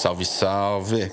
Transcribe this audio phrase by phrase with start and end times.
[0.00, 1.12] Salve, salve!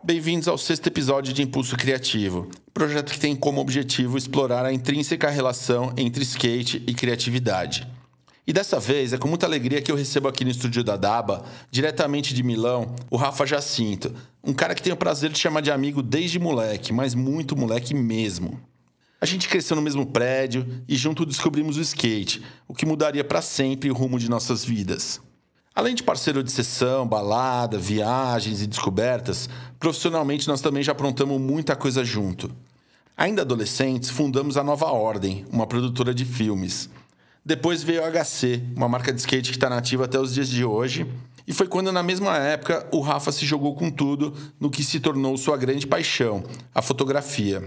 [0.00, 5.28] Bem-vindos ao sexto episódio de Impulso Criativo, projeto que tem como objetivo explorar a intrínseca
[5.28, 7.84] relação entre skate e criatividade.
[8.46, 11.44] E dessa vez é com muita alegria que eu recebo aqui no estúdio da Daba,
[11.72, 15.72] diretamente de Milão, o Rafa Jacinto, um cara que tenho o prazer de chamar de
[15.72, 18.60] amigo desde moleque, mas muito moleque mesmo.
[19.20, 23.42] A gente cresceu no mesmo prédio e junto descobrimos o skate, o que mudaria para
[23.42, 25.20] sempre o rumo de nossas vidas.
[25.74, 29.48] Além de parceiro de sessão, balada, viagens e descobertas,
[29.80, 32.48] profissionalmente nós também já aprontamos muita coisa junto.
[33.16, 36.88] Ainda adolescentes, fundamos a Nova Ordem, uma produtora de filmes.
[37.44, 40.64] Depois veio a HC, uma marca de skate que está nativa até os dias de
[40.64, 41.06] hoje.
[41.44, 45.00] E foi quando, na mesma época, o Rafa se jogou com tudo no que se
[45.00, 47.62] tornou sua grande paixão, a fotografia.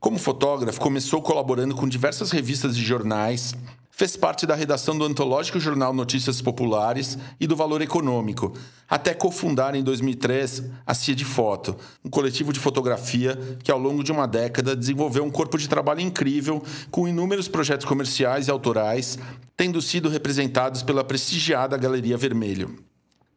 [0.00, 3.54] Como fotógrafo, começou colaborando com diversas revistas e jornais,
[4.00, 8.54] fez parte da redação do antológico jornal Notícias Populares e do Valor Econômico,
[8.88, 14.02] até cofundar em 2003 a CIA de Foto, um coletivo de fotografia que ao longo
[14.02, 19.18] de uma década desenvolveu um corpo de trabalho incrível com inúmeros projetos comerciais e autorais,
[19.54, 22.78] tendo sido representados pela prestigiada Galeria Vermelho.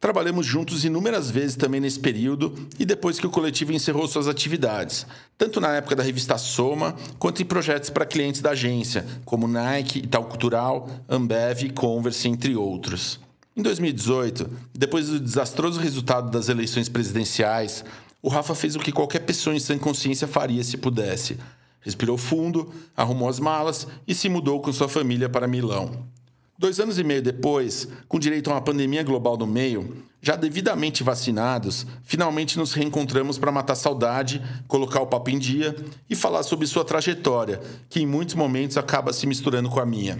[0.04, 5.06] Trabalhamos juntos inúmeras vezes também nesse período e depois que o coletivo encerrou suas atividades,
[5.38, 10.00] tanto na época da revista Soma, quanto em projetos para clientes da agência, como Nike,
[10.00, 13.18] Itaú Cultural, Ambev, Converse, entre outros.
[13.56, 17.82] Em 2018, depois do desastroso resultado das eleições presidenciais,
[18.20, 21.38] o Rafa fez o que qualquer pessoa em sã consciência faria se pudesse.
[21.80, 26.12] Respirou fundo, arrumou as malas e se mudou com sua família para Milão.
[26.56, 31.02] Dois anos e meio depois, com direito a uma pandemia global no meio, já devidamente
[31.02, 35.74] vacinados, finalmente nos reencontramos para matar saudade, colocar o papo em dia
[36.08, 37.60] e falar sobre sua trajetória,
[37.90, 40.18] que em muitos momentos acaba se misturando com a minha.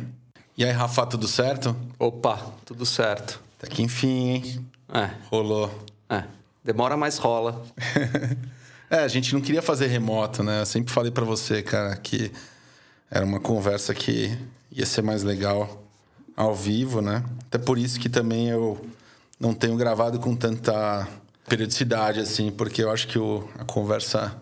[0.59, 1.75] E aí, Rafa, tudo certo?
[1.99, 3.41] Opa, tudo certo.
[3.59, 4.67] Tá aqui enfim, hein?
[4.93, 5.11] É.
[5.31, 5.71] Rolou.
[6.09, 6.25] É.
[6.65, 7.65] Demora, mas rola.
[8.91, 10.63] é, a gente não queria fazer remoto, né?
[10.63, 12.33] Eu sempre falei para você, cara, que
[13.11, 14.37] era uma conversa que
[14.71, 15.84] ia ser mais legal
[16.37, 17.25] ao vivo, né?
[17.47, 18.81] Até por isso que também eu
[19.39, 21.07] não tenho gravado com tanta
[21.49, 24.35] periodicidade, assim, porque eu acho que o, a conversa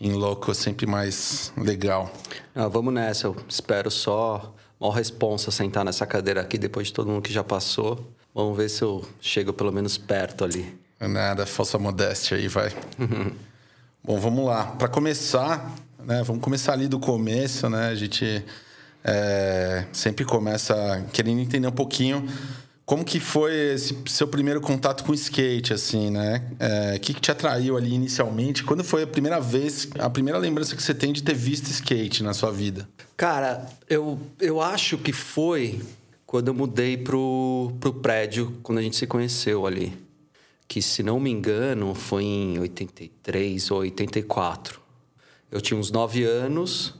[0.00, 2.12] em louco é sempre mais legal.
[2.54, 7.08] Ah, vamos nessa, eu espero só uma responsa sentar nessa cadeira aqui depois de todo
[7.08, 8.12] mundo que já passou.
[8.34, 10.76] Vamos ver se eu chego pelo menos perto ali.
[10.98, 12.72] Nada, falsa modéstia aí, vai.
[14.02, 14.66] Bom, vamos lá.
[14.66, 15.72] Para começar,
[16.04, 16.22] né?
[16.24, 17.88] Vamos começar ali do começo, né?
[17.88, 18.44] A gente
[19.04, 22.26] é, sempre começa querendo entender um pouquinho
[22.84, 26.44] como que foi esse seu primeiro contato com skate, assim, né?
[26.58, 28.64] É, o que, que te atraiu ali inicialmente?
[28.64, 32.22] Quando foi a primeira vez, a primeira lembrança que você tem de ter visto skate
[32.22, 32.88] na sua vida?
[33.16, 35.80] Cara, eu, eu acho que foi
[36.26, 39.96] quando eu mudei pro, pro prédio, quando a gente se conheceu ali.
[40.66, 44.80] Que, se não me engano, foi em 83 ou 84.
[45.50, 46.94] Eu tinha uns 9 anos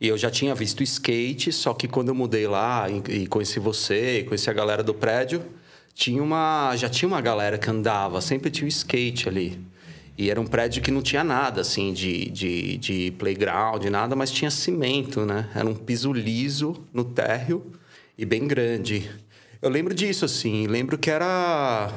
[0.00, 4.24] e eu já tinha visto skate, só que quando eu mudei lá e conheci você,
[4.28, 5.44] conheci a galera do prédio,
[5.92, 9.60] tinha uma, já tinha uma galera que andava, sempre tinha o skate ali.
[10.16, 14.30] E era um prédio que não tinha nada, assim, de, de, de playground, nada, mas
[14.30, 15.48] tinha cimento, né?
[15.54, 17.72] Era um piso liso no térreo
[18.16, 19.10] e bem grande.
[19.60, 21.92] Eu lembro disso, assim, lembro que era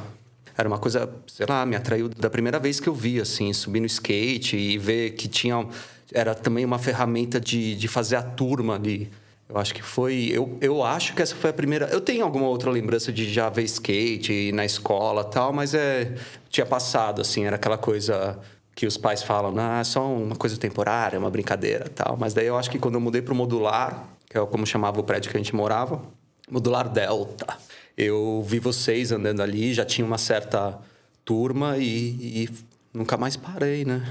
[0.58, 3.80] era uma coisa, sei lá, me atraiu da primeira vez que eu vi, assim, subir
[3.80, 5.68] no skate e ver que tinha
[6.14, 9.12] era também uma ferramenta de, de fazer a turma ali.
[9.48, 10.30] Eu acho que foi.
[10.32, 11.88] Eu, eu acho que essa foi a primeira.
[11.88, 16.16] Eu tenho alguma outra lembrança de já ver skate na escola tal, mas é.
[16.50, 18.40] Tinha passado, assim, era aquela coisa
[18.74, 22.18] que os pais falam, ah, é só uma coisa temporária, uma brincadeira tal.
[22.18, 25.00] Mas daí eu acho que quando eu mudei para o modular, que é como chamava
[25.00, 26.02] o prédio que a gente morava,
[26.50, 27.58] modular Delta,
[27.98, 30.80] eu vi vocês andando ali, já tinha uma certa
[31.26, 32.50] turma e, e
[32.94, 34.06] nunca mais parei, né?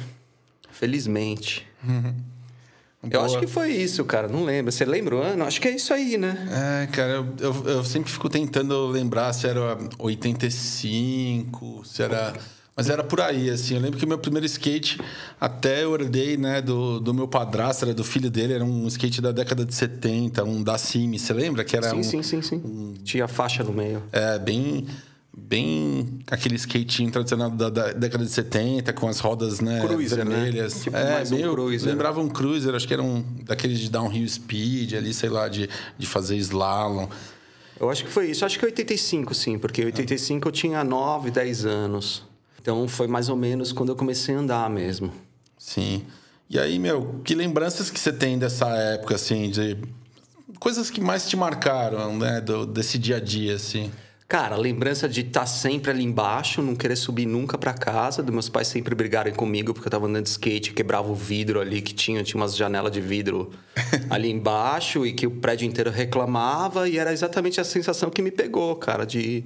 [0.72, 1.66] Felizmente.
[1.86, 2.14] Uhum.
[3.10, 4.28] Eu acho que foi isso, cara.
[4.28, 4.70] Não lembro.
[4.70, 5.44] Você lembra o ano?
[5.44, 6.36] Acho que é isso aí, né?
[6.82, 12.34] É, cara, eu, eu, eu sempre fico tentando lembrar se era 85, se era.
[12.76, 13.74] Mas era por aí, assim.
[13.74, 15.00] Eu lembro que o meu primeiro skate,
[15.40, 19.20] até eu herdei, né, do, do meu padrasto, era do filho dele, era um skate
[19.20, 21.18] da década de 70, um da Cime.
[21.18, 21.64] Você lembra?
[21.64, 22.56] Que era sim, um, sim, sim, sim.
[22.56, 22.94] Um...
[23.02, 24.02] Tinha faixa no meio.
[24.12, 24.86] É, bem
[25.48, 30.34] bem aquele skatinho tradicional da, da, década de 70, com as rodas né, cruiser, né?
[30.34, 30.74] vermelhas.
[30.74, 30.82] Né?
[30.84, 31.88] Tipo, é, mais meio, um cruiser.
[31.88, 35.68] Lembrava um cruiser, acho que era um daqueles de downhill speed ali, sei lá, de,
[35.98, 37.08] de fazer slalom.
[37.78, 38.44] Eu acho que foi isso.
[38.44, 42.22] Acho que 85, sim, porque 85 eu tinha 9, 10 anos.
[42.60, 45.12] Então foi mais ou menos quando eu comecei a andar mesmo.
[45.58, 46.04] Sim.
[46.48, 49.78] E aí, meu, que lembranças que você tem dessa época, assim, de
[50.58, 53.90] coisas que mais te marcaram, né, do, desse dia a dia, assim?
[54.30, 58.32] Cara, lembrança de estar tá sempre ali embaixo, não querer subir nunca para casa, dos
[58.32, 61.82] meus pais sempre brigarem comigo porque eu tava andando de skate, quebrava o vidro ali
[61.82, 63.50] que tinha, tinha umas janelas de vidro
[64.08, 68.30] ali embaixo e que o prédio inteiro reclamava e era exatamente a sensação que me
[68.30, 69.38] pegou, cara, de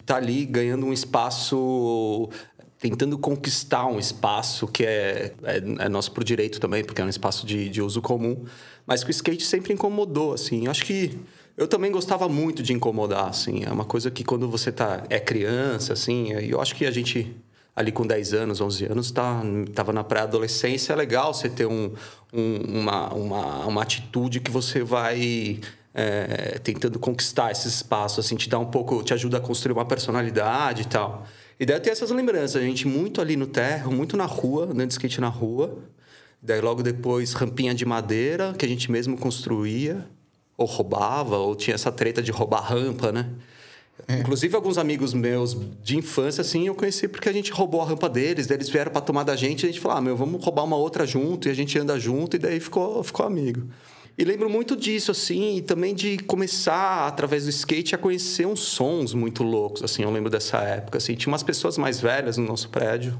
[0.00, 2.30] estar tá ali ganhando um espaço
[2.78, 7.10] tentando conquistar um espaço que é, é, é nosso por direito também, porque é um
[7.10, 8.42] espaço de, de uso comum,
[8.86, 10.66] mas que o skate sempre incomodou, assim.
[10.66, 11.18] Acho que
[11.56, 13.64] eu também gostava muito de incomodar, assim.
[13.64, 17.36] É uma coisa que quando você tá, é criança, assim, eu acho que a gente
[17.74, 19.42] ali com 10 anos, 11 anos, tá,
[19.74, 21.92] tava na pré-adolescência, é legal você ter um,
[22.32, 25.60] um, uma, uma, uma atitude que você vai
[25.94, 29.84] é, tentando conquistar esse espaço, assim, te dá um pouco, te ajuda a construir uma
[29.84, 31.26] personalidade e tal.
[31.58, 34.64] E daí eu tenho essas lembranças, a gente muito ali no terra, muito na rua,
[34.64, 35.78] andando de skate na rua.
[36.42, 40.06] Daí logo depois, rampinha de madeira, que a gente mesmo construía
[40.60, 43.30] ou roubava, ou tinha essa treta de roubar rampa, né?
[44.06, 44.18] É.
[44.18, 48.10] Inclusive, alguns amigos meus de infância, assim, eu conheci porque a gente roubou a rampa
[48.10, 50.44] deles, daí eles vieram para tomar da gente, e a gente falou, ah, meu, vamos
[50.44, 53.68] roubar uma outra junto, e a gente anda junto, e daí ficou, ficou amigo.
[54.18, 58.60] E lembro muito disso, assim, e também de começar, através do skate, a conhecer uns
[58.60, 61.14] sons muito loucos, assim, eu lembro dessa época, assim.
[61.14, 63.18] Tinha umas pessoas mais velhas no nosso prédio,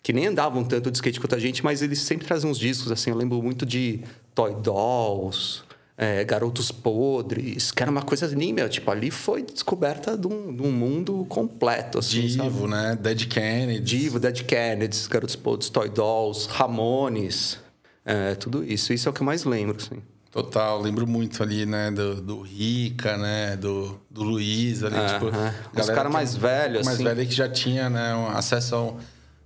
[0.00, 2.92] que nem andavam tanto de skate quanto a gente, mas eles sempre traziam uns discos,
[2.92, 4.00] assim, eu lembro muito de
[4.32, 5.66] Toy Dolls,
[6.00, 10.54] é, Garotos Podres, que era uma coisa nem, meu, tipo, ali foi descoberta de um,
[10.54, 12.68] de um mundo completo, assim, Divo, sabe?
[12.68, 12.98] né?
[13.00, 13.84] Dead Kennedys.
[13.84, 17.58] Divo, Dead Kennedys, Garotos Podres, Toy Dolls, Ramones,
[18.04, 18.92] é, tudo isso.
[18.92, 20.00] Isso é o que eu mais lembro, assim.
[20.30, 25.80] Total, lembro muito ali, né, do, do Rica, né, do, do Luiz ali, uh tipo...
[25.80, 27.04] Os caras mais velhos, mais assim.
[27.04, 29.00] Mais velho que já tinha, né, um acesso ao,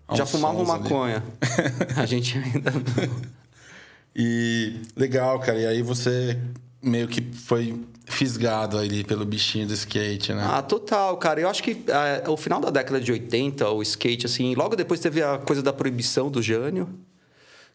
[0.07, 1.23] ao Já fumavam maconha.
[1.97, 2.83] a gente ainda não...
[4.15, 5.59] E legal, cara.
[5.59, 6.39] E aí você
[6.83, 7.75] meio que foi
[8.05, 10.47] fisgado ali pelo bichinho do skate, né?
[10.47, 11.41] Ah, total, cara.
[11.41, 15.01] Eu acho que é, o final da década de 80, o skate, assim, logo depois
[15.01, 16.89] teve a coisa da proibição do Jânio,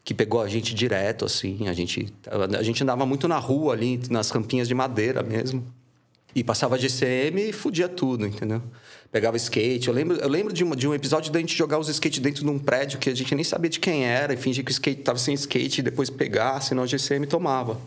[0.04, 1.66] que pegou a gente direto, assim.
[1.68, 2.12] A gente,
[2.58, 5.64] a gente andava muito na rua ali, nas rampinhas de madeira mesmo.
[6.34, 8.62] E passava GCM e fudia tudo, entendeu?
[9.10, 9.88] Pegava skate.
[9.88, 12.44] Eu lembro, eu lembro de, um, de um episódio da gente jogar os skate dentro
[12.44, 14.72] de um prédio que a gente nem sabia de quem era e fingir que o
[14.72, 17.80] skate estava sem skate e depois pegar, senão o GCM tomava.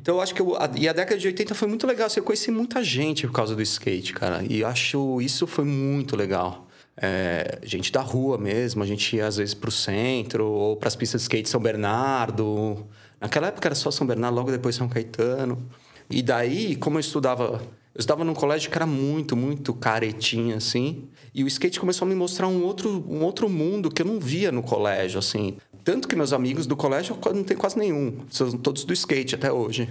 [0.00, 2.06] Então eu acho que eu, a, e a década de 80 foi muito legal.
[2.06, 4.44] Assim, eu conheci muita gente por causa do skate, cara.
[4.48, 6.66] E acho isso foi muito legal.
[6.98, 10.88] É, gente da rua mesmo, a gente ia às vezes para o centro ou para
[10.88, 12.86] as pistas de skate São Bernardo.
[13.20, 15.66] Naquela época era só São Bernardo, logo depois São Caetano.
[16.08, 17.60] E daí, como eu estudava
[17.96, 21.08] eu estava num colégio que era muito, muito caretinha, assim.
[21.34, 24.20] E o skate começou a me mostrar um outro, um outro mundo que eu não
[24.20, 25.56] via no colégio, assim.
[25.82, 28.18] Tanto que meus amigos do colégio não tem quase nenhum.
[28.30, 29.88] São todos do skate até hoje.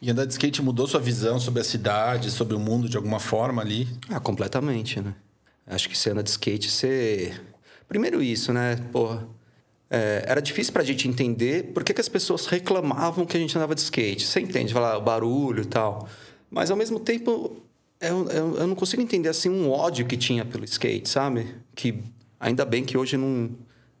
[0.00, 3.20] E andar de skate mudou sua visão sobre a cidade, sobre o mundo de alguma
[3.20, 3.86] forma ali?
[4.08, 5.14] Ah, completamente, né?
[5.66, 7.34] Acho que você anda de skate, você...
[7.86, 8.76] Primeiro isso, né?
[8.90, 9.28] Porra,
[9.90, 13.54] é, era difícil pra gente entender por que, que as pessoas reclamavam que a gente
[13.58, 14.26] andava de skate.
[14.26, 14.72] Você entende?
[14.72, 16.08] Falar o barulho e tal.
[16.52, 17.56] Mas ao mesmo tempo,
[17.98, 21.46] eu, eu, eu, não consigo entender assim um ódio que tinha pelo skate, sabe?
[21.74, 21.98] Que
[22.38, 23.50] ainda bem que hoje não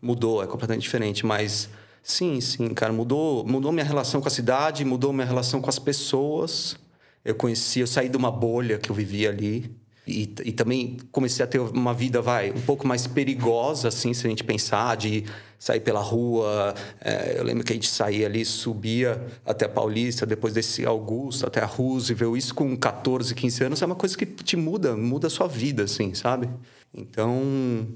[0.02, 1.70] mudou, é completamente diferente, mas
[2.02, 5.78] sim, sim, cara, mudou, mudou minha relação com a cidade, mudou minha relação com as
[5.78, 6.76] pessoas.
[7.24, 9.74] Eu conheci, eu saí de uma bolha que eu vivia ali.
[10.06, 14.26] E, e, também comecei a ter uma vida, vai, um pouco mais perigosa, assim, se
[14.26, 15.24] a gente pensar, de
[15.56, 16.74] sair pela rua.
[17.00, 21.46] É, eu lembro que a gente saía ali, subia até a Paulista, depois desse Augusto
[21.46, 22.36] até a Roosevelt.
[22.36, 25.84] Isso com 14, 15 anos é uma coisa que te muda, muda a sua vida,
[25.84, 26.50] assim, sabe?
[26.92, 27.86] Então,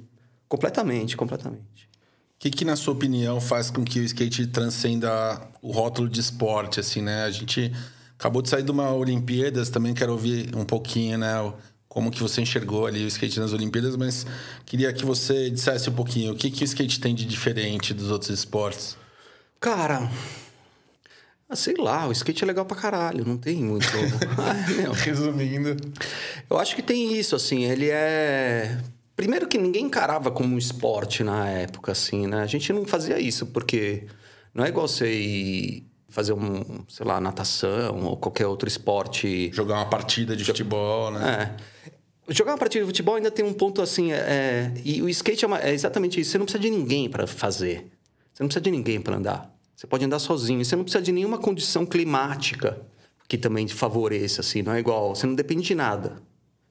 [0.48, 1.88] completamente, completamente.
[2.36, 6.20] O que, que, na sua opinião, faz com que o skate transcenda o rótulo de
[6.20, 7.24] esporte, assim, né?
[7.24, 7.72] A gente
[8.16, 11.52] acabou de sair de uma Olimpíadas, também quero ouvir um pouquinho, né?
[11.96, 14.26] Como que você enxergou ali o skate nas Olimpíadas, mas
[14.66, 18.10] queria que você dissesse um pouquinho o que, que o skate tem de diferente dos
[18.10, 18.98] outros esportes.
[19.58, 20.10] Cara,
[21.48, 23.86] ah, sei lá, o skate é legal pra caralho, não tem muito.
[24.36, 25.74] ah, Resumindo.
[26.50, 28.78] Eu acho que tem isso, assim, ele é.
[29.16, 32.42] Primeiro que ninguém encarava como um esporte na época, assim, né?
[32.42, 34.04] A gente não fazia isso, porque
[34.52, 39.50] não é igual você ir fazer um, sei lá, natação ou qualquer outro esporte.
[39.50, 41.54] Jogar uma partida de futebol, né?
[41.62, 41.75] É.
[42.28, 44.12] Jogar uma partida de futebol ainda tem um ponto assim.
[44.12, 46.32] É, é e o skate é, uma, é, exatamente isso.
[46.32, 47.86] Você não precisa de ninguém para fazer.
[48.32, 49.54] Você não precisa de ninguém para andar.
[49.74, 50.64] Você pode andar sozinho.
[50.64, 52.78] Você não precisa de nenhuma condição climática
[53.28, 54.62] que também te favoreça, assim.
[54.62, 55.14] Não é igual.
[55.14, 56.22] Você não depende de nada.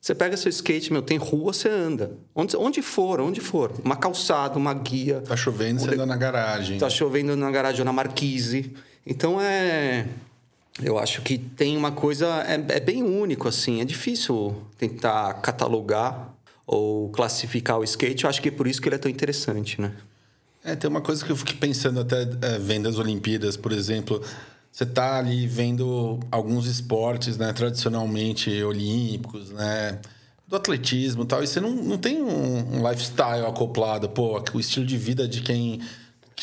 [0.05, 2.11] Você pega seu skate, meu, tem rua, você anda.
[2.35, 3.71] Onde, onde for, onde for.
[3.83, 5.21] Uma calçada, uma guia.
[5.21, 6.77] Tá chovendo, você anda na garagem.
[6.77, 8.71] Tá chovendo na garagem ou na marquise.
[9.03, 10.07] Então é.
[10.81, 12.27] Eu acho que tem uma coisa.
[12.43, 13.81] É, é bem único, assim.
[13.81, 16.33] É difícil tentar catalogar
[16.67, 18.23] ou classificar o skate.
[18.23, 19.93] Eu acho que é por isso que ele é tão interessante, né?
[20.63, 24.21] É, tem uma coisa que eu fiquei pensando até é, vendo as Olimpíadas, por exemplo.
[24.71, 29.99] Você tá ali vendo alguns esportes, né, tradicionalmente olímpicos, né,
[30.45, 34.09] do atletismo e tal, e você não, não tem um, um lifestyle acoplado.
[34.09, 35.79] Pô, o estilo de vida de quem,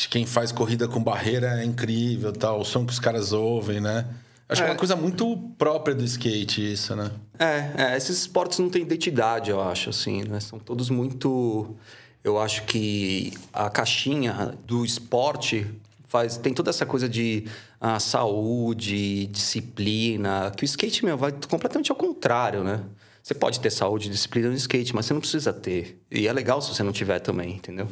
[0.09, 4.07] quem faz corrida com barreira é incrível, tal, o som que os caras ouvem, né?
[4.47, 4.65] Acho é.
[4.65, 7.11] que é uma coisa muito própria do skate isso, né?
[7.39, 10.39] É, é, esses esportes não têm identidade, eu acho, assim, né?
[10.39, 11.75] São todos muito...
[12.23, 15.67] Eu acho que a caixinha do esporte
[16.07, 17.45] faz tem toda essa coisa de
[17.81, 22.81] ah, saúde, disciplina, que o skate meu vai completamente ao contrário, né?
[23.21, 26.01] Você pode ter saúde e disciplina no skate, mas você não precisa ter.
[26.11, 27.87] E é legal se você não tiver também, entendeu?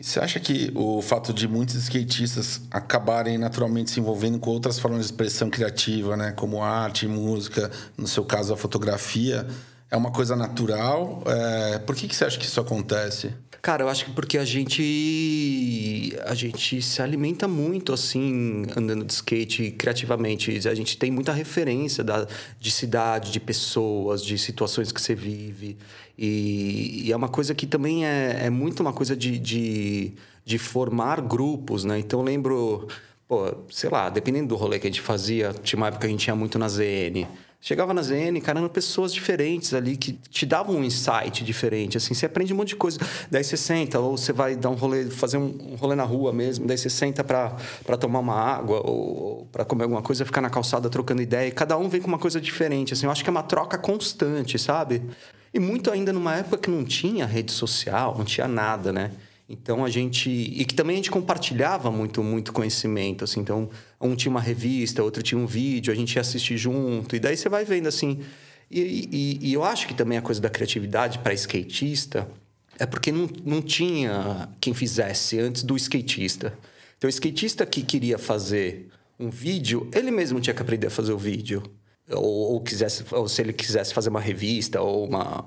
[0.00, 5.00] Você acha que o fato de muitos skatistas acabarem naturalmente se envolvendo com outras formas
[5.00, 9.46] de expressão criativa, né, como arte, música, no seu caso a fotografia,
[9.90, 11.22] é uma coisa natural?
[11.26, 11.78] É...
[11.80, 13.34] Por que, que você acha que isso acontece?
[13.62, 19.12] Cara, eu acho que porque a gente a gente se alimenta muito assim andando de
[19.12, 20.66] skate criativamente.
[20.66, 22.26] A gente tem muita referência da,
[22.58, 25.76] de cidade, de pessoas, de situações que você vive.
[26.16, 30.12] E, e é uma coisa que também é, é muito uma coisa de, de,
[30.44, 31.98] de formar grupos, né?
[31.98, 32.88] Então eu lembro,
[33.28, 36.10] pô, sei lá, dependendo do rolê que a gente fazia, tinha uma época que a
[36.10, 37.26] gente ia muito na ZN.
[37.62, 41.98] Chegava na ZN, eram pessoas diferentes ali que te davam um insight diferente.
[41.98, 42.98] Assim, você aprende um monte de coisa.
[43.30, 46.66] Daí você senta, ou você vai dar um rolê, fazer um, rolê na rua mesmo.
[46.66, 50.48] Daí você senta para tomar uma água ou, ou para comer alguma coisa, ficar na
[50.48, 51.48] calçada trocando ideia.
[51.48, 52.94] E cada um vem com uma coisa diferente.
[52.94, 55.02] Assim, eu acho que é uma troca constante, sabe?
[55.52, 59.10] E muito ainda numa época que não tinha rede social, não tinha nada, né?
[59.52, 63.40] Então a gente e que também a gente compartilhava muito muito conhecimento, assim.
[63.40, 63.68] Então
[64.00, 67.36] um tinha uma revista, outro tinha um vídeo, a gente ia assistir junto e daí
[67.36, 68.20] você vai vendo assim.
[68.70, 72.28] E, e, e eu acho que também a coisa da criatividade para skatista
[72.78, 76.56] é porque não, não tinha quem fizesse antes do skatista.
[76.96, 78.88] Então o skatista que queria fazer
[79.18, 81.60] um vídeo, ele mesmo tinha que aprender a fazer o vídeo.
[82.08, 85.44] Ou, ou quisesse, ou se ele quisesse fazer uma revista ou uma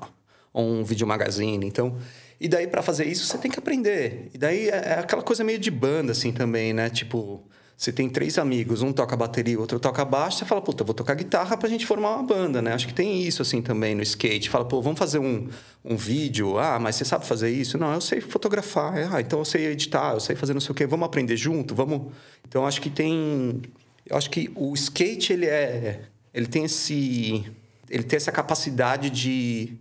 [0.53, 1.65] ou um vídeo magazine.
[1.65, 1.97] Então,
[2.39, 4.29] e daí, para fazer isso, você tem que aprender.
[4.33, 6.89] E daí é, é aquela coisa meio de banda, assim, também, né?
[6.89, 7.41] Tipo,
[7.75, 11.15] você tem três amigos, um toca bateria, outro toca baixo, você fala, puta, vou tocar
[11.15, 12.73] guitarra pra gente formar uma banda, né?
[12.73, 14.49] Acho que tem isso, assim, também no skate.
[14.49, 15.49] Fala, pô, vamos fazer um,
[15.83, 16.57] um vídeo.
[16.57, 17.77] Ah, mas você sabe fazer isso?
[17.77, 18.93] Não, eu sei fotografar.
[19.13, 20.85] Ah, então eu sei editar, eu sei fazer não sei o quê.
[20.85, 21.75] Vamos aprender junto?
[21.75, 22.13] Vamos...
[22.47, 23.61] Então, acho que tem...
[24.05, 26.03] Eu acho que o skate, ele é...
[26.33, 27.43] Ele tem esse...
[27.89, 29.77] Ele tem essa capacidade de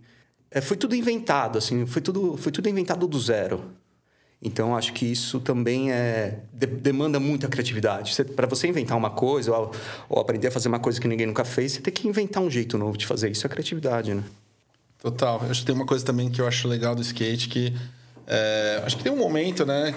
[0.53, 3.65] é, foi tudo inventado, assim, foi tudo, foi tudo inventado do zero.
[4.39, 8.13] Então, acho que isso também é, de, demanda muita criatividade.
[8.35, 9.71] Para você inventar uma coisa ou,
[10.07, 12.51] ou, aprender a fazer uma coisa que ninguém nunca fez, você tem que inventar um
[12.51, 13.31] jeito novo de fazer.
[13.31, 14.23] Isso é criatividade, né?
[15.01, 15.41] Total.
[15.49, 17.73] Acho que tem uma coisa também que eu acho legal do skate que...
[18.27, 19.95] É, acho que tem um momento, né?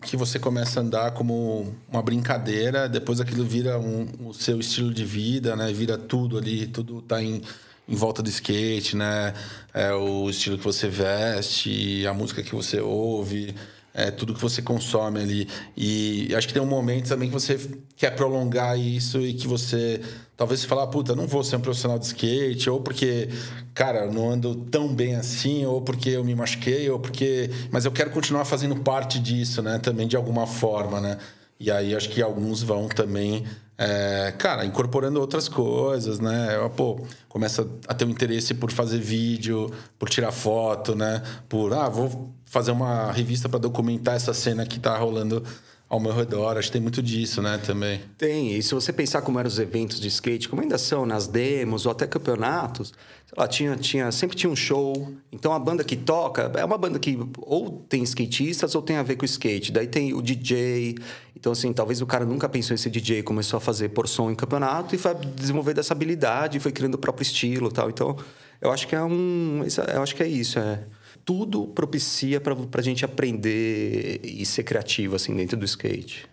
[0.00, 4.94] Que você começa a andar como uma brincadeira, depois aquilo vira um, o seu estilo
[4.94, 5.72] de vida, né?
[5.72, 7.42] Vira tudo ali, tudo tá em
[7.88, 9.32] em volta do skate, né?
[9.72, 13.54] É, o estilo que você veste, a música que você ouve,
[13.94, 15.48] é, tudo que você consome ali.
[15.76, 17.58] E acho que tem um momento também que você
[17.96, 20.00] quer prolongar isso e que você
[20.38, 23.28] talvez você fala, puta, não vou ser um profissional de skate, ou porque,
[23.74, 27.50] cara, não ando tão bem assim, ou porque eu me machuquei, ou porque.
[27.72, 29.78] Mas eu quero continuar fazendo parte disso, né?
[29.78, 31.18] Também de alguma forma, né?
[31.60, 33.44] E aí acho que alguns vão também
[33.80, 36.48] é, cara, incorporando outras coisas, né?
[36.76, 41.22] Pô, começa a ter um interesse por fazer vídeo, por tirar foto, né?
[41.48, 45.44] Por, ah, vou fazer uma revista para documentar essa cena que tá rolando
[45.88, 46.56] ao meu redor.
[46.58, 48.00] Acho que tem muito disso, né, também.
[48.16, 48.54] Tem.
[48.54, 51.86] E se você pensar como eram os eventos de skate, como ainda são nas demos
[51.86, 52.92] ou até campeonatos,
[53.36, 55.12] lá, tinha, tinha, sempre tinha um show.
[55.32, 59.02] Então a banda que toca é uma banda que ou tem skatistas ou tem a
[59.02, 59.72] ver com skate.
[59.72, 60.96] Daí tem o DJ,
[61.38, 64.28] então, assim, talvez o cara nunca pensou em ser DJ, começou a fazer por som
[64.28, 67.88] em campeonato e foi desenvolvendo essa habilidade, foi criando o próprio estilo tal.
[67.88, 68.16] Então,
[68.60, 69.62] eu acho que é um.
[69.94, 70.58] Eu acho que é isso.
[70.58, 70.82] É,
[71.28, 76.26] tudo propicia para a gente aprender e ser criativo, assim, dentro do skate.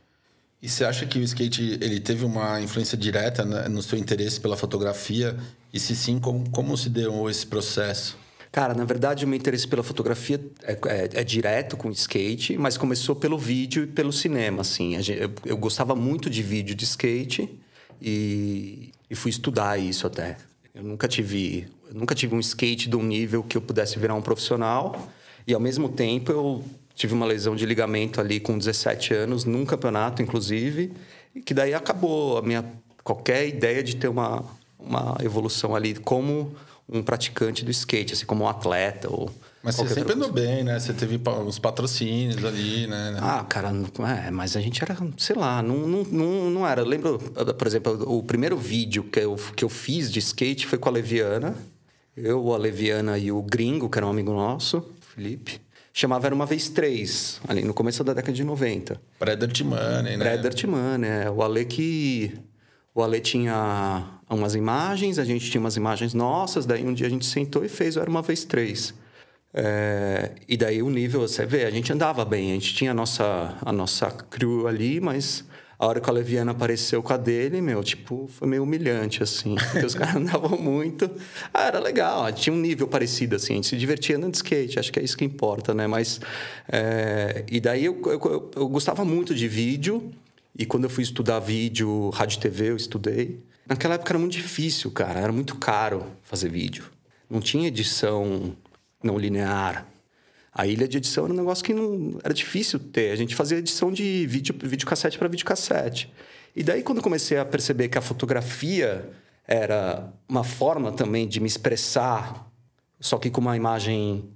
[0.62, 4.56] E você acha que o skate ele teve uma influência direta no seu interesse pela
[4.56, 5.36] fotografia?
[5.74, 8.18] E se sim, como, como se deu esse processo?
[8.54, 12.78] Cara, na verdade, o meu interesse pela fotografia é, é, é direto com skate, mas
[12.78, 14.96] começou pelo vídeo e pelo cinema, assim.
[14.96, 17.60] Eu, eu gostava muito de vídeo de skate
[18.02, 20.38] e, e fui estudar isso até.
[20.74, 24.22] Eu nunca tive, nunca tive um skate de um nível que eu pudesse virar um
[24.22, 25.10] profissional.
[25.48, 29.66] E ao mesmo tempo eu tive uma lesão de ligamento ali com 17 anos, num
[29.66, 30.92] campeonato, inclusive,
[31.34, 32.66] e que daí acabou a minha
[33.04, 34.44] qualquer ideia de ter uma,
[34.80, 36.56] uma evolução ali como
[36.88, 39.32] um praticante do skate, assim, como um atleta ou
[39.66, 40.80] mas você sempre andou bem, né?
[40.80, 43.18] Você teve uns patrocínios ali, né?
[43.20, 43.74] Ah, cara,
[44.24, 46.82] é, mas a gente era, sei lá, não, não, não, não era.
[46.82, 50.78] Eu lembro, por exemplo, o primeiro vídeo que eu, que eu fiz de skate foi
[50.78, 51.56] com a Leviana.
[52.18, 55.60] Eu, a Leviana e o Gringo, que era um amigo nosso, Felipe.
[55.94, 59.02] Chamava Era Uma Vez Três, ali no começo da década de 90.
[59.20, 60.18] Pré-Dirt Money, né?
[60.18, 61.30] Pré-Dirt Money, é.
[61.30, 62.32] O Ale que...
[62.94, 67.10] O Ale tinha umas imagens, a gente tinha umas imagens nossas, daí um dia a
[67.10, 68.94] gente sentou e fez o Era Uma Vez Três.
[69.54, 72.94] É, e daí o nível, você vê, a gente andava bem, a gente tinha a
[72.94, 75.46] nossa, a nossa crew ali, mas
[75.78, 79.56] a hora que a Leviana apareceu com a dele, meu, tipo, foi meio humilhante, assim.
[79.56, 81.10] Porque os caras andavam muito.
[81.54, 83.54] Ah, era legal, tinha um nível parecido, assim.
[83.54, 85.88] A gente se divertia andando de skate, acho que é isso que importa, né?
[85.88, 86.20] Mas.
[86.72, 87.44] É...
[87.50, 90.12] E daí eu, eu, eu, eu gostava muito de vídeo.
[90.58, 93.44] E quando eu fui estudar vídeo, rádio e TV, eu estudei.
[93.68, 95.20] Naquela época era muito difícil, cara.
[95.20, 96.86] Era muito caro fazer vídeo.
[97.30, 98.56] Não tinha edição
[99.04, 99.86] não linear.
[100.58, 103.12] A ilha de edição era um negócio que não era difícil ter.
[103.12, 106.10] A gente fazia edição de vídeo, videocassete para videocassete.
[106.56, 109.10] E daí, quando comecei a perceber que a fotografia
[109.46, 112.50] era uma forma também de me expressar,
[113.02, 114.30] só que com uma imagem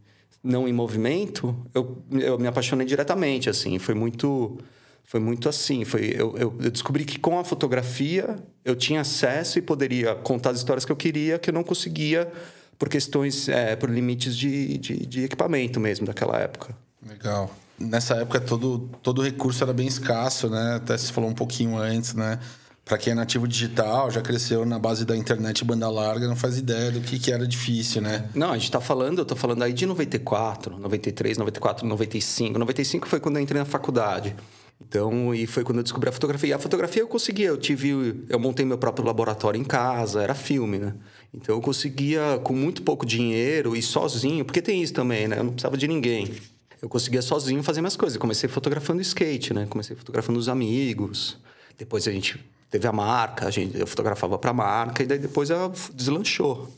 [0.43, 3.79] não em movimento, eu, eu me apaixonei diretamente, assim.
[3.79, 4.57] Foi muito...
[5.05, 5.85] Foi muito assim.
[5.85, 10.51] Foi, eu, eu, eu descobri que com a fotografia eu tinha acesso e poderia contar
[10.51, 12.31] as histórias que eu queria, que eu não conseguia
[12.79, 16.73] por questões, é, por limites de, de, de, equipamento mesmo daquela época.
[17.05, 17.53] Legal.
[17.77, 20.75] Nessa época todo, todo recurso era bem escasso, né?
[20.77, 22.39] Até se falou um pouquinho antes, né?
[22.85, 26.57] Para quem é nativo digital, já cresceu na base da internet banda larga, não faz
[26.57, 28.27] ideia do que, que era difícil, né?
[28.33, 32.57] Não, a gente está falando, eu tô falando aí de 94, 93, 94, 95.
[32.57, 34.35] 95 foi quando eu entrei na faculdade.
[34.81, 36.49] Então, e foi quando eu descobri a fotografia.
[36.49, 40.33] E a fotografia eu conseguia, eu tive, eu montei meu próprio laboratório em casa, era
[40.33, 40.95] filme, né?
[41.33, 45.39] Então eu conseguia, com muito pouco dinheiro e sozinho, porque tem isso também, né?
[45.39, 46.33] Eu não precisava de ninguém.
[46.81, 48.15] Eu conseguia sozinho fazer minhas coisas.
[48.15, 49.67] Eu comecei fotografando skate, né?
[49.69, 51.37] Comecei fotografando os amigos.
[51.77, 52.39] Depois a gente
[52.69, 56.71] teve a marca, a gente, eu fotografava para a marca, e daí depois ela deslanchou.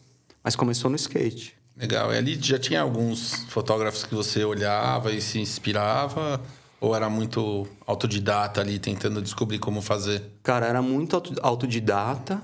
[0.43, 1.55] Mas começou no skate.
[1.77, 2.13] Legal.
[2.13, 6.41] E ali já tinha alguns fotógrafos que você olhava e se inspirava?
[6.79, 10.23] Ou era muito autodidata ali, tentando descobrir como fazer?
[10.41, 12.41] Cara, era muito autodidata.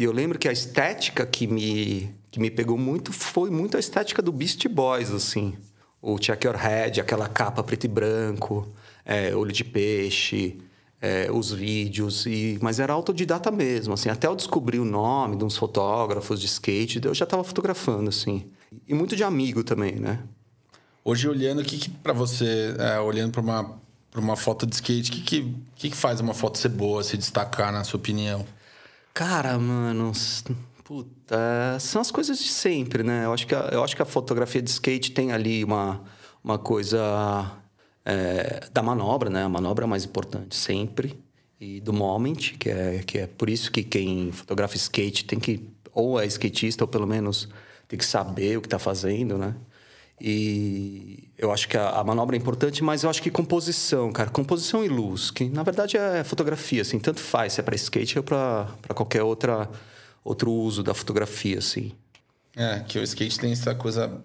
[0.00, 3.80] E eu lembro que a estética que me, que me pegou muito foi muito a
[3.80, 5.52] estética do Beast Boys, assim.
[6.00, 8.66] O Check Your Head, aquela capa preto e branco,
[9.04, 10.58] é, olho de peixe,
[11.02, 12.24] é, os vídeos.
[12.24, 14.08] E, mas era autodidata mesmo, assim.
[14.08, 18.50] Até eu descobrir o nome de uns fotógrafos de skate, eu já estava fotografando, assim.
[18.88, 20.20] E muito de amigo também, né?
[21.04, 23.78] Hoje, olhando, o que, que para você, é, olhando para uma,
[24.16, 27.18] uma foto de skate, o que, que, que, que faz uma foto ser boa, se
[27.18, 28.46] destacar, na sua opinião?
[29.14, 30.12] Cara, mano,
[30.84, 33.24] puta, são as coisas de sempre, né?
[33.24, 36.02] Eu acho que a, eu acho que a fotografia de skate tem ali uma,
[36.42, 37.50] uma coisa
[38.04, 39.44] é, da manobra, né?
[39.44, 41.18] A manobra é mais importante sempre.
[41.60, 45.68] E do moment, que é, que é por isso que quem fotografa skate tem que,
[45.92, 47.48] ou é skatista, ou pelo menos
[47.86, 49.54] tem que saber o que está fazendo, né?
[50.20, 54.28] E eu acho que a, a, manobra é importante, mas eu acho que composição, cara,
[54.28, 58.18] composição e luz, que na verdade é fotografia, assim, tanto faz se é para skate
[58.18, 59.66] ou para qualquer outra
[60.22, 61.92] outro uso da fotografia, assim.
[62.54, 64.20] É, que o skate tem essa coisa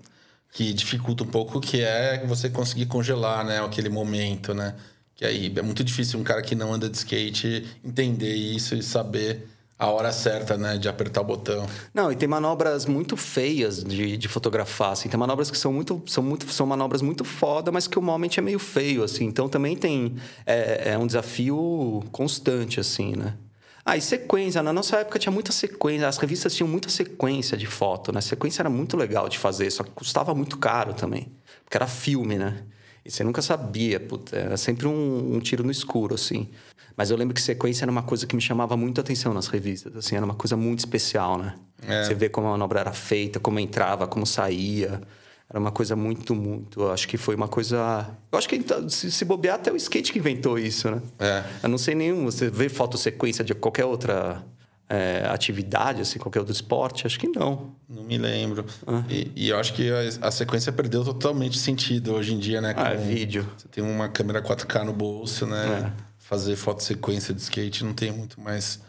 [0.51, 4.75] que dificulta um pouco, que é você conseguir congelar, né, aquele momento, né?
[5.15, 8.83] Que aí é muito difícil um cara que não anda de skate entender isso e
[8.83, 11.67] saber a hora certa, né, de apertar o botão.
[11.93, 15.09] Não, e tem manobras muito feias de, de fotografar, assim.
[15.09, 18.29] Tem manobras que são muito, são muito, são manobras muito foda, mas que o moment
[18.37, 19.25] é meio feio, assim.
[19.25, 23.35] Então também tem é, é um desafio constante, assim, né?
[23.83, 24.63] Ah, e sequência.
[24.63, 26.07] Na nossa época tinha muita sequência.
[26.07, 28.19] As revistas tinham muita sequência de foto, né?
[28.19, 31.31] sequência era muito legal de fazer, só que custava muito caro também.
[31.63, 32.63] Porque era filme, né?
[33.05, 36.49] E você nunca sabia, puta, era sempre um, um, tiro no escuro, assim.
[36.97, 39.47] Mas eu lembro que sequência era uma coisa que me chamava muito a atenção nas
[39.47, 41.55] revistas, assim, era uma coisa muito especial, né?
[41.85, 42.03] É.
[42.03, 45.01] Você vê como a manobra era feita, como entrava, como saía.
[45.49, 46.89] Era uma coisa muito, muito.
[46.89, 48.09] Acho que foi uma coisa.
[48.31, 51.01] Eu acho que então, se, bobear, até o skate que inventou isso, né?
[51.19, 51.43] É.
[51.61, 52.25] Eu não sei nenhum.
[52.25, 54.43] Você vê foto-sequência de qualquer outra
[54.89, 57.05] é, atividade, assim, qualquer outro esporte?
[57.05, 57.75] Acho que não.
[57.87, 58.65] Não me lembro.
[58.87, 59.03] Ah.
[59.07, 62.73] E, e, eu acho que a, a, sequência perdeu totalmente sentido hoje em dia, né?
[62.73, 63.47] Com, ah, é vídeo.
[63.55, 65.91] Você tem uma câmera 4K no bolso, né?
[65.93, 66.14] É.
[66.27, 68.79] Fazer foto sequência de skate não tem muito mais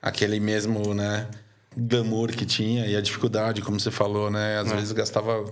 [0.00, 1.26] aquele mesmo, né?
[1.76, 4.58] Glamour que tinha e a dificuldade, como você falou, né?
[4.58, 4.76] Às é.
[4.76, 5.44] vezes gastava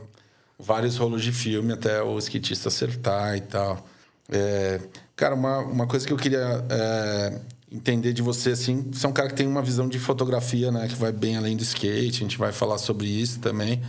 [0.57, 3.85] vários rolos de filme até o skatista acertar e tal.
[4.31, 4.81] É,
[5.17, 7.41] cara, uma, uma coisa que eu queria é,
[7.73, 10.87] entender de você, assim, você é um cara que tem uma visão de fotografia, né?
[10.87, 13.83] Que vai bem além do skate, a gente vai falar sobre isso também.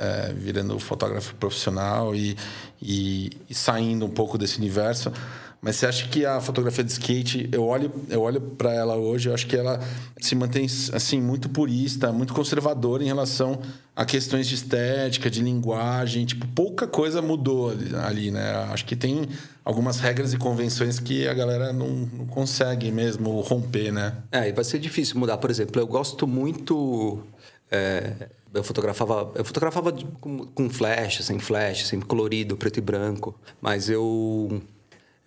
[0.00, 2.36] É, virando fotógrafo profissional e,
[2.80, 5.12] e, e saindo um pouco desse universo.
[5.60, 9.28] Mas você acha que a fotografia de skate, eu olho, eu olho para ela hoje,
[9.28, 9.80] eu acho que ela
[10.20, 13.60] se mantém assim muito purista, muito conservadora em relação
[13.94, 17.72] a questões de estética, de linguagem, tipo, pouca coisa mudou
[18.04, 18.52] ali, né?
[18.70, 19.28] Acho que tem
[19.64, 24.14] algumas regras e convenções que a galera não, não consegue mesmo romper, né?
[24.30, 27.24] É, e vai ser difícil mudar, por exemplo, eu gosto muito
[27.70, 33.34] é, eu fotografava, eu fotografava com, com flash, sem flash, sem colorido, preto e branco.
[33.60, 34.62] Mas eu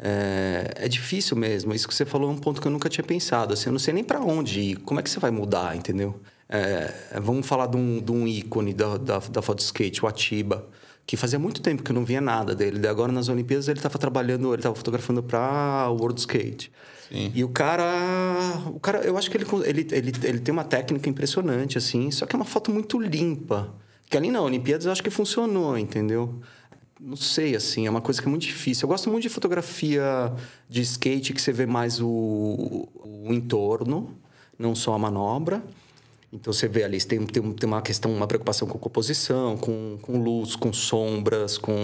[0.03, 1.73] é, é, difícil mesmo.
[1.75, 3.53] Isso que você falou é um ponto que eu nunca tinha pensado.
[3.53, 4.75] Assim, eu não sei nem para onde ir.
[4.77, 6.19] Como é que você vai mudar, entendeu?
[6.49, 10.67] É, vamos falar de um, de um ícone da, da, da foto skate, o Atiba,
[11.05, 12.79] que fazia muito tempo que eu não via nada dele.
[12.83, 16.71] E agora nas Olimpíadas ele estava trabalhando, ele estava fotografando para o World Skate.
[17.07, 17.31] Sim.
[17.35, 17.85] E o cara,
[18.67, 22.25] o cara, eu acho que ele, ele, ele, ele tem uma técnica impressionante, assim, só
[22.25, 23.73] que é uma foto muito limpa.
[24.09, 26.41] Que ali na Olimpíadas eu acho que funcionou, entendeu?
[27.01, 28.85] Não sei, assim, é uma coisa que é muito difícil.
[28.85, 30.31] Eu gosto muito de fotografia
[30.69, 34.15] de skate, que você vê mais o, o entorno,
[34.57, 35.63] não só a manobra.
[36.33, 40.17] Então você vê ali, tem, tem, tem uma questão, uma preocupação com composição, com, com
[40.17, 41.75] luz, com sombras, com.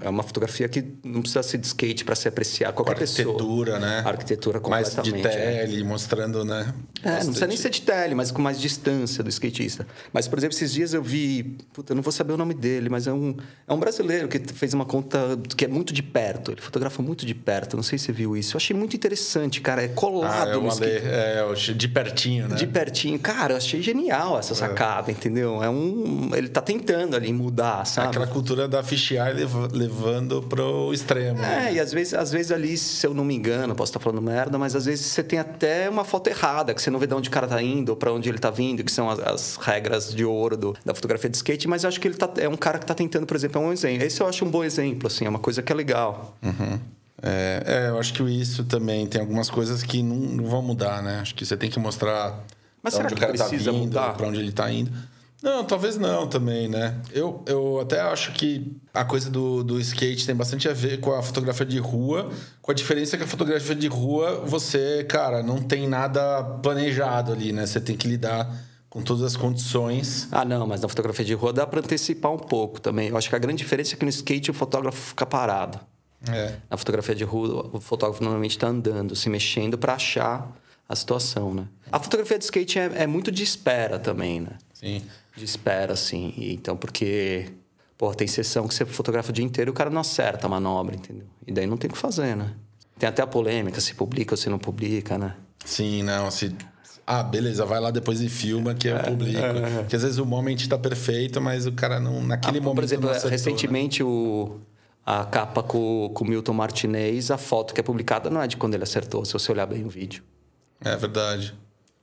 [0.00, 3.90] É uma fotografia que não precisa ser de skate para se apreciar qualquer arquitetura, pessoa.
[3.90, 4.02] né?
[4.06, 5.10] Arquitetura completamente.
[5.10, 5.88] Mais de tele, né?
[5.88, 6.72] mostrando, né?
[7.02, 7.24] É, Bastante.
[7.24, 9.84] não precisa nem ser de tele, mas com mais distância do skatista.
[10.12, 11.56] Mas, por exemplo, esses dias eu vi.
[11.72, 14.38] Puta, eu não vou saber o nome dele, mas é um, é um brasileiro que
[14.54, 16.52] fez uma conta que é muito de perto.
[16.52, 17.74] Ele fotografa muito de perto.
[17.74, 18.54] Não sei se você viu isso.
[18.54, 19.82] Eu achei muito interessante, cara.
[19.82, 21.04] É colado ah, eu no skate.
[21.04, 22.54] É, de pertinho, né?
[22.54, 23.18] De pertinho.
[23.18, 24.56] Cara, eu achei achei genial essa é.
[24.56, 25.12] sacada, é.
[25.12, 25.62] entendeu?
[25.62, 28.08] É um, ele tá tentando ali mudar, sabe?
[28.08, 31.38] Aquela cultura da fisheye levando pro extremo.
[31.38, 31.74] É, né?
[31.74, 34.58] e às vezes, às vezes ali, se eu não me engano, posso estar falando merda,
[34.58, 37.28] mas às vezes você tem até uma foto errada, que você não vê de onde
[37.28, 40.14] o cara tá indo ou para onde ele tá vindo, que são as, as regras
[40.14, 42.78] de ouro do, da fotografia de skate, mas acho que ele tá, é um cara
[42.78, 44.04] que tá tentando, por exemplo, é um exemplo.
[44.04, 46.36] Esse eu acho um bom exemplo, assim, é uma coisa que é legal.
[46.42, 46.78] Uhum.
[47.24, 51.00] É, é, eu acho que isso também tem algumas coisas que não, não vão mudar,
[51.02, 51.20] né?
[51.20, 52.44] Acho que você tem que mostrar
[52.82, 54.14] mas será que cara precisa tá vindo, mudar?
[54.14, 54.90] Para onde ele está indo.
[55.42, 57.00] Não, talvez não também, né?
[57.12, 61.12] Eu, eu até acho que a coisa do, do skate tem bastante a ver com
[61.12, 65.60] a fotografia de rua, com a diferença que a fotografia de rua, você, cara, não
[65.60, 67.66] tem nada planejado ali, né?
[67.66, 68.54] Você tem que lidar
[68.88, 70.28] com todas as condições.
[70.30, 73.08] Ah, não, mas na fotografia de rua dá para antecipar um pouco também.
[73.08, 75.80] Eu acho que a grande diferença é que no skate o fotógrafo fica parado.
[76.30, 76.54] É.
[76.70, 80.48] Na fotografia de rua, o fotógrafo normalmente está andando, se mexendo para achar
[80.88, 81.66] a situação, né?
[81.90, 84.58] A fotografia de skate é, é, muito de espera também, né?
[84.72, 85.02] Sim.
[85.36, 86.34] De espera, assim.
[86.36, 87.46] então, porque...
[87.96, 90.50] Pô, tem sessão que você fotografa o dia inteiro e o cara não acerta a
[90.50, 91.26] manobra, entendeu?
[91.46, 92.52] E daí não tem o que fazer, né?
[92.98, 95.36] Tem até a polêmica, se publica ou se não publica, né?
[95.64, 96.54] Sim, não, se...
[97.06, 99.38] Ah, beleza, vai lá depois e filma que eu é, publico.
[99.38, 102.22] É, Porque às vezes o momento está perfeito, mas o cara não...
[102.22, 104.08] Naquele ah, momento Por exemplo, acertou, recentemente né?
[104.08, 104.60] o
[105.04, 108.56] a capa com, com o Milton Martinez, a foto que é publicada não é de
[108.56, 110.22] quando ele acertou, se você olhar bem o vídeo.
[110.84, 111.54] É verdade.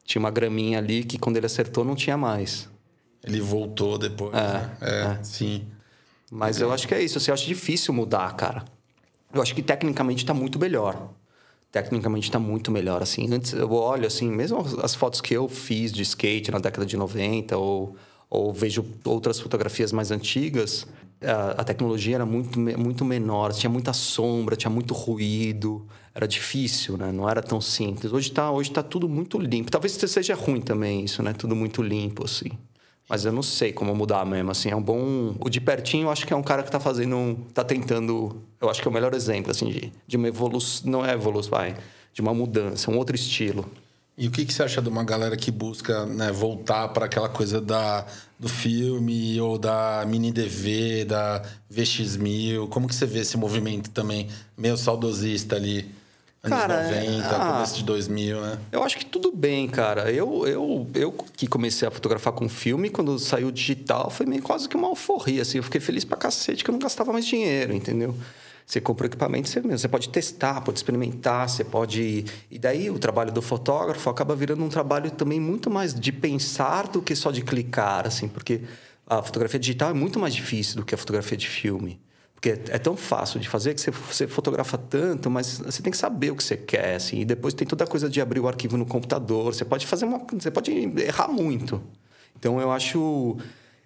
[0.04, 2.68] Tinha uma graminha ali que quando ele acertou não tinha mais.
[3.24, 4.34] Ele voltou depois.
[4.34, 4.78] É, né?
[4.82, 5.24] é, é.
[5.24, 5.68] sim.
[6.32, 6.63] Mas é.
[6.63, 7.18] eu acho que é isso.
[7.18, 8.65] Assim, eu acho difícil mudar, cara.
[9.34, 11.10] Eu acho que tecnicamente está muito melhor.
[11.72, 13.02] Tecnicamente está muito melhor.
[13.02, 16.86] Assim, antes eu olho assim, mesmo as fotos que eu fiz de skate na década
[16.86, 17.96] de 90 ou,
[18.30, 20.88] ou vejo outras fotografias mais antigas,
[21.58, 25.86] a, tecnologia era muito, muito menor, tinha muita sombra, tinha muito ruído
[26.20, 27.12] era difícil, né?
[27.12, 28.12] Não era tão simples.
[28.12, 29.72] Hoje está hoje tá tudo muito limpo.
[29.72, 31.32] Talvez seja ruim também isso, né?
[31.32, 32.50] Tudo muito limpo, assim.
[33.08, 34.70] Mas eu não sei como mudar mesmo, assim.
[34.70, 35.34] É um bom...
[35.40, 37.40] O de pertinho, eu acho que é um cara que está fazendo...
[37.54, 38.36] Tá tentando...
[38.60, 40.92] Eu acho que é o melhor exemplo, assim, de, de uma evolução...
[40.92, 41.76] Não é evolução, vai.
[42.14, 43.66] De uma mudança, um outro estilo.
[44.18, 47.30] E o que, que você acha de uma galera que busca né, voltar para aquela
[47.30, 48.06] coisa da,
[48.39, 52.69] do filme ou da mini DV, da VX1000?
[52.69, 55.99] Como que você vê esse movimento também meio saudosista ali?
[56.41, 58.58] Anos cara, 90, ah, começo de 2000, né?
[58.71, 60.10] Eu acho que tudo bem, cara.
[60.10, 64.69] Eu, eu, eu que comecei a fotografar com filme, quando saiu digital, foi meio quase
[64.69, 65.58] que uma alforria, assim.
[65.58, 68.15] Eu fiquei feliz pra cacete que eu não gastava mais dinheiro, entendeu?
[68.70, 72.24] Você compra o equipamento, você, você pode testar, pode experimentar, você pode...
[72.52, 76.88] E daí o trabalho do fotógrafo acaba virando um trabalho também muito mais de pensar
[76.88, 78.28] do que só de clicar, assim.
[78.28, 78.62] Porque
[79.08, 82.00] a fotografia digital é muito mais difícil do que a fotografia de filme.
[82.36, 85.98] Porque é tão fácil de fazer que você, você, fotografa tanto, mas você tem que
[85.98, 87.22] saber o que você quer, assim.
[87.22, 89.52] E depois tem toda a coisa de abrir o arquivo no computador.
[89.52, 90.22] Você pode fazer uma...
[90.32, 91.82] Você pode errar muito.
[92.38, 93.36] Então, eu acho...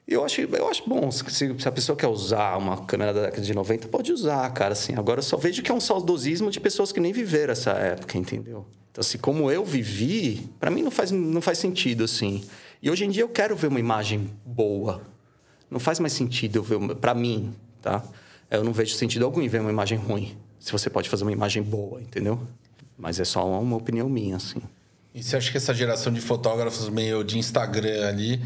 [0.07, 1.09] Eu acho, eu acho bom.
[1.11, 4.73] Se, se a pessoa quer usar uma câmera da década de 90, pode usar, cara,
[4.73, 4.93] assim.
[4.95, 8.17] Agora, eu só vejo que é um saudosismo de pessoas que nem viveram essa época,
[8.17, 8.65] entendeu?
[8.91, 12.43] Então, assim, como eu vivi, para mim não faz, não faz sentido, assim.
[12.81, 15.01] E hoje em dia eu quero ver uma imagem boa.
[15.71, 18.03] Não faz mais sentido eu ver, para mim, tá?
[18.51, 20.37] Eu não vejo sentido algum em ver uma imagem ruim.
[20.59, 22.39] Se você pode fazer uma imagem boa, entendeu?
[22.97, 24.61] Mas é só uma opinião minha, assim.
[25.15, 28.41] E você acha que essa geração de fotógrafos meio de Instagram ali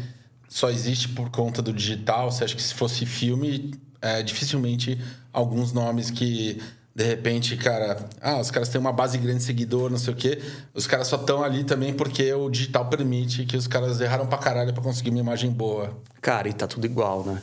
[0.48, 2.30] só existe por conta do digital?
[2.30, 4.98] Você acha que se fosse filme, é, dificilmente
[5.32, 6.60] alguns nomes que
[6.98, 10.16] de repente, cara, ah, os caras têm uma base grande de seguidor, não sei o
[10.16, 10.42] quê.
[10.74, 14.36] Os caras só estão ali também porque o digital permite que os caras erraram pra
[14.36, 15.96] caralho pra conseguir uma imagem boa.
[16.20, 17.40] Cara, e tá tudo igual, né?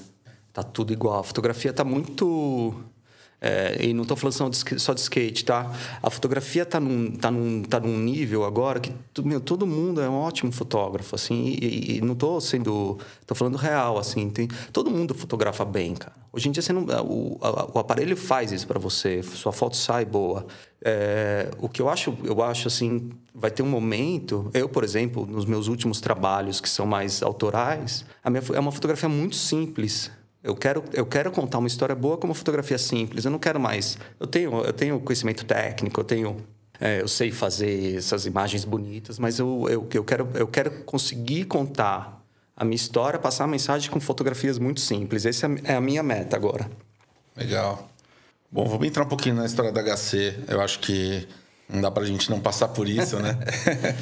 [0.52, 1.20] Tá tudo igual.
[1.20, 2.76] A fotografia tá muito
[3.46, 5.72] é, e não estou falando só de, só de, skate, tá?
[6.02, 8.92] A fotografia está num, tá num, tá num nível agora que
[9.24, 12.98] meu, todo mundo é um ótimo fotógrafo, assim, e, e não estou sendo...
[13.22, 16.16] Estou falando real, assim, tem, todo mundo fotografa bem, cara.
[16.34, 17.40] Hoje em dia, você não, o,
[17.72, 20.48] o aparelho faz isso para você, sua foto sai boa.
[20.84, 24.50] É, o que eu acho, eu acho, assim, vai ter um momento...
[24.56, 28.72] Eu, por exemplo, nos meus últimos trabalhos, que são mais autorais, a minha, é uma
[28.72, 30.10] fotografia muito simples,
[30.46, 33.26] eu quero, eu quero contar uma história boa com uma fotografia simples.
[33.26, 33.98] Eu não quero mais.
[34.20, 36.38] Eu tenho, eu tenho conhecimento técnico, eu tenho.
[36.80, 41.46] É, eu sei fazer essas imagens bonitas, mas eu, eu, eu, quero, eu quero conseguir
[41.46, 42.22] contar
[42.56, 45.26] a minha história, passar a mensagem com fotografias muito simples.
[45.26, 46.70] Essa é a minha meta agora.
[47.36, 47.90] Legal.
[48.52, 50.44] Bom, vamos entrar um pouquinho na história da HC.
[50.48, 51.28] Eu acho que
[51.68, 53.36] não dá pra gente não passar por isso, né?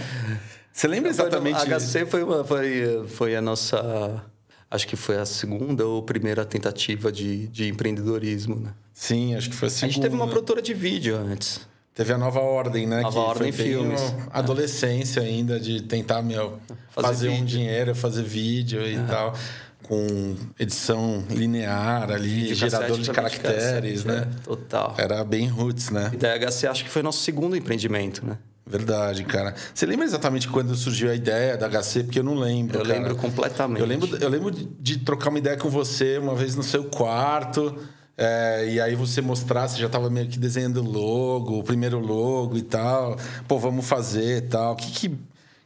[0.73, 1.71] Você lembra exatamente...
[1.71, 4.25] A HC foi, uma, foi, foi a nossa
[4.73, 8.73] acho que foi a segunda ou primeira tentativa de, de empreendedorismo, né?
[8.91, 9.85] Sim, acho que foi a segunda.
[9.85, 11.61] A gente teve uma produtora de vídeo antes.
[11.93, 13.01] Teve a Nova Ordem, né?
[13.01, 14.01] Nova que Ordem foi Filmes.
[14.31, 15.25] Adolescência é.
[15.25, 16.57] ainda, de tentar, meu,
[16.89, 19.03] fazer, fazer um dinheiro, fazer vídeo e é.
[19.03, 19.35] tal.
[19.83, 24.27] Com edição linear ali, vídeo gerador de caracteres, né?
[24.27, 24.95] É, total.
[24.97, 26.09] Era bem roots, né?
[26.13, 28.39] E da HC acho que foi nosso segundo empreendimento, né?
[28.65, 29.53] Verdade, cara.
[29.73, 32.05] Você lembra exatamente quando surgiu a ideia da HC?
[32.05, 32.79] Porque eu não lembro.
[32.79, 32.97] Eu cara.
[32.97, 33.81] lembro completamente.
[33.81, 37.77] Eu lembro, eu lembro de, trocar uma ideia com você uma vez no seu quarto.
[38.17, 41.99] É, e aí você mostrar, você já estava meio que desenhando o logo, o primeiro
[41.99, 43.17] logo e tal.
[43.47, 44.73] Pô, vamos fazer e tal.
[44.73, 45.17] O que, que,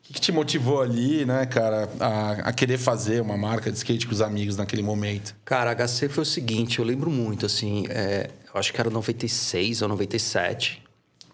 [0.01, 4.13] que, te motivou ali, né, cara, a, a, querer fazer uma marca de skate com
[4.13, 5.35] os amigos naquele momento?
[5.45, 8.89] Cara, a HC foi o seguinte, eu lembro muito, assim, é, eu acho que era
[8.89, 10.81] 96 ou 97.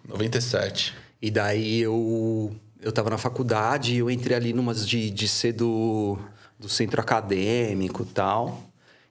[0.06, 1.03] 97.
[1.24, 6.20] E daí eu eu estava na faculdade eu entrei ali numas de, de ser do,
[6.60, 8.62] do centro acadêmico tal.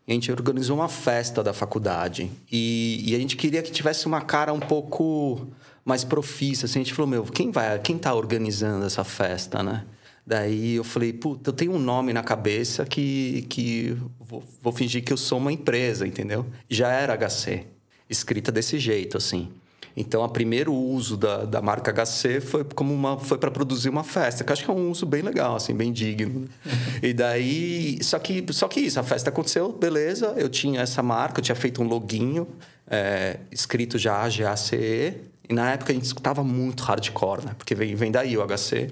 [0.07, 2.31] E a gente organizou uma festa da faculdade.
[2.51, 5.46] E, e, a gente queria que tivesse uma cara um pouco
[5.85, 6.66] mais profissa.
[6.66, 9.85] Assim, a gente falou, meu, quem vai, quem tá organizando essa festa, né?
[10.27, 15.05] Daí eu falei, puta, eu tenho um nome na cabeça que, que vou, vou fingir
[15.05, 16.44] que eu sou uma empresa, entendeu?
[16.68, 17.64] Já era HC,
[18.11, 19.53] escrita desse jeito, assim.
[19.96, 24.05] Então, o primeiro uso da, da marca HC foi como uma foi para produzir uma
[24.05, 26.48] festa, que eu acho que é um uso bem legal, assim, bem digno.
[27.02, 30.35] e daí, só que só que isso, a festa aconteceu, beleza?
[30.37, 32.48] Eu tinha essa marca, eu tinha feito um loginho
[32.87, 35.14] é, escrito já GACE.
[35.48, 37.55] E na época a gente escutava muito hardcore, né?
[37.59, 38.90] Porque vem, vem daí o HC.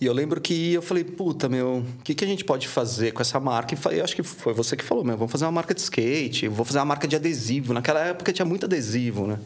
[0.00, 3.12] E eu lembro que eu falei, puta, meu, o que, que a gente pode fazer
[3.12, 3.72] com essa marca?
[3.72, 6.48] E eu acho que foi você que falou, meu, vamos fazer uma marca de skate,
[6.48, 7.72] vou fazer uma marca de adesivo.
[7.72, 9.38] Naquela época tinha muito adesivo, né?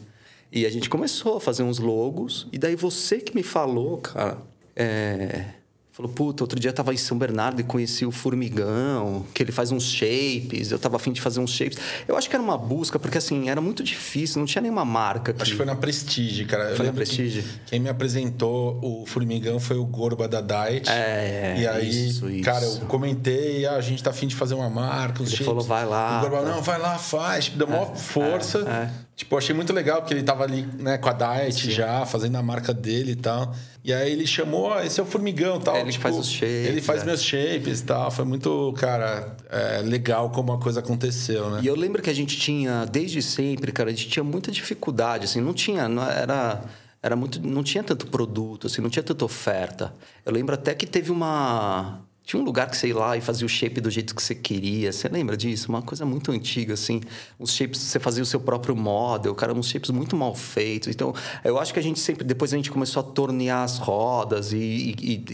[0.51, 2.47] E a gente começou a fazer uns logos.
[2.51, 4.37] E daí você que me falou, cara,
[4.75, 5.56] é,
[5.97, 9.51] Falou, puta, outro dia eu tava em São Bernardo e conheci o Formigão, que ele
[9.51, 11.79] faz uns shapes, eu tava afim de fazer uns shapes.
[12.07, 15.33] Eu acho que era uma busca, porque assim, era muito difícil, não tinha nenhuma marca.
[15.33, 15.41] Que...
[15.41, 16.75] Acho que foi na Prestige, cara.
[16.75, 17.41] Foi na Prestige.
[17.41, 20.87] Que quem me apresentou o Formigão foi o Gorba da Diet.
[20.87, 22.43] É, E aí, isso, isso.
[22.43, 25.47] cara, eu comentei, ah, a gente tá afim de fazer uma marca, uns ele shapes.
[25.47, 26.19] falou, vai lá.
[26.19, 26.55] O Gorba, tá.
[26.55, 27.45] não, vai lá, faz.
[27.45, 28.59] Tipo, deu maior é, força.
[28.59, 29.07] É, é.
[29.15, 31.71] Tipo, achei muito legal, porque ele tava ali, né, com a Diet Sim.
[31.71, 33.51] já, fazendo a marca dele e tal.
[33.87, 35.77] E aí ele chamou, ah, esse é o formigão tal.
[35.77, 36.67] É, ele tipo, faz os shapes.
[36.67, 37.05] Ele faz é.
[37.05, 38.11] meus shapes e tal.
[38.11, 41.61] Foi muito, cara, é, legal como a coisa aconteceu, né?
[41.63, 45.23] E eu lembro que a gente tinha, desde sempre, cara, a gente tinha muita dificuldade,
[45.23, 46.61] assim, não tinha, não era
[47.01, 49.93] era muito não tinha tanto produto assim não tinha tanta oferta
[50.25, 53.45] eu lembro até que teve uma tinha um lugar que você ia lá e fazia
[53.45, 54.91] o shape do jeito que você queria.
[54.91, 55.69] Você lembra disso?
[55.69, 56.99] Uma coisa muito antiga, assim.
[57.39, 60.89] Uns shapes, você fazia o seu próprio model, cara, uns shapes muito mal feitos.
[60.89, 62.25] Então, eu acho que a gente sempre...
[62.25, 65.25] Depois a gente começou a tornear as rodas e, e,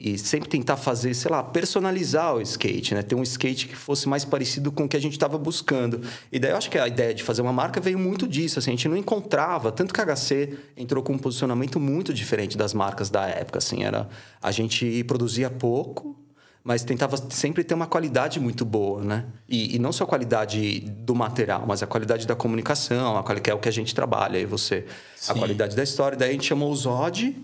[0.00, 3.02] e, e sempre tentar fazer, sei lá, personalizar o skate, né?
[3.02, 6.00] Ter um skate que fosse mais parecido com o que a gente estava buscando.
[6.32, 8.70] E daí eu acho que a ideia de fazer uma marca veio muito disso, assim.
[8.70, 9.70] A gente não encontrava...
[9.70, 13.84] Tanto que a HC entrou com um posicionamento muito diferente das marcas da época, assim.
[13.84, 14.08] Era...
[14.42, 16.20] A gente produzia pouco
[16.64, 19.26] mas tentava sempre ter uma qualidade muito boa, né?
[19.48, 23.50] E, e, não só a qualidade do material, mas a qualidade da comunicação, a que
[23.50, 24.86] é o que a gente trabalha, aí você.
[25.16, 25.32] Sim.
[25.32, 26.16] A qualidade da história.
[26.16, 27.36] Daí a gente chamou o Zod,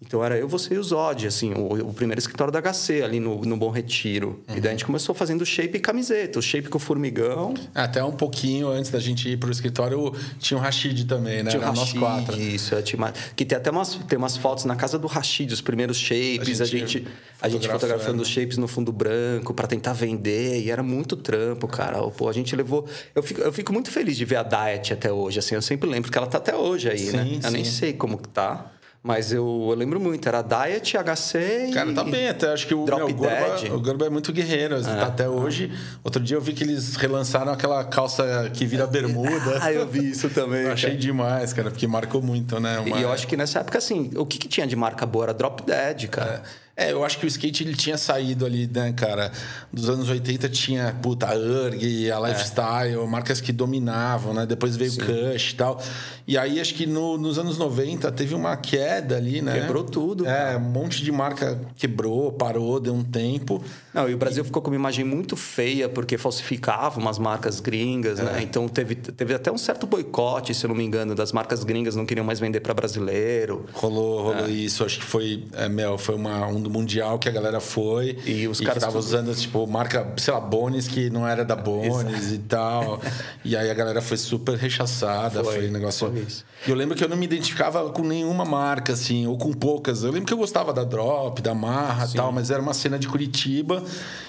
[0.00, 3.18] Então era eu, você e o Zod, assim, o, o primeiro escritório da HC ali
[3.18, 4.44] no, no Bom Retiro.
[4.46, 4.56] Uhum.
[4.56, 7.54] E daí a gente começou fazendo shape e camiseta, o shape com o formigão.
[7.74, 11.50] Até um pouquinho antes da gente ir pro escritório, tinha o Rashid também, né?
[11.50, 12.38] Tinha o Rashid, nós quatro.
[12.38, 15.62] Isso, é, tinha que tem até umas, tem umas fotos na casa do Rashid, os
[15.62, 17.08] primeiros shapes, a gente, a gente,
[17.40, 21.66] a gente fotografando os shapes no fundo branco para tentar vender, e era muito trampo,
[21.66, 22.02] cara.
[22.10, 22.86] Pô, a gente levou.
[23.14, 25.88] Eu fico, eu fico muito feliz de ver a Diet até hoje, assim, eu sempre
[25.88, 27.24] lembro que ela tá até hoje aí, sim, né?
[27.24, 27.40] Sim.
[27.42, 28.72] Eu nem sei como que tá.
[29.06, 31.72] Mas eu, eu, lembro muito, era Diet, HC e.
[31.72, 32.52] Cara, tá bem até.
[32.52, 34.74] Acho que o, Drop meu, o, Gorba, o Gorba é muito guerreiro.
[34.74, 35.70] É, tá até hoje.
[36.02, 39.58] Outro dia eu vi que eles relançaram aquela calça que vira bermuda.
[39.62, 40.66] ah, eu vi isso também.
[40.66, 42.80] achei demais, cara, porque marcou muito, né?
[42.80, 42.98] Uma...
[42.98, 45.34] E eu acho que nessa época, assim, o que, que tinha de marca boa era
[45.34, 46.42] Drop Dead, cara.
[46.44, 46.65] É.
[46.76, 49.32] É, eu acho que o skate ele tinha saído ali, né, cara?
[49.72, 53.06] Dos anos 80 tinha, puta, a URG, a Lifestyle, é.
[53.06, 54.44] marcas que dominavam, né?
[54.44, 55.80] Depois veio o Kush e tal.
[56.26, 59.60] E aí acho que no, nos anos 90 teve uma queda ali, né?
[59.60, 60.26] Quebrou tudo.
[60.26, 60.58] É, cara.
[60.58, 63.62] um monte de marca quebrou, parou, deu um tempo.
[63.94, 64.46] Não, e o Brasil e...
[64.46, 68.30] ficou com uma imagem muito feia porque falsificava umas marcas gringas, né?
[68.30, 68.34] é.
[68.34, 68.42] né?
[68.42, 71.96] Então teve, teve até um certo boicote, se eu não me engano, das marcas gringas
[71.96, 73.64] não queriam mais vender para brasileiro.
[73.72, 74.50] Rolou, rolou é.
[74.50, 74.84] isso.
[74.84, 78.18] Acho que foi, é, Mel, foi uma, um do Mundial que a galera foi.
[78.26, 82.32] E os caras estavam usando, tipo, marca, sei lá, Bones que não era da Bones
[82.32, 83.00] e tal.
[83.44, 85.44] e aí a galera foi super rechaçada.
[85.44, 86.10] Foi, foi um negócio.
[86.10, 86.44] Foi isso.
[86.66, 90.02] E eu lembro que eu não me identificava com nenhuma marca, assim, ou com poucas.
[90.02, 92.98] Eu lembro que eu gostava da Drop, da Marra e tal, mas era uma cena
[92.98, 93.82] de Curitiba.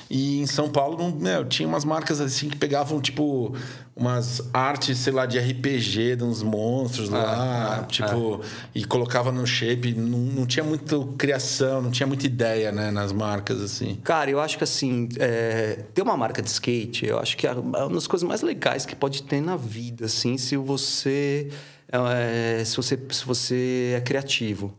[0.10, 3.56] E em São Paulo, meu, tinha umas marcas assim que pegavam, tipo,
[3.97, 8.45] umas artes, sei lá, de RPG, de uns monstros ah, lá, ah, tipo, ah.
[8.73, 9.93] e colocava no shape.
[9.93, 13.95] Não, não tinha muita criação, não tinha muita ideia, né, nas marcas, assim.
[14.03, 17.51] Cara, eu acho que, assim, é, ter uma marca de skate, eu acho que é
[17.51, 21.49] uma das coisas mais legais que pode ter na vida, assim, se você,
[21.91, 24.73] é, se você, se você é criativo.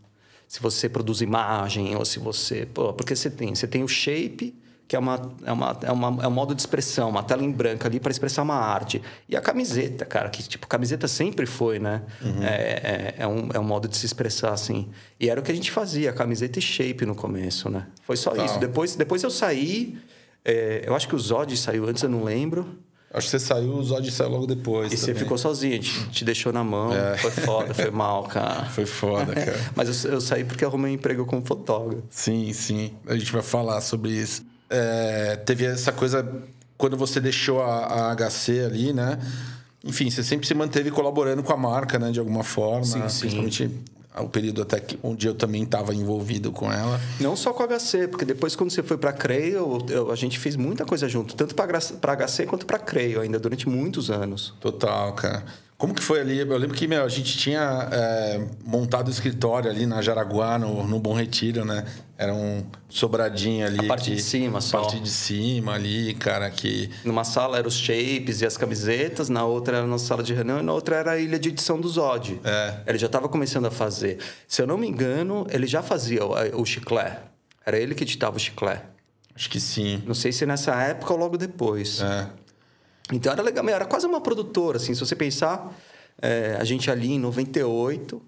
[0.46, 2.64] Se você produz imagem, ou se você.
[2.64, 4.57] Pô, porque você tem, você tem o shape
[4.88, 7.52] que é, uma, é, uma, é, uma, é um modo de expressão, uma tela em
[7.52, 9.02] branco ali para expressar uma arte.
[9.28, 12.02] E a camiseta, cara, que tipo, camiseta sempre foi, né?
[12.22, 12.42] Uhum.
[12.42, 14.88] É, é, é, um, é um modo de se expressar, assim.
[15.20, 17.86] E era o que a gente fazia, camiseta e shape no começo, né?
[18.02, 18.58] Foi só isso.
[18.58, 19.98] Depois, depois eu saí,
[20.42, 22.66] é, eu acho que o Zod saiu antes, eu não lembro.
[23.12, 24.90] Acho que você saiu, o Zod saiu logo depois.
[24.90, 25.14] E também.
[25.14, 26.94] você ficou sozinho, a gente te deixou na mão.
[26.94, 27.18] É.
[27.18, 28.64] Foi foda, foi mal, cara.
[28.64, 29.58] Foi foda, cara.
[29.76, 32.04] Mas eu, eu saí porque arrumei um emprego como fotógrafo.
[32.08, 32.94] Sim, sim.
[33.06, 36.26] A gente vai falar sobre isso é, teve essa coisa
[36.76, 39.18] quando você deixou a, a, HC ali, né?
[39.84, 42.10] Enfim, você sempre se manteve colaborando com a marca, né?
[42.10, 42.84] De alguma forma.
[42.84, 43.70] Sim, principalmente
[44.20, 47.00] o período até que, onde eu também estava envolvido com ela.
[47.20, 49.78] Não só com a HC, porque depois quando você foi para a Creio,
[50.10, 53.38] a gente fez muita coisa junto, tanto para a HC quanto para a Creio ainda
[53.38, 54.54] durante muitos anos.
[54.60, 55.44] Total, cara.
[55.78, 56.40] Como que foi ali?
[56.40, 60.84] Eu lembro que meu, a gente tinha é, montado o escritório ali na Jaraguá, no,
[60.84, 61.84] no Bom Retiro, né?
[62.16, 63.78] Era um sobradinho ali.
[63.78, 64.78] A parte que, de cima só.
[64.78, 66.90] A parte de cima ali, cara, que...
[67.04, 70.34] Numa sala eram os shapes e as camisetas, na outra era a nossa sala de
[70.34, 72.40] reunião e na outra era a ilha de edição do Zod.
[72.42, 72.80] É.
[72.84, 74.18] Ele já estava começando a fazer.
[74.48, 77.20] Se eu não me engano, ele já fazia o, o chiclé.
[77.64, 78.82] Era ele que editava o chiclé.
[79.32, 80.02] Acho que sim.
[80.04, 82.00] Não sei se nessa época ou logo depois.
[82.00, 82.26] É.
[83.12, 85.74] Então era legal, era quase uma produtora, assim, se você pensar,
[86.20, 88.20] é, a gente ali em 98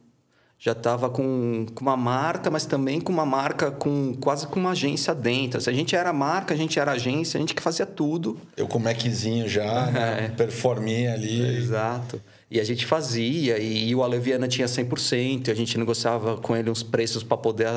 [0.63, 4.73] já estava com, com uma marca, mas também com uma marca com quase com uma
[4.73, 5.59] agência dentro.
[5.59, 8.39] Se a gente era marca, a gente era agência, a gente que fazia tudo.
[8.59, 9.93] Eu com o Maczinho já, é.
[9.93, 10.35] né?
[10.37, 11.43] performinha ali.
[11.43, 12.21] É, exato.
[12.51, 16.55] E a gente fazia, e, e o Aleviana tinha 100%, e a gente negociava com
[16.55, 17.69] ele uns preços para poder,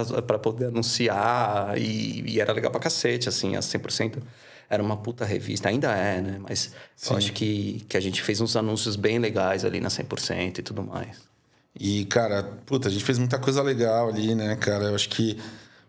[0.41, 4.17] poder anunciar, e, e, era legal pra cacete, assim, a 100%
[4.73, 6.39] era uma puta revista, ainda é, né?
[6.39, 7.11] Mas Sim.
[7.11, 10.61] eu acho que, que a gente fez uns anúncios bem legais ali na 100% e
[10.63, 11.21] tudo mais.
[11.79, 14.85] E, cara, puta, a gente fez muita coisa legal ali, né, cara?
[14.85, 15.37] Eu acho que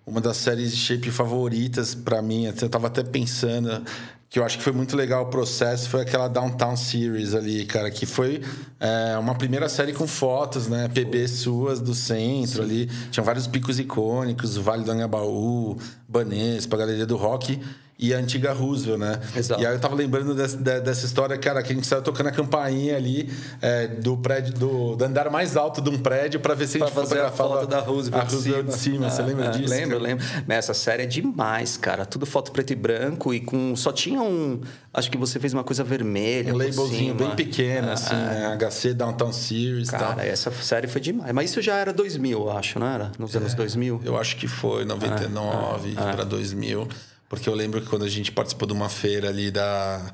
[0.06, 3.82] uma das séries de shape favoritas para mim, eu tava até pensando
[4.28, 7.90] que eu acho que foi muito legal o processo, foi aquela Downtown Series ali, cara,
[7.90, 8.42] que foi
[8.80, 10.88] é, uma primeira série com fotos, né?
[10.88, 12.62] PB suas do centro Sim.
[12.62, 12.86] ali.
[13.10, 17.60] Tinha vários picos icônicos, o Vale do Angabaú, Banespa, a Galeria do Rock
[17.98, 19.20] e a antiga Roosevelt, né?
[19.36, 19.62] Exato.
[19.62, 22.32] E aí eu tava lembrando dessa, dessa história, cara, que a gente saiu tocando a
[22.32, 23.32] campainha ali
[23.62, 26.88] é, do prédio, do, do, andar mais alto de um prédio para ver se pra
[26.88, 29.06] a gente fotografava a foto da Roosevelt, a Roosevelt de cima.
[29.06, 29.10] De cima.
[29.10, 29.72] Você lembra ah, disso?
[29.72, 30.24] Lembro, lembro.
[30.48, 32.04] Essa série é demais, cara.
[32.04, 33.76] Tudo foto preto e branco e com...
[33.76, 34.60] Só tinha um...
[34.92, 38.56] Acho que você fez uma coisa vermelha Um labelzinho bem pequeno, ah, assim, né?
[38.56, 40.20] HC Downtown Series Cara, tal.
[40.20, 41.32] essa série foi demais.
[41.32, 43.10] Mas isso já era 2000, acho, não era?
[43.18, 44.02] Nos é, anos 2000?
[44.04, 46.88] Eu acho que foi, 99 ah, ah, para 2000.
[47.34, 50.12] Porque eu lembro que quando a gente participou de uma feira ali da.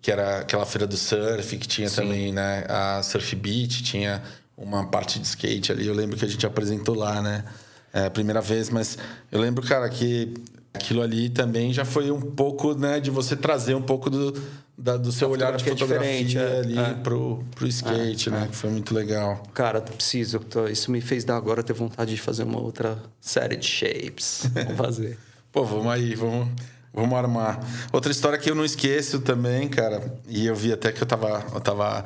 [0.00, 1.96] que era aquela feira do surf, que tinha Sim.
[1.96, 2.64] também, né?
[2.68, 4.22] A Surf Beach, tinha
[4.56, 5.86] uma parte de skate ali.
[5.86, 7.44] Eu lembro que a gente apresentou lá, né?
[7.92, 8.98] é a primeira vez, mas
[9.30, 10.34] eu lembro, cara, que
[10.72, 14.40] aquilo ali também já foi um pouco, né, de você trazer um pouco do,
[14.76, 16.94] da, do seu olhar de fotografia é ali é.
[16.94, 18.44] Pro, pro skate, é, né?
[18.44, 18.48] É.
[18.48, 19.42] Que foi muito legal.
[19.54, 20.40] Cara, preciso.
[20.70, 24.48] Isso me fez dar agora ter vontade de fazer uma outra série de shapes.
[24.52, 25.18] Vamos fazer.
[25.58, 26.50] Pô, vamos aí, vamos,
[26.94, 27.58] vamos armar.
[27.92, 31.44] Outra história que eu não esqueço também, cara, e eu vi até que eu tava,
[31.52, 32.04] eu tava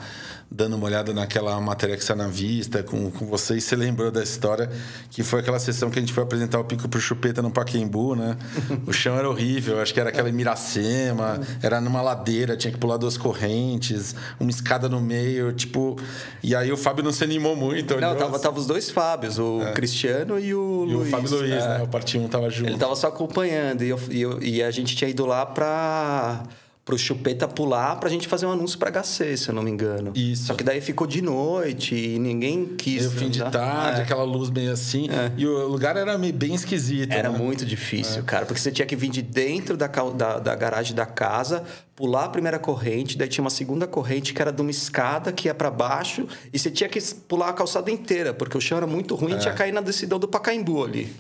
[0.55, 4.11] dando uma olhada naquela matéria que está na vista com, com você, e você lembrou
[4.11, 4.71] da história,
[5.11, 8.15] que foi aquela sessão que a gente foi apresentar o Pico pro Chupeta no Paquembu,
[8.15, 8.37] né?
[8.87, 12.97] O chão era horrível, acho que era aquela Miracema, era numa ladeira, tinha que pular
[12.97, 15.97] duas correntes, uma escada no meio, tipo...
[16.43, 17.99] E aí o Fábio não se animou muito.
[18.01, 19.73] Não, tava, tava os dois Fábios, o é.
[19.73, 21.09] Cristiano e o e Luiz.
[21.09, 21.79] o Fábio Luiz, é.
[21.79, 21.83] né?
[21.83, 22.71] O partido tava junto.
[22.71, 26.43] Ele tava só acompanhando, e, eu, e, eu, e a gente tinha ido lá pra
[26.85, 30.13] pro Chupeta pular pra gente fazer um anúncio pra HC, se eu não me engano.
[30.17, 30.47] Isso.
[30.47, 33.07] Só que daí ficou de noite e ninguém quis.
[33.07, 34.03] o fim de tarde, é.
[34.03, 35.09] aquela luz meio assim.
[35.09, 35.31] É.
[35.37, 37.13] E o lugar era meio bem esquisito.
[37.13, 37.39] Era né?
[37.39, 38.23] muito difícil, é.
[38.23, 41.63] cara, porque você tinha que vir de dentro da, da, da garagem da casa,
[41.95, 45.47] pular a primeira corrente, daí tinha uma segunda corrente que era de uma escada que
[45.47, 48.87] ia para baixo, e você tinha que pular a calçada inteira, porque o chão era
[48.89, 49.57] muito ruim e tinha é.
[49.57, 51.15] cair na decisão do Pacaembu ali.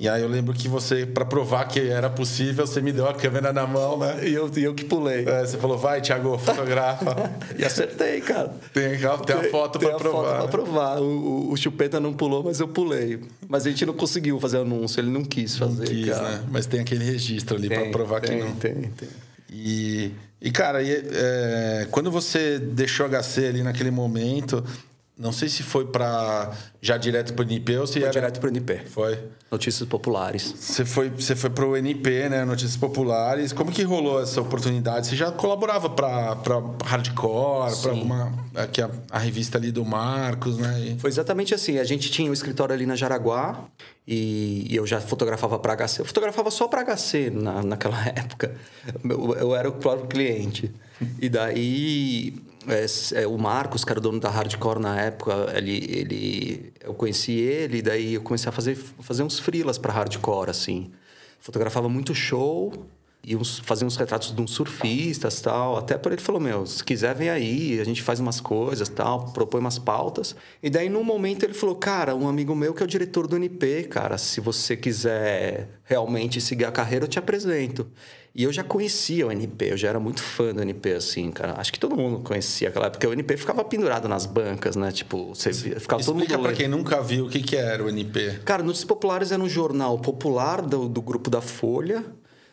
[0.00, 3.14] E aí eu lembro que você, para provar que era possível, você me deu a
[3.14, 4.28] câmera na mão, né?
[4.28, 5.24] E eu, eu que pulei.
[5.26, 7.16] É, você falou, vai, Thiago, fotografa.
[7.58, 8.54] e acertei, cara.
[8.72, 10.36] Tem, tem a foto para provar.
[10.36, 11.00] Foto pra provar.
[11.00, 13.18] O, o, o, Chupeta não pulou, mas eu pulei.
[13.48, 15.78] Mas a gente não conseguiu fazer anúncio, ele não quis fazer.
[15.78, 16.28] Não quis, cara.
[16.28, 16.44] né?
[16.48, 18.54] Mas tem aquele registro ali para provar tem, que não.
[18.54, 19.08] Tem, tem.
[19.50, 24.64] E, e cara, e, é, quando você deixou HC ali naquele momento,
[25.18, 28.12] não sei se foi para já direto para o NP ou se foi era...
[28.12, 28.82] direto para o NP.
[28.86, 29.18] Foi.
[29.50, 30.54] Notícias populares.
[30.56, 32.44] Você foi, você foi para o NP, né?
[32.44, 33.52] Notícias populares.
[33.52, 35.08] Como que rolou essa oportunidade?
[35.08, 36.36] Você já colaborava para
[36.84, 40.80] Hardcore, para alguma aqui a, a, revista ali do Marcos, né?
[40.80, 40.98] E...
[41.00, 41.78] Foi exatamente assim.
[41.78, 43.64] A gente tinha um escritório ali na Jaraguá
[44.06, 46.00] e, e eu já fotografava para HC.
[46.00, 48.54] Eu fotografava só para HC na, naquela época.
[49.02, 50.72] Eu, eu era o próprio cliente.
[51.20, 52.34] E daí
[52.68, 56.94] é, é, o Marcos, que era o dono da Hardcore na época, ele, ele, eu
[56.94, 60.90] conheci ele, daí eu comecei a fazer, fazer uns frilas para Hardcore, assim.
[61.40, 62.72] Fotografava muito show
[63.22, 65.76] e uns, fazia uns retratos de uns surfistas tal.
[65.76, 69.32] Até por ele falou: Meu, se quiser, vem aí, a gente faz umas coisas tal,
[69.32, 70.34] propõe umas pautas.
[70.62, 73.36] E daí, num momento, ele falou: Cara, um amigo meu que é o diretor do
[73.36, 77.86] NP, cara, se você quiser realmente seguir a carreira, eu te apresento.
[78.34, 81.54] E eu já conhecia o NP, eu já era muito fã do NP, assim, cara.
[81.58, 84.92] Acho que todo mundo conhecia aquela época, porque o NP ficava pendurado nas bancas, né?
[84.92, 86.42] Tipo, você via, ficava Explica todo mundo...
[86.42, 88.42] pra quem nunca viu, o que, que era o NP?
[88.44, 92.04] Cara, Notícias Populares era um jornal popular do, do grupo da Folha.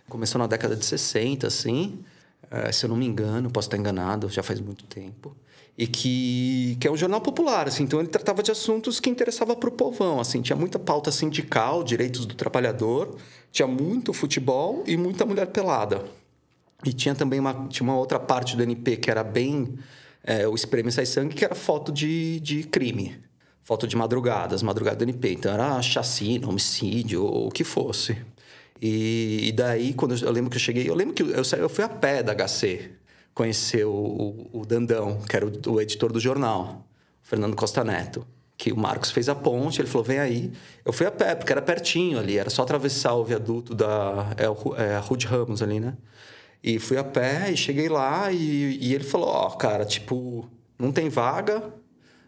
[0.10, 2.04] Começou na década de 60, assim.
[2.52, 5.36] É, se eu não me engano, posso estar enganado, já faz muito tempo
[5.78, 9.56] e que, que é um jornal popular, assim, então ele tratava de assuntos que interessavam
[9.56, 13.18] para o povão, assim, tinha muita pauta sindical, direitos do trabalhador,
[13.52, 16.04] tinha muito futebol e muita mulher pelada.
[16.86, 19.78] E tinha também uma, tinha uma outra parte do NP que era bem
[20.24, 23.18] é, o Espreme Sai Sangue, que era foto de, de crime,
[23.62, 28.18] foto de madrugadas, madrugada do NP, então era chacina, homicídio, ou o que fosse.
[28.82, 31.70] E, e daí, quando eu, eu, lembro que eu cheguei, eu lembro que eu, eu
[31.70, 32.92] fui a pé da HC,
[33.34, 36.86] conhecer o, o, o Dandão, que era o, o, editor do jornal,
[37.22, 38.26] Fernando Costa Neto.
[38.58, 40.52] Que o Marcos fez a ponte, ele falou: vem aí.
[40.86, 44.34] Eu fui a pé, porque era pertinho ali, era só atravessar o viaduto da.
[44.38, 45.98] É, é a Rude Ramos ali, né?
[46.64, 50.50] E fui a pé e cheguei lá e, e ele falou: Ó, oh, cara, tipo,
[50.80, 51.64] não tem vaga,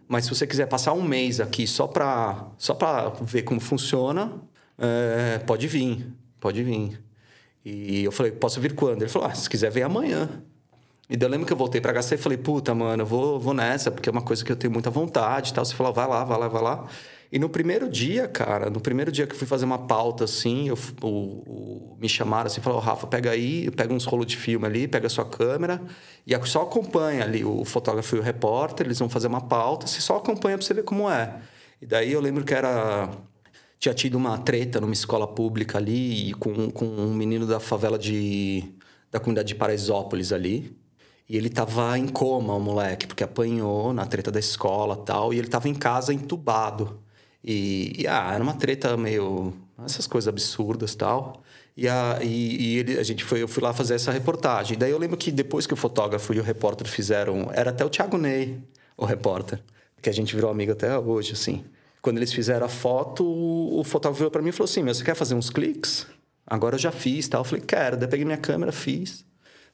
[0.08, 4.34] mas se você quiser passar um mês aqui só pra, só pra ver como funciona,
[4.78, 7.02] é, pode vir, pode vir.
[7.66, 9.02] E eu falei: posso vir quando?
[9.02, 10.44] Ele falou: ah, se quiser, vem amanhã.
[11.10, 13.40] E daí eu lembro que eu voltei pra HC e falei, puta, mano, eu vou,
[13.40, 15.64] vou nessa, porque é uma coisa que eu tenho muita vontade e tal.
[15.64, 16.88] Você falou, vai lá, vai lá, vai lá.
[17.32, 20.70] E no primeiro dia, cara, no primeiro dia que eu fui fazer uma pauta, assim,
[20.70, 24.66] eu, o, o, me chamaram assim, falou, Rafa, pega aí, pega uns rolos de filme
[24.66, 25.82] ali, pega a sua câmera
[26.26, 30.00] e só acompanha ali o fotógrafo e o repórter, eles vão fazer uma pauta, você
[30.00, 31.42] só acompanha pra você ver como é.
[31.82, 33.10] E daí eu lembro que era...
[33.80, 38.64] Tinha tido uma treta numa escola pública ali com, com um menino da favela de...
[39.12, 40.76] da comunidade de Paraisópolis ali.
[41.30, 45.34] E ele tava em coma, o moleque, porque apanhou na treta da escola tal.
[45.34, 47.02] E ele tava em casa entubado.
[47.44, 49.54] E, e ah, era uma treta meio.
[49.86, 51.44] essas coisas absurdas tal.
[51.76, 54.78] E, a, e, e ele, a gente foi, eu fui lá fazer essa reportagem.
[54.78, 57.50] Daí eu lembro que depois que o fotógrafo e o repórter fizeram.
[57.54, 58.60] Era até o Thiago Ney,
[58.98, 59.62] o repórter,
[60.02, 61.64] que a gente virou amigo até hoje, assim.
[62.02, 65.04] Quando eles fizeram a foto, o, fotógrafo veio para mim e falou assim: Meu, você
[65.04, 66.08] quer fazer uns cliques?
[66.46, 67.42] Agora eu já fiz tal.
[67.42, 67.98] Eu falei: Quero.
[67.98, 69.26] Daí peguei minha câmera, fiz.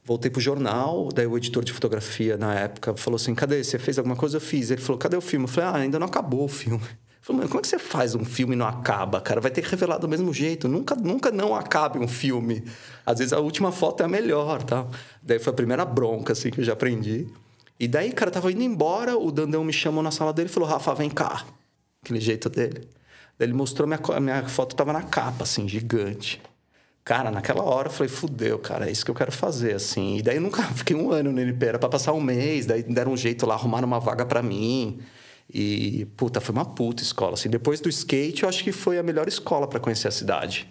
[0.06, 3.64] Voltei pro jornal, daí o editor de fotografia na época falou assim: cadê?
[3.64, 4.38] Você fez alguma coisa?
[4.38, 4.70] Eu fiz.
[4.70, 5.46] Ele falou: cadê o filme?
[5.46, 6.84] Eu falei: ah, ainda não acabou o filme.
[7.24, 9.40] Falei, mano, como é que você faz um filme e não acaba, cara?
[9.40, 10.68] Vai ter que revelar do mesmo jeito.
[10.68, 12.66] Nunca, nunca não acabe um filme.
[13.06, 14.92] Às vezes a última foto é a melhor, tal.
[15.22, 17.26] Daí foi a primeira bronca, assim, que eu já aprendi.
[17.80, 20.68] E daí, cara, tava indo embora, o Dandão me chamou na sala dele e falou,
[20.68, 21.46] Rafa, vem cá.
[22.04, 22.88] Aquele jeito dele.
[23.38, 26.42] Daí ele mostrou, minha, minha foto tava na capa, assim, gigante.
[27.04, 30.18] Cara, naquela hora eu falei, fudeu, cara, é isso que eu quero fazer, assim.
[30.18, 32.84] E daí eu nunca fiquei um ano no NP, era pra passar um mês, daí
[32.84, 35.00] deram um jeito lá, arrumaram uma vaga para mim.
[35.54, 37.34] E, puta, foi uma puta escola.
[37.34, 40.68] Assim, depois do skate, eu acho que foi a melhor escola para conhecer a cidade.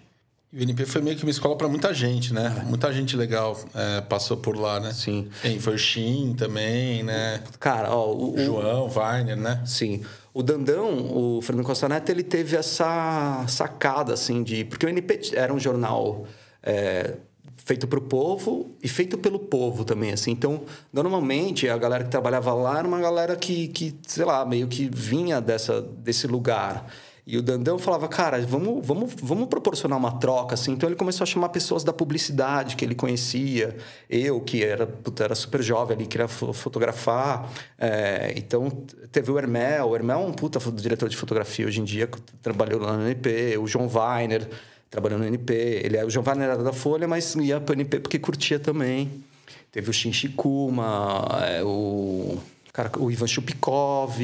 [0.51, 2.61] E o NP foi meio que uma escola para muita gente, né?
[2.61, 2.63] É.
[2.63, 4.93] Muita gente legal é, passou por lá, né?
[4.93, 5.27] Sim.
[5.41, 7.41] Tem foi o Shin também, né?
[7.59, 9.63] Cara, ó, o, o João, Weiner, né?
[9.65, 10.03] Sim.
[10.33, 14.65] O Dandão, o Fernando Costa Neto, ele teve essa sacada, assim, de...
[14.65, 16.25] Porque o NP era um jornal...
[16.61, 17.17] É,
[17.65, 20.31] feito para o povo e feito pelo povo também, assim.
[20.31, 24.67] Então, normalmente, a galera que trabalhava lá era uma galera que, que sei lá, meio
[24.67, 26.85] que vinha dessa, desse lugar.
[27.25, 30.73] E o Dandão falava, cara, vamos, vamos, vamos proporcionar uma troca, assim.
[30.73, 33.77] Então, ele começou a chamar pessoas da publicidade que ele conhecia.
[34.09, 37.49] Eu, que era, puta, era super jovem ali, queria fotografar.
[37.79, 38.69] É, então,
[39.09, 39.89] teve o Hermel.
[39.89, 42.09] O Hermel é um puta diretor de fotografia hoje em dia,
[42.41, 43.57] trabalhou lá no NP.
[43.57, 44.49] O João Weiner
[44.93, 45.53] trabalhando no NP.
[45.53, 49.23] Ele, é, o Giovanni era da Folha, mas ia para o NP porque curtia também.
[49.71, 52.37] Teve o Shinshikuma, é, o,
[52.71, 54.19] cara, o Ivan Chupikov,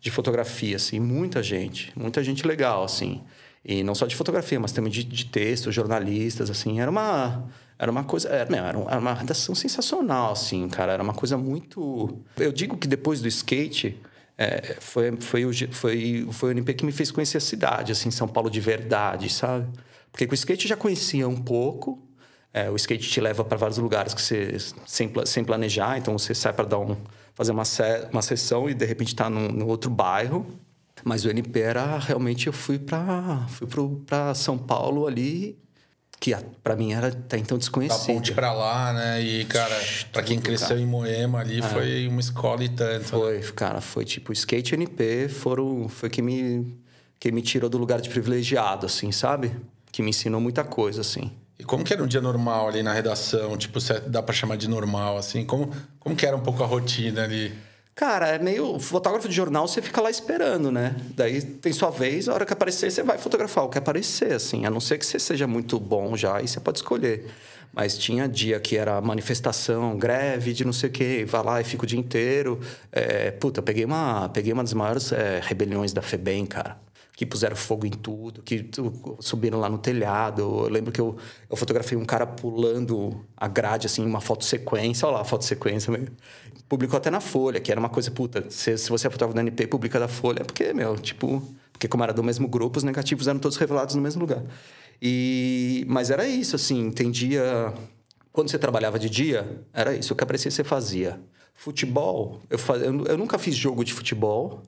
[0.00, 3.22] de fotografia, assim, muita gente, muita gente legal, assim.
[3.64, 6.80] E não só de fotografia, mas também de, de texto, jornalistas, assim.
[6.80, 8.28] Era uma, era uma coisa...
[8.28, 10.92] Era, era uma redação sensacional, assim, cara.
[10.92, 12.22] Era uma coisa muito...
[12.36, 14.00] Eu digo que depois do skate...
[14.40, 18.08] É, foi, foi, o, foi, foi o NP que me fez conhecer a cidade, assim,
[18.08, 19.66] São Paulo de verdade, sabe?
[20.12, 22.07] Porque com o skate eu já conhecia um pouco.
[22.52, 26.34] É, o skate te leva para vários lugares que você sem, sem planejar, então você
[26.34, 26.96] sai para dar um
[27.34, 27.62] fazer uma,
[28.10, 30.46] uma sessão e de repente está num, outro bairro.
[31.04, 33.68] Mas o NP era realmente eu fui para fui
[34.04, 35.56] para São Paulo ali
[36.18, 36.34] que
[36.64, 38.08] para mim era até então desconhecido.
[38.08, 39.22] Da ponte para lá, né?
[39.22, 39.78] E cara,
[40.12, 40.80] para quem cresceu cara.
[40.80, 41.62] em Moema ali é.
[41.62, 43.02] foi uma escola e tanto.
[43.02, 43.04] Né?
[43.04, 43.52] Foi, né?
[43.54, 46.76] cara, foi tipo skate e NP foram foi que me
[47.20, 49.52] que me tirou do lugar de privilegiado assim, sabe?
[49.90, 51.32] que me ensinou muita coisa, assim.
[51.58, 53.56] E como que era um dia normal ali na redação?
[53.56, 55.44] Tipo, se dá para chamar de normal, assim?
[55.44, 57.52] Como, como que era um pouco a rotina ali?
[57.96, 58.78] Cara, é meio...
[58.78, 60.94] Fotógrafo de jornal, você fica lá esperando, né?
[61.16, 64.64] Daí tem sua vez, a hora que aparecer, você vai fotografar o que aparecer, assim.
[64.66, 67.26] A não ser que você seja muito bom já, aí você pode escolher.
[67.72, 71.64] Mas tinha dia que era manifestação, greve de não sei o quê, vai lá e
[71.64, 72.60] fica o dia inteiro.
[72.92, 76.87] É, puta, peguei uma, peguei uma das maiores é, rebeliões da FEBEM, cara
[77.18, 78.70] que puseram fogo em tudo, que
[79.18, 80.40] subiram lá no telhado.
[80.40, 81.16] Eu lembro que eu,
[81.50, 85.04] eu fotografei um cara pulando a grade, assim, uma foto sequência.
[85.04, 85.92] Olha lá a foto sequência.
[86.68, 89.42] Publicou até na Folha, que era uma coisa, puta, se, se você é fotógrafo da
[89.42, 91.42] NP publica da Folha, é porque, meu, tipo...
[91.72, 94.44] Porque como era do mesmo grupo, os negativos eram todos revelados no mesmo lugar.
[95.02, 97.74] E, mas era isso, assim, entendia...
[98.30, 100.12] Quando você trabalhava de dia, era isso.
[100.12, 101.20] O que aparecia, você fazia.
[101.52, 102.80] Futebol, eu, faz...
[102.80, 104.62] eu nunca fiz jogo de futebol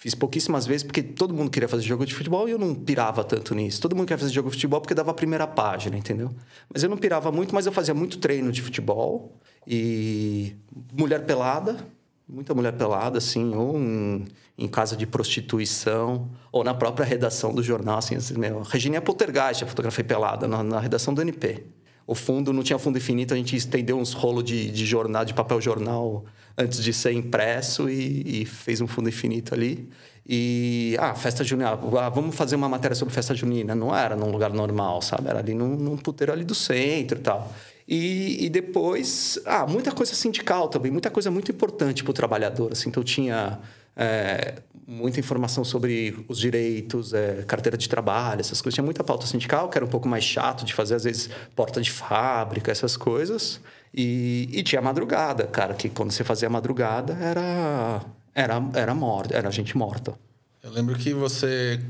[0.00, 3.24] Fiz pouquíssimas vezes porque todo mundo queria fazer jogo de futebol e eu não pirava
[3.24, 3.80] tanto nisso.
[3.80, 6.30] Todo mundo queria fazer jogo de futebol porque dava a primeira página, entendeu?
[6.72, 9.32] Mas eu não pirava muito, mas eu fazia muito treino de futebol
[9.66, 10.54] e
[10.96, 11.84] mulher pelada,
[12.28, 14.24] muita mulher pelada, assim, ou em,
[14.56, 19.62] em casa de prostituição, ou na própria redação do jornal, assim, assim meu, Regina Poltergeist,
[19.62, 21.64] eu fotografei pelada na, na redação do NP
[22.08, 25.34] o fundo não tinha fundo infinito, a gente estendeu uns rolos de, de jornal, de
[25.34, 26.24] papel jornal
[26.58, 29.88] antes de ser impresso e, e fez um fundo infinito ali.
[30.28, 33.74] E, ah, festa junina, ah, vamos fazer uma matéria sobre festa junina.
[33.74, 35.28] Não era num lugar normal, sabe?
[35.28, 37.50] Era ali num, num puteiro ali do centro e tal.
[37.86, 42.72] E, e, depois, ah, muita coisa sindical também, muita coisa muito importante para o trabalhador.
[42.72, 43.58] Assim, então, tinha
[43.98, 48.74] é, muita informação sobre os direitos, é, carteira de trabalho, essas coisas.
[48.74, 51.80] Tinha muita pauta sindical, que era um pouco mais chato de fazer, às vezes, porta
[51.80, 53.60] de fábrica, essas coisas.
[53.92, 58.00] E, e tinha madrugada, cara, que quando você fazia madrugada era,
[58.34, 60.14] era, era morta, era gente morta.
[60.62, 61.80] Eu lembro que você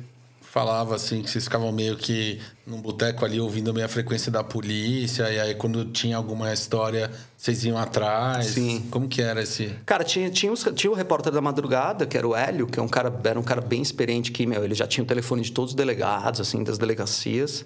[0.59, 4.43] falava assim que vocês ficavam meio que num boteco ali ouvindo meio a frequência da
[4.43, 8.47] polícia e aí quando tinha alguma história vocês iam atrás.
[8.47, 8.85] Sim.
[8.91, 9.69] Como que era esse?
[9.87, 12.83] Cara, tinha tinha, os, tinha o repórter da madrugada, que era o Hélio, que é
[12.83, 15.53] um cara era um cara bem experiente que, meu, ele já tinha o telefone de
[15.53, 17.65] todos os delegados assim das delegacias.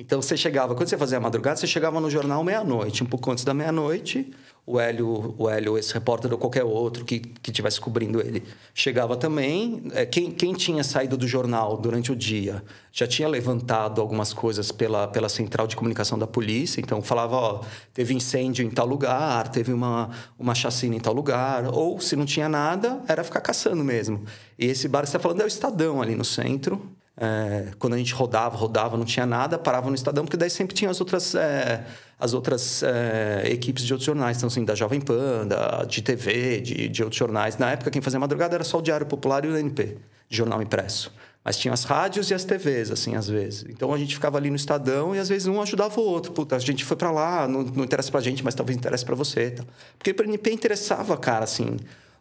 [0.00, 3.30] Então você chegava, quando você fazia a madrugada, você chegava no jornal meia-noite, um pouco
[3.30, 4.32] antes da meia-noite.
[4.64, 8.42] O Hélio, o Hélio, esse repórter ou qualquer outro que, que tivesse cobrindo ele,
[8.72, 9.82] chegava também.
[9.92, 14.72] É, quem, quem tinha saído do jornal durante o dia já tinha levantado algumas coisas
[14.72, 16.80] pela, pela central de comunicação da polícia.
[16.80, 17.60] Então falava: ó,
[17.92, 21.66] teve incêndio em tal lugar, teve uma, uma chacina em tal lugar.
[21.74, 24.24] Ou se não tinha nada, era ficar caçando mesmo.
[24.58, 26.80] E esse bar que você está falando é o Estadão ali no centro.
[27.22, 30.74] É, quando a gente rodava, rodava, não tinha nada, parava no Estadão, porque daí sempre
[30.74, 31.84] tinha as outras, é,
[32.18, 36.62] as outras é, equipes de outros jornais, então assim, da Jovem Pan, da, de TV,
[36.62, 37.58] de, de outros jornais.
[37.58, 39.98] Na época, quem fazia madrugada era só o Diário Popular e o NP,
[40.30, 41.12] jornal impresso.
[41.44, 43.66] Mas tinha as rádios e as TVs, assim, às vezes.
[43.68, 46.32] Então a gente ficava ali no Estadão e às vezes um ajudava o outro.
[46.32, 49.14] Puta, a gente foi para lá, não, não interessa pra gente, mas talvez interesse para
[49.14, 49.50] você.
[49.50, 49.64] Tá?
[49.98, 51.76] Porque para NP interessava, cara, assim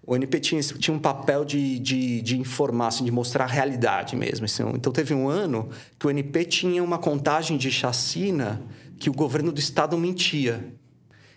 [0.06, 4.16] o NP tinha, tinha um papel de, de, de, informar, assim, de mostrar a realidade
[4.16, 4.46] mesmo.
[4.46, 4.64] Assim.
[4.74, 5.70] Então, teve um ano
[6.00, 8.62] que o NP tinha uma contagem de chacina
[8.98, 10.74] que o governo do estado mentia.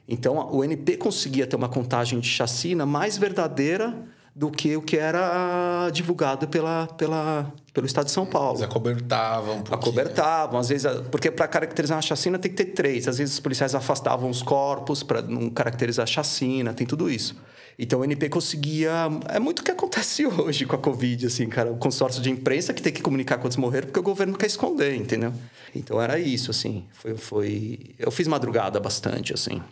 [0.09, 3.95] Então, o NP conseguia ter uma contagem de chacina mais verdadeira
[4.35, 8.53] do que o que era divulgado pela, pela, pelo Estado de São Paulo.
[8.53, 9.75] Eles acobertavam um pouquinho.
[9.75, 13.07] Acobertavam, às vezes, porque para caracterizar uma chacina tem que ter três.
[13.07, 17.37] Às vezes os policiais afastavam os corpos para não caracterizar a chacina, tem tudo isso.
[17.79, 19.09] Então o NP conseguia.
[19.29, 21.73] É muito o que acontece hoje com a Covid, assim, cara.
[21.73, 24.95] O consórcio de imprensa que tem que comunicar quantos morreram porque o governo quer esconder,
[24.95, 25.33] entendeu?
[25.75, 26.85] Então era isso, assim.
[26.93, 27.17] Foi.
[27.17, 27.81] foi...
[27.99, 29.63] Eu fiz madrugada bastante, assim.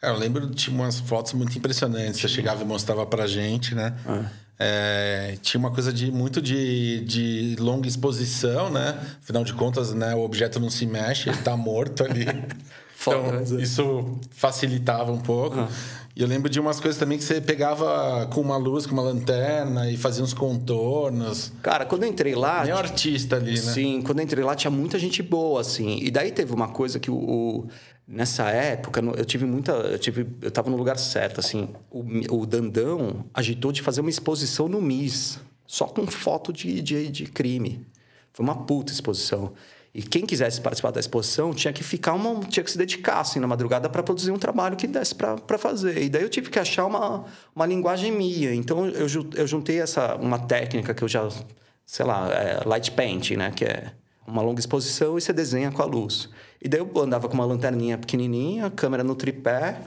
[0.00, 2.20] Cara, eu lembro de umas fotos muito impressionantes.
[2.20, 3.94] Você chegava e mostrava pra gente, né?
[4.06, 4.30] Ah.
[4.58, 8.98] É, tinha uma coisa de muito de, de longa exposição, né?
[9.20, 12.24] Afinal de contas, né, o objeto não se mexe, ele tá morto ali.
[13.00, 13.62] então, né?
[13.62, 15.58] isso facilitava um pouco.
[15.58, 15.68] Ah.
[16.16, 19.02] E eu lembro de umas coisas também que você pegava com uma luz, com uma
[19.02, 21.52] lanterna e fazia uns contornos.
[21.60, 22.62] Cara, quando eu entrei lá.
[22.62, 23.56] Meio artista ali, né?
[23.56, 25.98] Sim, quando eu entrei lá tinha muita gente boa, assim.
[26.00, 27.16] E daí teve uma coisa que o.
[27.16, 27.66] o
[28.06, 29.72] nessa época, eu tive muita.
[29.72, 31.68] Eu, tive, eu tava no lugar certo, assim.
[31.90, 37.08] O, o Dandão agitou de fazer uma exposição no MIS, só com foto de, de,
[37.08, 37.84] de crime.
[38.32, 39.52] Foi uma puta exposição.
[39.94, 43.38] E quem quisesse participar da exposição tinha que ficar uma, tinha que se dedicar assim
[43.38, 46.02] na madrugada para produzir um trabalho que desse para fazer.
[46.02, 47.24] E daí eu tive que achar uma,
[47.54, 48.52] uma linguagem minha.
[48.52, 51.28] Então eu, eu juntei essa uma técnica que eu já,
[51.86, 53.92] sei lá, é light paint, né, que é
[54.26, 56.28] uma longa exposição e você desenha com a luz.
[56.60, 59.80] E daí eu andava com uma lanterninha pequenininha, câmera no tripé,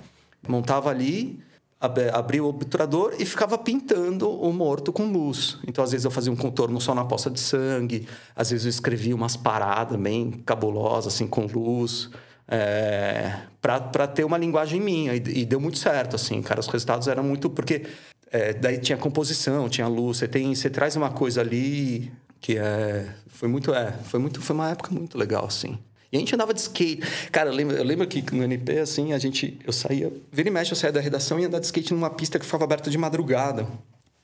[0.47, 1.43] montava ali
[1.79, 5.57] abria o obturador e ficava pintando o morto com luz.
[5.67, 8.69] Então, às vezes, eu fazia um contorno só na poça de sangue, às vezes, eu
[8.69, 12.09] escrevia umas paradas bem cabulosas, assim, com luz,
[12.47, 15.13] é, para ter uma linguagem minha.
[15.15, 16.59] E, e, deu muito certo, assim, cara.
[16.59, 17.49] Os resultados eram muito.
[17.49, 17.85] Porque
[18.31, 23.13] é, daí tinha composição, tinha luz, você, tem, você traz uma coisa ali que é.
[23.27, 23.73] Foi muito.
[23.73, 24.41] É, foi muito.
[24.41, 25.77] Foi uma época muito legal, assim.
[26.11, 27.01] E a gente andava de skate.
[27.31, 29.59] Cara, eu lembro, eu lembro que no NP, assim, a gente...
[29.65, 30.11] Eu saía...
[30.31, 32.45] Vira e mexe, eu saía da redação e ia andar de skate numa pista que
[32.45, 33.63] ficava aberta de madrugada.
[33.63, 33.69] Não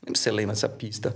[0.06, 1.16] lembro se você lembra dessa pista.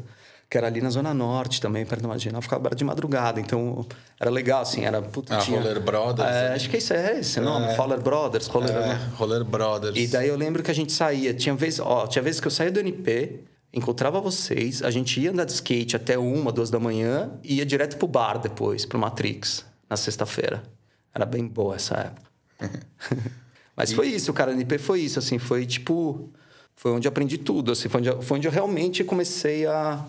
[0.50, 2.42] Que era ali na Zona Norte também, perto da Marginal.
[2.42, 3.40] Ficava aberta de madrugada.
[3.40, 3.86] Então,
[4.20, 4.86] era legal, assim.
[4.86, 5.02] Era...
[5.02, 5.60] Puta, ah, tinha...
[5.60, 6.30] Roller Brothers.
[6.30, 7.66] É, acho que isso é esse nome.
[7.68, 7.76] É.
[7.76, 8.48] Roller Brothers.
[8.48, 9.12] Roller, é, né?
[9.16, 9.98] Roller Brothers.
[9.98, 11.34] E daí eu lembro que a gente saía...
[11.34, 11.80] Tinha vezes...
[11.80, 13.42] Ó, tinha vezes que eu saía do NP
[13.74, 17.66] encontrava vocês, a gente ia andar de skate até uma, duas da manhã e ia
[17.66, 20.64] direto pro bar depois, pro Matrix, na sexta-feira.
[21.14, 22.28] Era bem boa essa época.
[23.78, 23.96] Mas e...
[23.96, 26.30] foi isso, o cara NP foi isso, assim, foi tipo.
[26.76, 30.04] Foi onde eu aprendi tudo, assim, foi onde, foi onde eu realmente comecei a.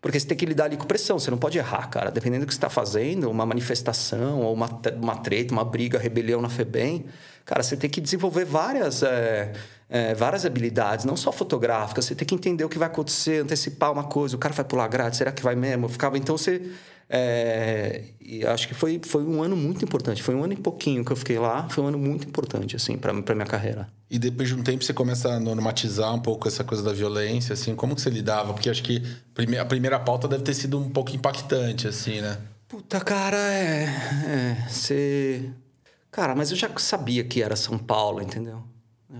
[0.00, 2.10] Porque você tem que lidar ali com pressão, você não pode errar, cara.
[2.10, 4.68] Dependendo do que você está fazendo, uma manifestação, ou uma,
[5.00, 7.06] uma treta, uma briga, rebelião na FEBEM,
[7.44, 9.52] cara, você tem que desenvolver várias, é,
[9.88, 12.04] é, várias habilidades, não só fotográficas.
[12.04, 14.34] Você tem que entender o que vai acontecer, antecipar uma coisa.
[14.34, 15.84] O cara vai pular grade, será que vai mesmo?
[15.84, 16.62] Eu ficava, então você
[17.14, 20.22] é, e acho que foi, foi um ano muito importante.
[20.22, 21.68] Foi um ano e pouquinho que eu fiquei lá.
[21.68, 23.86] Foi um ano muito importante, assim, para minha carreira.
[24.10, 27.52] E depois de um tempo você começa a normatizar um pouco essa coisa da violência,
[27.52, 27.76] assim.
[27.76, 28.54] Como que você lidava?
[28.54, 29.02] Porque acho que
[29.60, 32.38] a primeira pauta deve ter sido um pouco impactante, assim, né?
[32.66, 33.84] Puta, cara, é...
[33.84, 35.50] é você...
[36.10, 38.62] Cara, mas eu já sabia que era São Paulo, entendeu?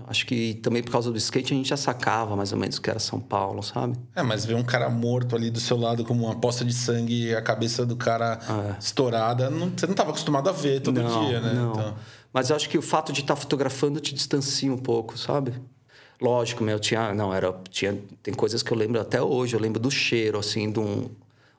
[0.07, 2.89] Acho que também por causa do skate a gente já sacava mais ou menos que
[2.89, 3.95] era São Paulo, sabe?
[4.15, 7.27] É, mas ver um cara morto ali do seu lado como uma poça de sangue
[7.27, 8.79] e a cabeça do cara é.
[8.79, 11.53] estourada, não, você não estava acostumado a ver todo não, dia, né?
[11.53, 11.71] Não.
[11.71, 11.95] Então...
[12.33, 15.53] Mas eu acho que o fato de estar tá fotografando te distancia um pouco, sabe?
[16.19, 19.79] Lógico, meu, tinha, não, era, tinha, tem coisas que eu lembro até hoje, eu lembro
[19.79, 21.09] do cheiro, assim, de um,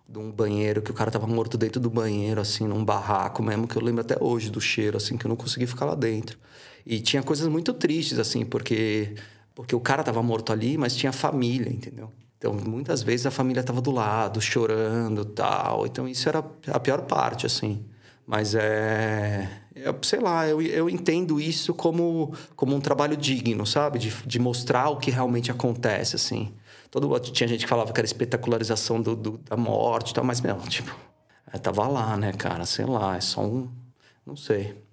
[0.09, 3.69] de um banheiro, que o cara tava morto dentro do banheiro, assim, num barraco mesmo,
[3.69, 6.39] que eu lembro até hoje do cheiro, assim, que eu não consegui ficar lá dentro.
[6.87, 9.15] E tinha coisas muito tristes, assim, porque,
[9.55, 12.11] porque o cara estava morto ali, mas tinha família, entendeu?
[12.37, 15.87] Então, muitas vezes a família estava do lado, chorando tal.
[15.87, 17.87] Então, isso era a pior parte, assim.
[18.27, 19.49] Mas é.
[20.03, 23.99] Sei lá, eu, eu entendo isso como, como um trabalho digno, sabe?
[23.99, 26.53] De, de mostrar o que realmente acontece, assim.
[26.91, 30.41] Todo, tinha gente que falava que era espetacularização do, do da morte e tal, mas,
[30.41, 30.95] meu, tipo,
[31.53, 32.67] eu tava lá, né, cara?
[32.67, 33.71] Sei lá, é só um.
[34.27, 34.84] Não sei.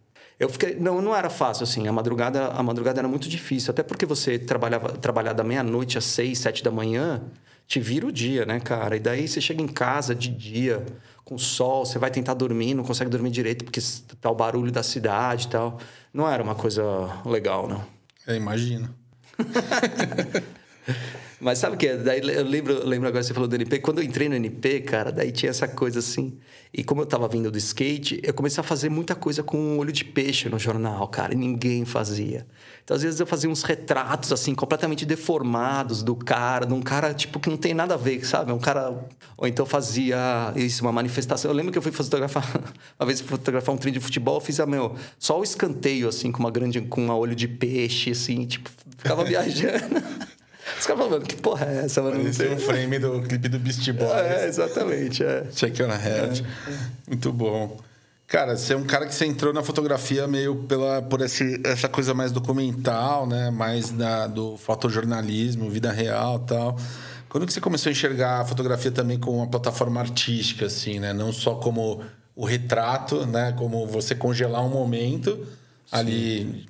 [0.41, 0.73] Eu fiquei.
[0.73, 1.87] Não, não era fácil, assim.
[1.87, 3.69] A madrugada, a madrugada era muito difícil.
[3.69, 7.21] Até porque você trabalhava, trabalhava da meia-noite às seis, sete da manhã,
[7.67, 8.95] te vira o dia, né, cara?
[8.95, 10.83] E daí você chega em casa de dia,
[11.23, 13.79] com sol, você vai tentar dormir, não consegue dormir direito porque
[14.19, 15.79] tá o barulho da cidade e tal.
[16.11, 16.83] Não era uma coisa
[17.23, 17.85] legal, não.
[18.25, 18.89] Eu imagino.
[21.41, 21.91] Mas sabe o que?
[21.95, 23.79] Daí eu lembro, lembro agora você falou do NP.
[23.79, 26.37] Quando eu entrei no NP, cara, daí tinha essa coisa assim.
[26.71, 29.91] E como eu tava vindo do skate, eu comecei a fazer muita coisa com olho
[29.91, 32.45] de peixe no jornal, cara, e ninguém fazia.
[32.83, 37.11] Então, às vezes, eu fazia uns retratos, assim, completamente deformados do cara, de um cara,
[37.11, 38.51] tipo, que não tem nada a ver, sabe?
[38.51, 39.03] Um cara.
[39.35, 41.49] Ou então fazia isso, uma manifestação.
[41.49, 42.47] Eu lembro que eu fui fotografar,
[42.99, 46.31] uma vez fotografar um treino de futebol, eu fiz a meu, só o escanteio, assim,
[46.31, 46.81] com uma grande.
[46.81, 50.01] com um olho de peixe, assim, tipo, ficava viajando.
[50.79, 52.27] Os caras falando, que porra é essa, mano?
[52.27, 54.11] Esse é um frame do clipe do Beast Boys.
[54.11, 55.45] É, exatamente, é.
[55.51, 56.45] Check on a head.
[56.67, 56.71] É.
[57.07, 57.77] Muito bom.
[58.27, 61.89] Cara, você é um cara que você entrou na fotografia meio pela, por esse, essa
[61.89, 63.49] coisa mais documental, né?
[63.49, 66.77] Mais da, do fotojornalismo, vida real tal.
[67.27, 71.11] Quando que você começou a enxergar a fotografia também como uma plataforma artística, assim, né?
[71.11, 72.01] Não só como
[72.33, 73.53] o retrato, né?
[73.57, 75.45] Como você congelar um momento Sim.
[75.91, 76.65] ali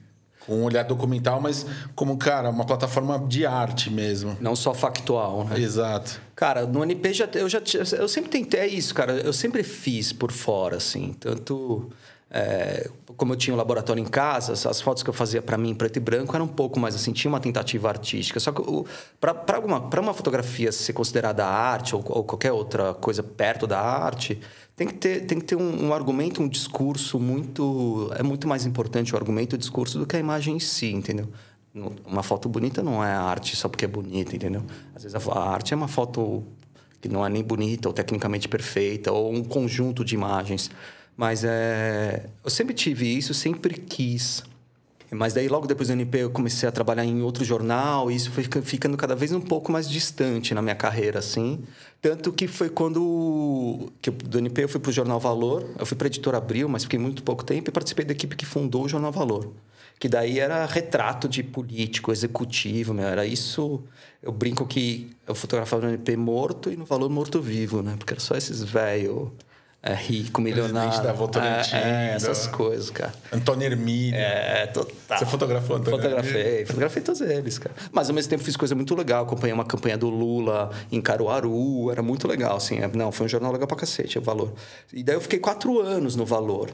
[0.46, 1.66] com um olhar documental, mas
[1.96, 4.38] como, cara, uma plataforma de arte mesmo.
[4.40, 5.60] Não só factual, né?
[5.60, 6.20] Exato.
[6.36, 7.62] Cara, no NP já, eu já
[7.98, 9.14] eu sempre tentei é isso, cara.
[9.14, 11.14] Eu sempre fiz por fora, assim.
[11.20, 11.90] Tanto
[12.34, 15.76] é, como eu tinha um laboratório em casa, as fotos que eu fazia para mim
[15.76, 18.40] preto e branco eram um pouco mais assim, tinha uma tentativa artística.
[18.40, 18.64] Só que
[19.20, 24.40] para uma, uma fotografia ser considerada arte ou, ou, qualquer outra coisa perto da arte,
[24.82, 28.10] tem que ter, tem que ter um, um, argumento, um discurso muito.
[28.16, 31.30] É muito mais importante o argumento o discurso do que a imagem em si, entendeu?
[32.04, 34.64] Uma foto bonita não é arte só porque é bonita, entendeu?
[34.96, 36.44] Às vezes a, a arte é uma foto
[37.00, 40.72] que não é nem bonita ou tecnicamente perfeita, ou um conjunto de imagens.
[41.16, 44.44] Mas é, eu sempre tive isso, sempre quis.
[45.14, 48.32] Mas daí, logo depois do NP, eu comecei a trabalhar em outro jornal e isso
[48.32, 51.60] foi ficando cada vez um pouco mais distante na minha carreira, assim.
[52.02, 53.92] Tanto que foi quando...
[54.02, 55.70] Que do NP eu fui para o Jornal Valor.
[55.78, 58.38] Eu fui para a Editora Abril, mas fiquei muito pouco tempo e participei da equipe
[58.38, 59.52] que fundou o Jornal Valor.
[60.00, 63.06] Que daí era retrato de político, executivo, meu.
[63.06, 63.84] Era isso...
[64.24, 67.96] Eu brinco que eu fotografava no NP morto e no Valor morto-vivo, né?
[67.98, 69.30] Porque era só esses velhos
[69.84, 71.02] é, rico, milionário.
[71.02, 71.76] da Votorantim.
[71.76, 73.12] É, é, essas coisas, cara.
[73.32, 74.16] Antônio Hermílio.
[74.16, 75.18] É, total.
[75.18, 76.68] Você fotografou Antônio Fotografei, Hermílio?
[76.68, 77.76] fotografei todos eles, cara.
[77.92, 79.24] Mas ao mesmo tempo fiz coisa muito legal.
[79.24, 82.78] Acompanhei uma campanha do Lula em Caruaru, era muito legal, assim.
[82.80, 84.54] É, não, foi um jornal legal pra cacete, o Valor.
[84.94, 86.70] E daí eu fiquei quatro anos no Valor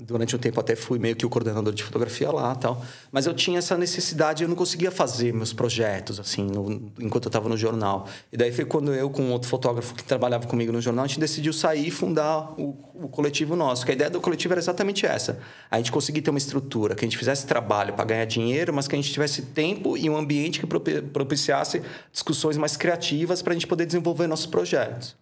[0.00, 2.82] durante um tempo até fui meio que o coordenador de fotografia lá tal.
[3.10, 7.28] Mas eu tinha essa necessidade eu não conseguia fazer meus projetos assim no, enquanto eu
[7.28, 8.06] estava no jornal.
[8.32, 11.20] E daí foi quando eu com outro fotógrafo que trabalhava comigo no jornal a gente
[11.20, 15.06] decidiu sair e fundar o, o coletivo nosso que a ideia do coletivo era exatamente
[15.06, 15.38] essa.
[15.70, 18.88] A gente conseguir ter uma estrutura que a gente fizesse trabalho para ganhar dinheiro mas
[18.88, 21.82] que a gente tivesse tempo e um ambiente que propiciasse
[22.12, 25.16] discussões mais criativas para a gente poder desenvolver nossos projetos.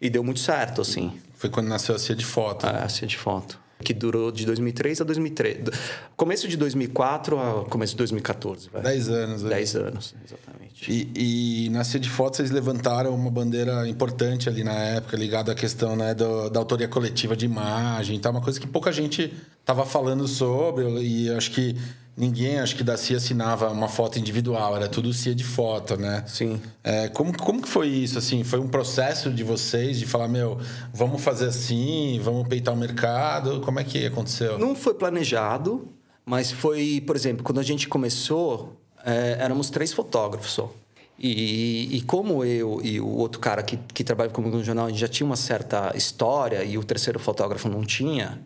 [0.00, 1.12] E deu muito certo assim.
[1.34, 2.66] Foi quando nasceu a Cia de Foto.
[2.66, 5.58] Ah, a Cia de Foto que durou de 2003 a 2003.
[6.16, 8.70] Começo de 2004 a começo de 2014.
[8.72, 8.82] Vai.
[8.82, 9.42] Dez anos.
[9.42, 9.50] Né?
[9.50, 10.90] Dez anos, exatamente.
[10.90, 15.52] E, e na Cia de Foto vocês levantaram uma bandeira importante ali na época, ligada
[15.52, 18.30] à questão né, do, da autoria coletiva de imagem, tá?
[18.30, 21.76] uma coisa que pouca gente estava falando sobre e acho que
[22.16, 26.24] ninguém, acho que da CIA assinava uma foto individual, era tudo CIA de foto, né?
[26.26, 26.60] Sim.
[26.82, 28.44] É, como, como que foi isso, assim?
[28.44, 30.58] Foi um processo de vocês de falar, meu,
[30.92, 33.60] vamos fazer assim, vamos peitar o mercado?
[33.60, 34.58] Como é que aconteceu?
[34.58, 35.88] Não foi planejado,
[36.24, 40.72] mas foi, por exemplo, quando a gente começou, é, éramos três fotógrafos só.
[41.18, 44.88] E, e, como eu e o outro cara que, que trabalha comigo no jornal, a
[44.88, 48.42] gente já tinha uma certa história e o terceiro fotógrafo não tinha,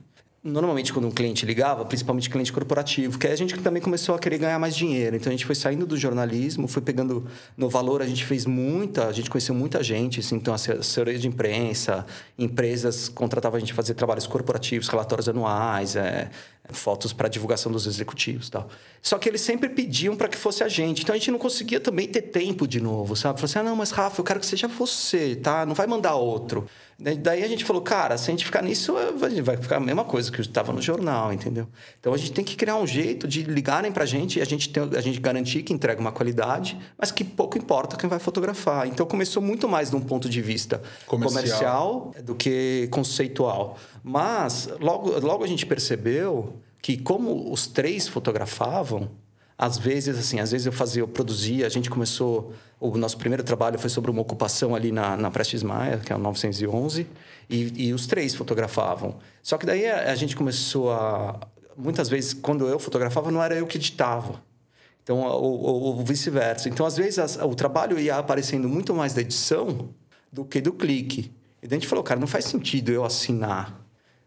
[0.47, 4.39] normalmente quando um cliente ligava, principalmente cliente corporativo, que a gente também começou a querer
[4.39, 5.17] ganhar mais dinheiro.
[5.17, 7.27] Então a gente foi saindo do jornalismo, foi pegando
[7.57, 11.27] no valor, a gente fez muita, a gente conheceu muita gente, assim, então assessoria de
[11.27, 12.07] imprensa,
[12.39, 16.31] empresas contratavam a gente fazer trabalhos corporativos, relatórios anuais, é,
[16.71, 18.69] fotos para divulgação dos executivos, tal.
[19.03, 21.03] Só que eles sempre pediam para que fosse a gente.
[21.03, 23.39] Então a gente não conseguia também ter tempo de novo, sabe?
[23.39, 25.65] Falei assim: "Ah, não, mas Rafa, eu quero que seja você, tá?
[25.65, 26.67] Não vai mandar outro".
[26.99, 28.95] Daí a gente falou, cara, se a gente ficar nisso,
[29.43, 31.69] vai ficar a mesma coisa que estava no jornal, entendeu?
[32.01, 34.47] Então a gente tem que criar um jeito de ligarem para a gente e a
[34.47, 38.19] gente, tem, a gente garantir que entrega uma qualidade, mas que pouco importa quem vai
[38.19, 38.89] fotografar.
[38.89, 43.77] Então começou muito mais de um ponto de vista comercial, comercial do que conceitual.
[44.09, 49.11] Mas logo, logo a gente percebeu que, como os três fotografavam,
[49.59, 53.43] às vezes, assim, às vezes eu fazia, eu produzia, a gente começou, o nosso primeiro
[53.43, 57.05] trabalho foi sobre uma ocupação ali na, na Prestes Maia, que é o 911,
[57.51, 59.17] e, e os três fotografavam.
[59.43, 61.41] Só que daí a, a, gente começou a...
[61.77, 64.41] Muitas vezes, quando eu fotografava, não era eu que editava.
[65.03, 66.69] Então, ou, ou, ou vice-versa.
[66.69, 69.89] Então, às vezes, as, o trabalho ia aparecendo muito mais da edição
[70.33, 71.33] do que do clique.
[71.61, 73.85] E a gente falou, cara, não faz sentido eu assinar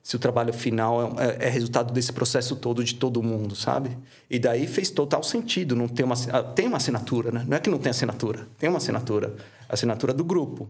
[0.09, 3.95] se o trabalho final é, é, é, resultado desse processo todo de todo mundo, sabe?
[4.27, 7.45] E daí fez total sentido não ter uma ah, tem uma assinatura, né?
[7.47, 9.35] Não é que não tem assinatura, tem uma assinatura,
[9.69, 10.67] assinatura do grupo.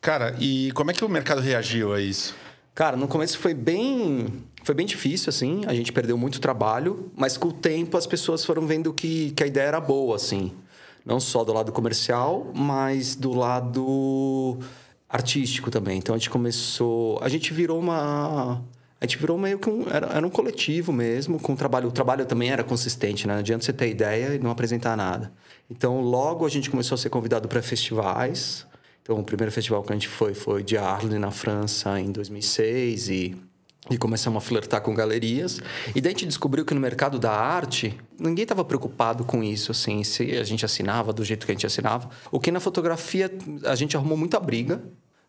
[0.00, 2.34] Cara, e como é que o mercado reagiu a isso?
[2.74, 7.36] Cara, no começo foi bem foi bem difícil assim, a gente perdeu muito trabalho, mas
[7.36, 10.54] com o tempo as pessoas foram vendo que, que a ideia era boa assim,
[11.04, 14.58] não só do lado comercial, mas do lado
[15.10, 15.98] artístico também.
[15.98, 17.18] Então a gente começou.
[17.22, 18.62] A gente virou uma.
[19.00, 19.88] A gente virou meio que um.
[19.90, 21.88] Era, era um coletivo mesmo, com o trabalho.
[21.88, 23.34] O trabalho também era consistente, né?
[23.34, 25.32] Não adianta você ter ideia e não apresentar nada.
[25.68, 28.66] Então logo a gente começou a ser convidado para festivais.
[29.02, 33.08] Então o primeiro festival que a gente foi foi de Arles, na França, em 2006.
[33.08, 33.50] E
[33.88, 35.60] e começamos a flertar com galerias.
[35.94, 39.72] E daí a gente descobriu que no mercado da arte, ninguém estava preocupado com isso,
[39.72, 42.10] assim, se a gente assinava do jeito que a gente assinava.
[42.30, 43.30] O que na fotografia
[43.64, 44.82] a gente arrumou muita briga.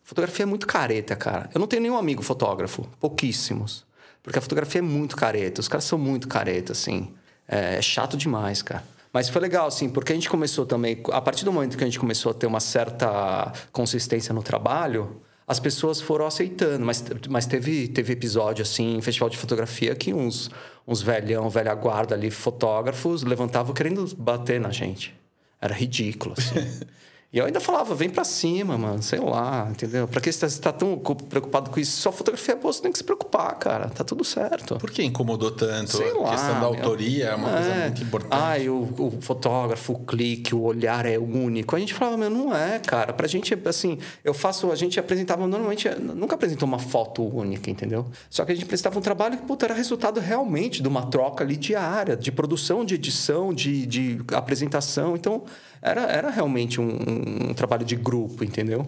[0.04, 1.50] Fotografia é muito careta, cara.
[1.54, 3.86] Eu não tenho nenhum amigo fotógrafo, pouquíssimos.
[4.24, 7.14] Porque a fotografia é muito careta, os caras são muito careta, assim.
[7.48, 8.84] É, é chato demais, cara.
[9.14, 11.88] Mas foi legal, assim, porque a gente começou também, a partir do momento que a
[11.88, 16.86] gente começou a ter uma certa consistência no trabalho, as pessoas foram aceitando.
[16.86, 20.50] Mas, mas teve, teve episódio, assim, em festival de fotografia, que uns,
[20.88, 25.14] uns velhão, velha guarda ali, fotógrafos, levantavam querendo bater na gente.
[25.60, 26.86] Era ridículo, assim.
[27.34, 30.06] E eu ainda falava, vem para cima, mano, sei lá, entendeu?
[30.06, 32.02] Pra que você tá, tá, tão preocupado com isso?
[32.02, 33.88] Só fotografia boa, você tem que se preocupar, cara.
[33.88, 34.76] Tá tudo certo.
[34.76, 35.96] Por que incomodou tanto?
[35.96, 37.54] Sei a lá, questão da autoria é uma é.
[37.54, 38.34] coisa muito importante.
[38.34, 41.74] Ai, o, o, fotógrafo, o clique, o olhar é único.
[41.74, 43.14] A gente falava, meu, não é, cara.
[43.14, 48.08] Pra gente, assim, eu faço, a gente apresentava normalmente, nunca apresentou uma foto única, entendeu?
[48.30, 51.46] Só que a gente apresentava um trabalho que, puta, era resultado realmente de uma troca
[51.46, 55.16] ali diária, de produção, de edição, de, de apresentação.
[55.16, 55.44] Então,
[55.82, 58.86] era, era realmente um, um, trabalho de grupo, entendeu?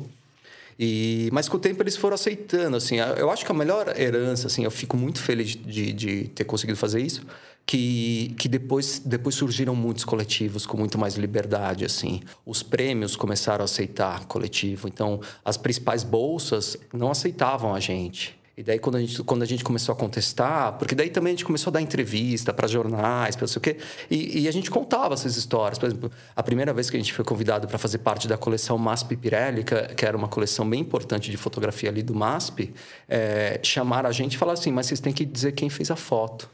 [0.78, 2.98] E, mas com o tempo eles foram aceitando, assim.
[3.18, 6.78] Eu acho que a melhor herança, assim, eu fico muito feliz de, de ter conseguido
[6.78, 7.26] fazer isso,
[7.66, 12.22] que, que depois, depois surgiram muitos coletivos com muito mais liberdade, assim.
[12.46, 18.36] Os prêmios começaram a aceitar coletivo, então as principais bolsas não aceitavam a gente.
[18.56, 21.34] E daí, quando a, gente, quando a gente começou a contestar, porque daí também a
[21.34, 23.78] gente começou a dar entrevista para jornais, para não sei o quê,
[24.12, 25.80] e, e, a gente contava essas histórias.
[25.80, 28.78] Por exemplo, a primeira vez que a gente foi convidado para fazer parte da coleção
[28.78, 32.72] MASP Pirelli, que, que, era uma coleção bem importante de fotografia ali do MASP,
[33.10, 35.96] é, chamaram a gente e falaram assim: mas vocês têm que dizer quem fez a
[35.96, 36.48] foto.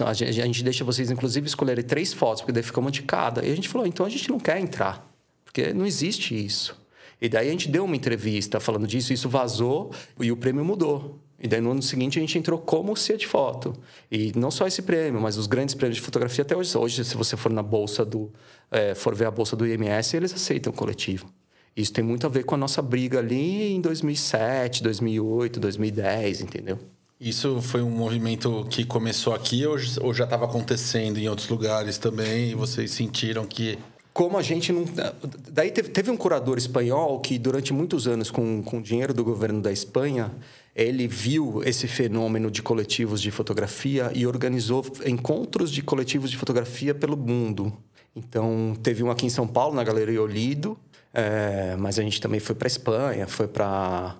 [0.00, 3.02] A gente, a gente deixa vocês, inclusive, escolherem três fotos, porque daí fica uma de
[3.02, 3.44] cada.
[3.44, 5.06] E a gente falou: então a gente não quer entrar,
[5.44, 6.82] porque não existe isso.
[7.20, 11.20] E daí a gente deu uma entrevista falando disso, isso vazou e o prêmio mudou.
[11.44, 13.74] E daí no ano seguinte a gente entrou como CIA de foto.
[14.10, 16.74] E não só esse prêmio, mas os grandes prêmios de fotografia até hoje.
[16.74, 18.32] Hoje, se você for na bolsa do.
[18.70, 21.26] É, for ver a bolsa do IMS, eles aceitam o coletivo.
[21.76, 26.78] Isso tem muito a ver com a nossa briga ali em 2007, 2008, 2010, entendeu?
[27.20, 31.98] Isso foi um movimento que começou aqui ou, ou já estava acontecendo em outros lugares
[31.98, 33.78] também e vocês sentiram que
[34.14, 34.84] como a gente não.
[35.50, 39.60] Daí teve, teve, um curador espanhol que, durante muitos anos, com, com dinheiro do governo
[39.60, 40.32] da Espanha,
[40.74, 46.94] ele viu esse fenômeno de coletivos de fotografia e organizou encontros de coletivos de fotografia
[46.94, 47.76] pelo mundo.
[48.14, 50.78] Então, teve um aqui em São Paulo, na Galeria Olido,
[51.12, 54.16] é, mas a gente também foi para Espanha, foi para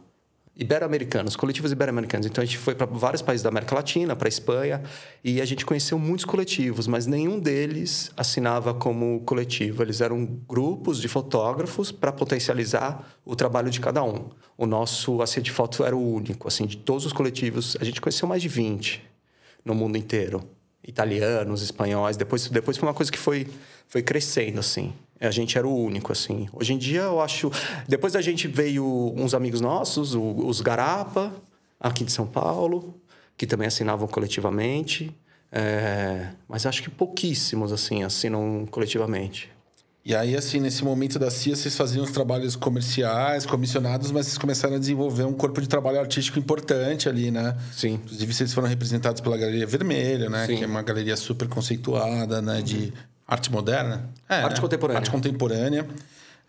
[0.56, 2.26] ibero-americanos, coletivos ibero-americanos.
[2.26, 4.82] Então a gente foi para vários países da América Latina, para a Espanha,
[5.22, 9.82] e a gente conheceu muitos coletivos, mas nenhum deles assinava como coletivo.
[9.82, 14.30] Eles eram grupos de fotógrafos para potencializar o trabalho de cada um.
[14.56, 18.00] O nosso AC de foto era o único, assim, de todos os coletivos, a gente
[18.00, 19.02] conheceu mais de 20
[19.64, 20.48] no mundo inteiro.
[20.86, 23.46] Italianos, espanhóis, depois depois foi uma coisa que foi
[23.88, 24.92] foi crescendo assim.
[25.20, 26.48] A gente era o único, assim.
[26.52, 27.50] Hoje em dia, eu acho.
[27.88, 31.32] Depois da gente veio uns amigos nossos, os Garapa,
[31.78, 32.94] aqui de São Paulo,
[33.36, 35.14] que também assinavam coletivamente.
[35.50, 36.30] É...
[36.48, 39.53] Mas acho que pouquíssimos, assim, assinam coletivamente.
[40.04, 44.36] E aí, assim, nesse momento da CIA, vocês faziam os trabalhos comerciais, comissionados, mas vocês
[44.36, 47.56] começaram a desenvolver um corpo de trabalho artístico importante ali, né?
[47.72, 47.94] Sim.
[47.94, 50.46] Inclusive, vocês foram representados pela Galeria Vermelha, né?
[50.46, 50.58] Sim.
[50.58, 52.60] Que é uma galeria super conceituada, né?
[52.60, 52.92] De
[53.26, 54.10] arte moderna.
[54.28, 54.98] É, Arte contemporânea.
[54.98, 55.88] Arte contemporânea.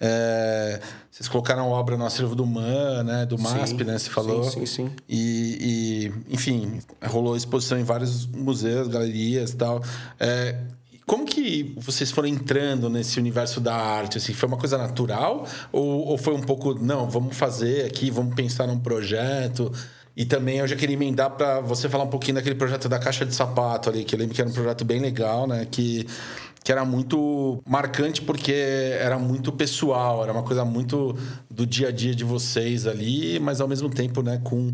[0.02, 3.26] É, vocês colocaram a obra no acervo do MAN, né?
[3.26, 3.98] Do MASP, Sim, né?
[3.98, 4.44] Você falou.
[4.44, 4.92] sim, sim, sim.
[5.08, 9.82] E, e, enfim, rolou exposição em vários museus, galerias e tal.
[10.20, 10.58] É,
[11.06, 14.18] como que vocês foram entrando nesse universo da arte?
[14.18, 15.48] Assim, foi uma coisa natural?
[15.72, 19.72] Ou, ou foi um pouco, não, vamos fazer aqui, vamos pensar num projeto?
[20.18, 23.26] E também eu já queria emendar para você falar um pouquinho daquele projeto da caixa
[23.26, 25.68] de sapato ali, que eu lembro que era um projeto bem legal, né?
[25.70, 26.08] Que,
[26.64, 28.54] que era muito marcante porque
[29.00, 31.16] era muito pessoal, era uma coisa muito
[31.52, 34.74] do dia a dia de vocês ali, mas ao mesmo tempo, né, com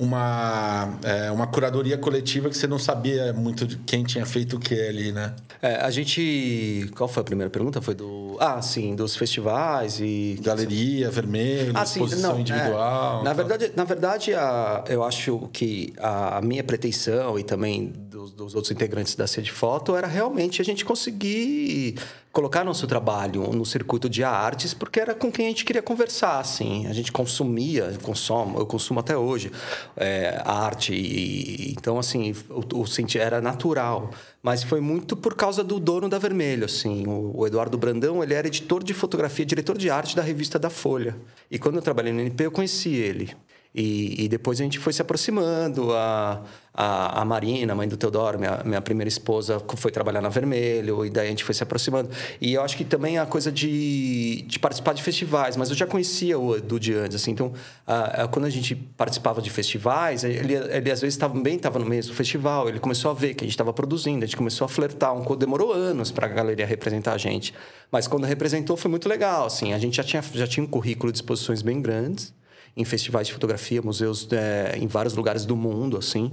[0.00, 4.60] uma, é, uma curadoria coletiva que você não sabia muito de quem tinha feito o
[4.60, 5.34] que ali, né?
[5.62, 6.90] É, a gente.
[6.96, 7.82] Qual foi a primeira pergunta?
[7.82, 8.36] Foi do.
[8.40, 10.38] Ah, sim, dos festivais e.
[10.42, 13.20] Galeria, vermelho, Ah, exposição não, individual.
[13.20, 13.24] é.
[13.24, 18.32] Na verdade, na verdade a, eu acho que a, a minha pretensão e também dos,
[18.32, 21.96] dos outros integrantes da Sede Foto era realmente a gente conseguir
[22.32, 26.38] colocar nosso trabalho no circuito de artes, porque era com quem a gente queria conversar,
[26.38, 26.86] assim.
[26.86, 29.50] A gente consumia, consumo, eu consumo até hoje,
[29.96, 30.94] é, arte.
[30.94, 34.10] E, então, assim, o, o senti- era natural.
[34.42, 37.06] Mas foi muito por causa do dono da Vermelho, assim.
[37.06, 40.70] O, o Eduardo Brandão, ele era editor de fotografia, diretor de arte da revista da
[40.70, 41.16] Folha.
[41.50, 43.34] E quando eu trabalhei no NP, eu conheci ele.
[43.74, 45.92] E, e depois a gente foi se aproximando.
[45.94, 46.42] A,
[46.74, 51.04] a, a Marina, mãe do Teodoro, minha, minha primeira esposa, foi trabalhar na Vermelho.
[51.04, 52.10] E daí a gente foi se aproximando.
[52.40, 55.56] E eu acho que também a coisa de, de participar de festivais.
[55.56, 57.16] Mas eu já conhecia o Edu de antes.
[57.16, 57.52] Assim, então,
[57.86, 61.86] a- a- quando a gente participava de festivais, ele, ele às vezes também estava no
[61.86, 62.68] mesmo festival.
[62.68, 64.24] Ele começou a ver que a gente estava produzindo.
[64.24, 65.14] A gente começou a flertar.
[65.14, 67.54] Um, demorou anos para a galeria representar a gente.
[67.90, 69.46] Mas quando representou, foi muito legal.
[69.46, 72.32] Assim, a gente já tinha, já tinha um currículo de exposições bem grandes
[72.76, 76.32] em festivais de fotografia, museus é, em vários lugares do mundo, assim.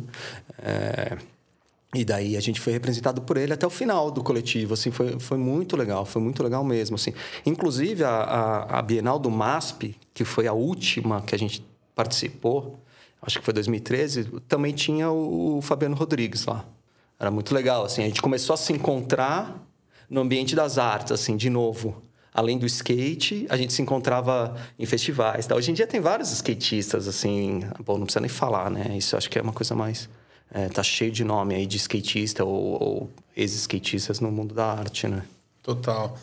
[0.59, 1.17] É,
[1.95, 5.17] e daí a gente foi representado por ele até o final do coletivo, assim, foi,
[5.19, 7.13] foi muito legal, foi muito legal mesmo, assim.
[7.45, 11.65] Inclusive, a, a, a Bienal do MASP, que foi a última que a gente
[11.95, 12.79] participou,
[13.21, 16.65] acho que foi 2013, também tinha o, o Fabiano Rodrigues lá.
[17.19, 19.65] Era muito legal, assim, a gente começou a se encontrar
[20.09, 22.01] no ambiente das artes, assim, de novo.
[22.37, 25.47] Além do skate, a gente se encontrava em festivais.
[25.47, 25.55] Tá?
[25.55, 27.61] Hoje em dia tem vários skatistas, assim...
[27.83, 28.95] Bom, não precisa nem falar, né?
[28.95, 30.07] Isso acho que é uma coisa mais...
[30.53, 35.07] É, tá cheio de nome aí de skatista ou, ou ex-skatistas no mundo da arte,
[35.07, 35.23] né?
[35.63, 36.15] Total.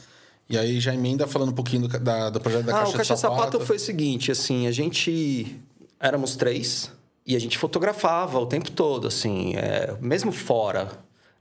[0.48, 2.96] E aí já emenda falando um pouquinho do, da, do projeto da ah, Caixa, o
[2.96, 3.40] Caixa Sapato.
[3.40, 5.60] Sapato foi o seguinte, assim, a gente...
[5.98, 6.92] Éramos três
[7.26, 10.92] e a gente fotografava o tempo todo, assim, é, mesmo fora.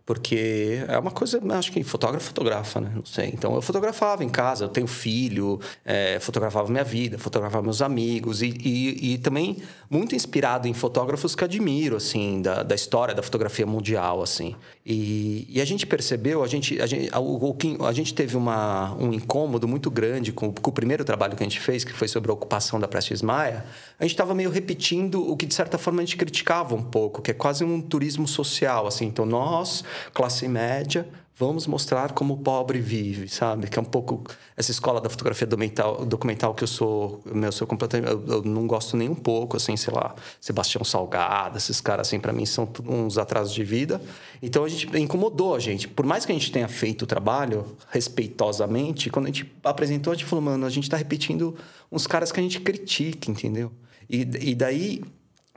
[0.06, 2.91] Porque é uma coisa, acho que fotógrafo fotografa, né?
[2.93, 3.28] Não sei.
[3.34, 8.41] Então eu fotografava em casa, eu tenho filho, é, fotografava minha vida, fotografava meus amigos
[8.41, 9.58] e, e, e também
[9.89, 14.56] muito inspirado em fotógrafos que admiro, assim, da, da história da fotografia mundial, assim.
[14.86, 17.10] E, e a gente percebeu, a gente, a gente,
[17.58, 21.43] que- a gente teve uma, um incômodo muito grande com, com o primeiro trabalho que
[21.43, 23.64] a gente fez, que foi sobre a ocupação da Prestes Maia.
[23.97, 27.22] A gente estava meio repetindo o que, de certa forma, a gente criticava um pouco,
[27.22, 29.06] que é quase um turismo social, assim.
[29.06, 33.68] Então, nós, classe média, vamos mostrar como o pobre vive, sabe?
[33.68, 34.24] Que é um pouco
[34.56, 38.44] essa escola da fotografia documental, documental que eu sou, meu, eu sou completamente, eu, eu
[38.44, 42.46] não gosto nem um pouco, assim, sei lá, Sebastião Salgado, esses caras, assim, para mim
[42.46, 44.02] são uns atrasos de vida.
[44.41, 45.88] Então a gente incomodou a gente.
[45.88, 50.16] Por mais que a gente tenha feito o trabalho respeitosamente, quando a gente apresentou, a
[50.16, 51.56] gente falou, mano, a gente tá repetindo
[51.91, 53.72] uns caras que a gente critica, entendeu?
[54.10, 55.02] E, e daí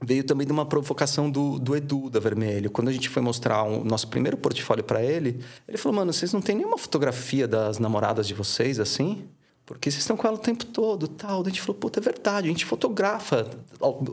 [0.03, 2.71] veio também de uma provocação do, do Edu, da Vermelho.
[2.71, 6.33] Quando a gente foi mostrar o nosso primeiro portfólio para ele, ele falou: Mano, vocês
[6.33, 9.29] não têm nenhuma fotografia das namoradas de vocês assim?
[9.65, 11.43] Porque vocês estão com ela o tempo todo tal.
[11.43, 13.51] A gente falou: Puta, é verdade, a gente fotografa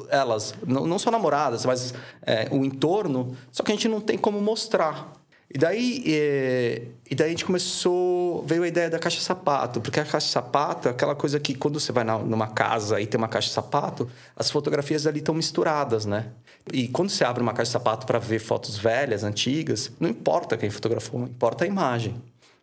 [0.10, 4.18] elas, não, não só namoradas, mas é, o entorno, só que a gente não tem
[4.18, 5.23] como mostrar.
[5.54, 6.82] E daí, é,
[7.12, 10.88] e daí a gente começou, veio a ideia da caixa sapato, porque a caixa sapato
[10.88, 14.10] é aquela coisa que quando você vai na, numa casa e tem uma caixa sapato,
[14.36, 16.32] as fotografias ali estão misturadas, né?
[16.72, 20.72] E quando você abre uma caixa sapato para ver fotos velhas, antigas, não importa quem
[20.72, 22.16] fotografou, importa a imagem.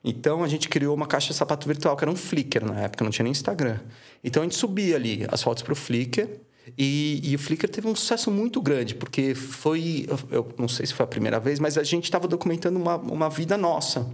[0.02, 3.12] Então a gente criou uma caixa sapato virtual, que era um Flickr na época, não
[3.12, 3.78] tinha nem Instagram.
[4.24, 6.28] Então a gente subia ali as fotos para o Flickr
[6.76, 10.94] e, e o Flickr teve um sucesso muito grande, porque foi, eu não sei se
[10.94, 14.10] foi a primeira vez, mas a gente estava documentando uma, uma vida nossa.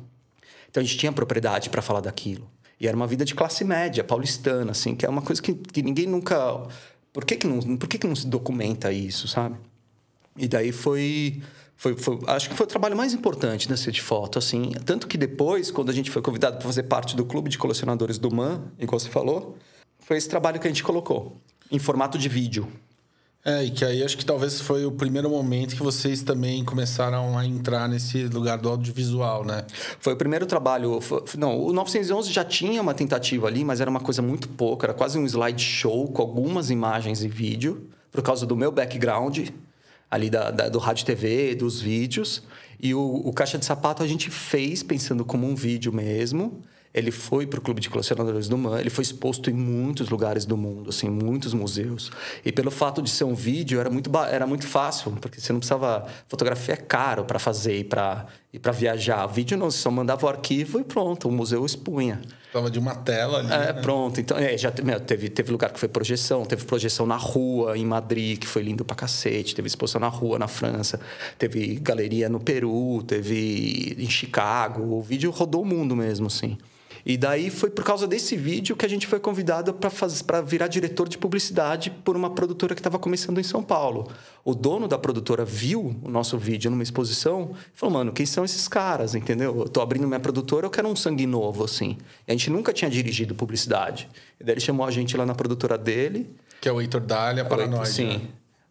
[0.71, 2.51] Então a gente tinha propriedade para falar daquilo.
[2.81, 5.83] E era uma vida de classe média, paulistana, assim, que é uma coisa que, que
[5.83, 6.67] ninguém nunca.
[7.13, 9.57] Por que, que, não, por que, que não se documenta isso, sabe?
[10.37, 11.41] E daí foi,
[11.77, 14.73] Foi, foi, acho que foi o trabalho mais importante da de Foto, assim.
[14.85, 18.19] Tanto que depois, quando a gente foi convidado para fazer parte do clube de colecionadores
[18.19, 19.57] do MAN, igual você falou,
[19.99, 21.41] foi esse trabalho que a gente colocou,
[21.71, 22.69] em formato de vídeo.
[23.45, 27.39] É, e que aí acho que talvez foi o primeiro momento que vocês também começaram
[27.39, 29.65] a entrar nesse lugar do audiovisual, né?
[30.01, 31.01] Foi o primeiro trabalho.
[31.01, 34.87] Foi, não, o 911 já tinha uma tentativa ali, mas era uma coisa muito pouca.
[34.87, 39.39] Era quase um slideshow com algumas imagens e vídeo, por causa do meu background
[40.11, 42.43] ali da, da, do rádio TV, dos vídeos.
[42.81, 46.63] E o, o Caixa de Sapato a gente fez pensando como um vídeo mesmo.
[46.97, 50.47] Ele foi para o Clube de Colecionadores do MAN, ele foi exposto em muitos lugares
[50.47, 52.11] do mundo, assim, muitos museus.
[52.45, 55.61] E pelo fato de ser um vídeo, era muito, era muito fácil, porque você não
[55.61, 56.07] precisava...
[56.27, 58.27] Fotografia é caro para fazer e para
[58.57, 59.27] e para viajar.
[59.27, 62.23] O vídeo não, você só mandava o arquivo e pronto, o museu expunha.
[62.51, 63.53] Tava de uma tela ali.
[63.53, 63.83] É, né?
[63.83, 64.19] pronto.
[64.19, 67.85] Então, é, já meu, teve, teve lugar que foi projeção, teve projeção na rua, em
[67.85, 70.99] Madrid, que foi lindo pra cacete, teve exposição na rua, na França,
[71.37, 74.95] teve galeria no Peru, teve em Chicago.
[74.95, 76.57] O vídeo rodou o mundo mesmo, assim.
[77.07, 81.09] E daí foi por causa desse vídeo que a gente foi convidado para virar diretor
[81.09, 84.11] de publicidade por uma produtora que estava começando em São Paulo.
[84.45, 88.45] O dono da produtora viu o nosso vídeo numa exposição e falou: Mano, quem são
[88.45, 89.15] esses caras?
[89.15, 89.57] Entendeu?
[89.57, 91.97] Eu tô abrindo minha produtora, eu quero um sangue novo, assim.
[92.27, 94.09] E a gente nunca tinha dirigido publicidade.
[94.41, 96.29] E daí ele chamou a gente lá na produtora dele.
[96.61, 97.89] Que é o Heitor Dália, Paranoide.
[97.89, 98.09] Sim.
[98.09, 98.21] Né?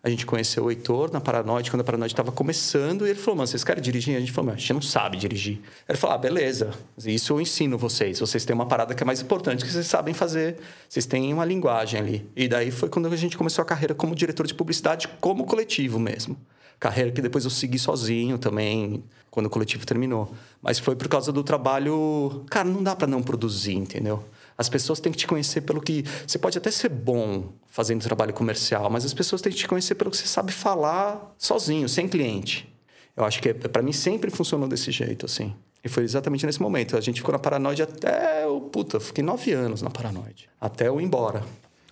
[0.05, 3.37] A gente conheceu o Heitor na Paranoide, quando a Paranoide estava começando, e ele falou,
[3.37, 4.15] mano, vocês querem dirigir?
[4.15, 5.59] A gente falou, mas a gente não sabe dirigir.
[5.89, 6.69] Ele falou, ah, beleza,
[7.03, 8.19] isso eu ensino vocês.
[8.19, 11.43] Vocês têm uma parada que é mais importante, que vocês sabem fazer, vocês têm uma
[11.43, 12.29] linguagem ali.
[12.35, 15.97] E daí foi quando a gente começou a carreira como diretor de publicidade, como coletivo
[15.97, 16.37] mesmo.
[16.79, 20.31] Carreira que depois eu segui sozinho também, quando o coletivo terminou.
[20.61, 22.45] Mas foi por causa do trabalho...
[22.51, 24.23] Cara, não dá para não produzir, entendeu?
[24.57, 26.03] As pessoas têm que te conhecer pelo que.
[26.25, 29.95] Você pode até ser bom fazendo trabalho comercial, mas as pessoas têm que te conhecer
[29.95, 32.73] pelo que você sabe falar sozinho, sem cliente.
[33.17, 35.53] Eu acho que para mim sempre funcionou desse jeito, assim.
[35.83, 36.97] E foi exatamente nesse momento.
[36.97, 38.45] A gente ficou na Paranoide até.
[38.45, 40.49] Eu, puta, fiquei nove anos na Paranoide.
[40.59, 41.43] Até eu ir embora.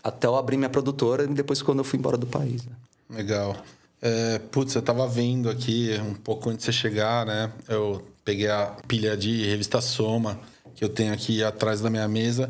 [0.04, 2.66] Até eu abrir minha produtora e depois quando eu fui embora do país.
[2.66, 2.72] Né?
[3.10, 3.56] Legal.
[4.02, 7.52] É, putz, eu tava vendo aqui um pouco antes de você chegar, né?
[7.70, 10.40] Eu peguei a pilha de revista Soma
[10.76, 12.50] que eu tenho aqui atrás da minha mesa.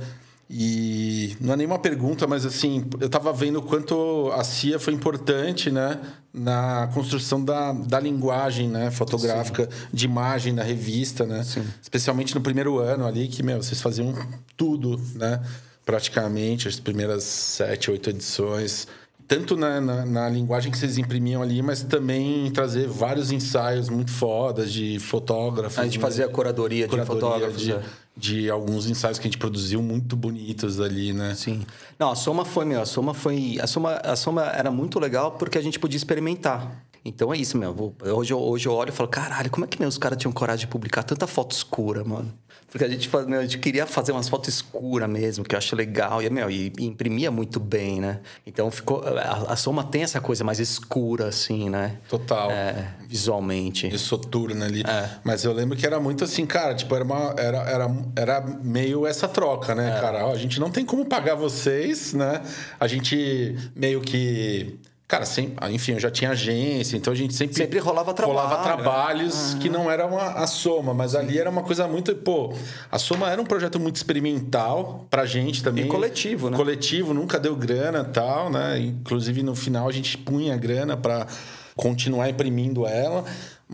[0.49, 4.93] E não é nenhuma pergunta, mas assim, eu estava vendo o quanto a CIA foi
[4.93, 5.99] importante, né,
[6.31, 9.87] na construção da, da linguagem, né, fotográfica Sim.
[9.91, 11.43] de imagem da revista, né?
[11.43, 11.65] Sim.
[11.81, 14.13] Especialmente no primeiro ano ali, que, meu, vocês faziam
[14.55, 15.41] tudo, né?
[15.85, 18.87] Praticamente, as primeiras sete, oito edições
[19.27, 24.11] tanto na, na, na, linguagem que vocês imprimiam ali, mas também trazer vários ensaios muito
[24.11, 25.79] fodas de fotógrafos.
[25.79, 26.01] A gente né?
[26.01, 27.61] fazia a curadoria, curadoria de fotógrafos.
[27.61, 27.81] De, é.
[28.15, 31.33] de, alguns ensaios que a gente produziu muito bonitos ali, né?
[31.35, 31.65] Sim.
[31.97, 33.57] Não, a Soma foi, meu, a Soma foi...
[33.61, 36.83] A Soma, a Soma era muito legal porque a gente podia experimentar.
[37.05, 37.95] Então é isso, meu.
[38.01, 40.71] Hoje, hoje eu olho e falo, caralho, como é que meus caras tinham coragem de
[40.71, 42.33] publicar tanta foto escura, mano?
[42.73, 45.75] Porque a gente, meu, a gente queria fazer umas fotos escuras mesmo, que eu acho
[45.75, 46.23] legal.
[46.23, 48.21] E, meu, e, e imprimia muito bem, né?
[48.47, 49.03] Então ficou.
[49.05, 51.99] A, a, Soma tem essa coisa mais escura, assim, né?
[52.09, 52.49] Total.
[52.49, 53.87] É, visualmente.
[53.93, 54.81] E soturna ali.
[54.81, 55.09] É.
[55.23, 59.05] Mas eu lembro que era muito assim, cara, tipo, era, uma, era, era, era meio
[59.05, 60.01] essa troca, né, é.
[60.01, 60.25] cara?
[60.25, 62.41] Ó, a gente não tem como pagar vocês, né?
[62.79, 64.79] A gente meio que
[65.13, 67.55] Cara, sempre, enfim, eu já tinha agência, então a gente sempre.
[67.55, 68.39] Sempre rolava trabalho.
[68.39, 69.59] Rolava trabalhos uhum.
[69.59, 72.15] que não eram a, a, soma, mas ali era uma coisa muito.
[72.15, 72.51] Pô,
[72.91, 75.85] a soma era um projeto muito experimental pra gente também.
[75.85, 76.57] E coletivo, né?
[76.57, 78.79] Coletivo, nunca deu grana tal, né?
[78.79, 81.27] Inclusive no final a gente punha grana para
[81.75, 83.23] continuar imprimindo ela.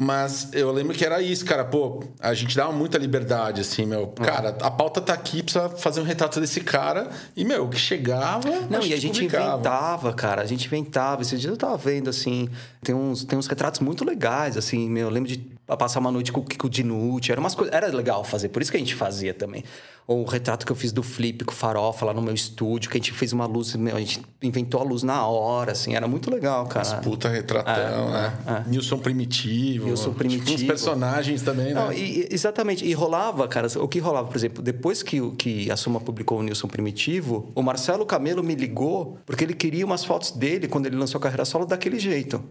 [0.02, 1.66] Mas eu lembro que era isso, cara.
[1.66, 4.04] Pô, a gente dava muita liberdade, assim, meu.
[4.04, 4.26] Uhum.
[4.26, 7.10] Cara, a pauta tá aqui, precisa fazer um retrato desse cara.
[7.36, 8.48] E, meu, que chegava.
[8.70, 9.56] Não, e a gente publicava.
[9.56, 10.42] inventava, cara.
[10.42, 11.22] A gente inventava.
[11.22, 12.48] Esse dia eu tava vendo, assim,
[12.82, 15.08] tem uns, tem uns retratos muito legais, assim, meu.
[15.08, 17.32] Eu lembro de passar uma noite com o Kiko Dinucci.
[17.32, 17.74] Era umas coisas.
[17.74, 19.64] Era legal fazer, por isso que a gente fazia também.
[20.08, 22.98] Ou o retrato que eu fiz do Flip com farofa lá no meu estúdio, que
[22.98, 26.32] a gente fez uma luz, a gente inventou a luz na hora, assim, era muito
[26.32, 26.82] legal, cara.
[26.82, 28.38] As puta retratão, é, né?
[28.48, 28.64] É, é.
[28.68, 29.86] Nilson Primitivo.
[29.86, 30.46] Nilson Primitivo.
[30.46, 31.98] Tipo, uns personagens também, Não, né?
[31.98, 32.84] E, exatamente.
[32.84, 36.44] E rolava, cara, o que rolava, por exemplo, depois que, que a Suma publicou o
[36.44, 40.96] Nilson Primitivo, o Marcelo Camelo me ligou porque ele queria umas fotos dele quando ele
[40.96, 42.44] lançou a carreira solo daquele jeito.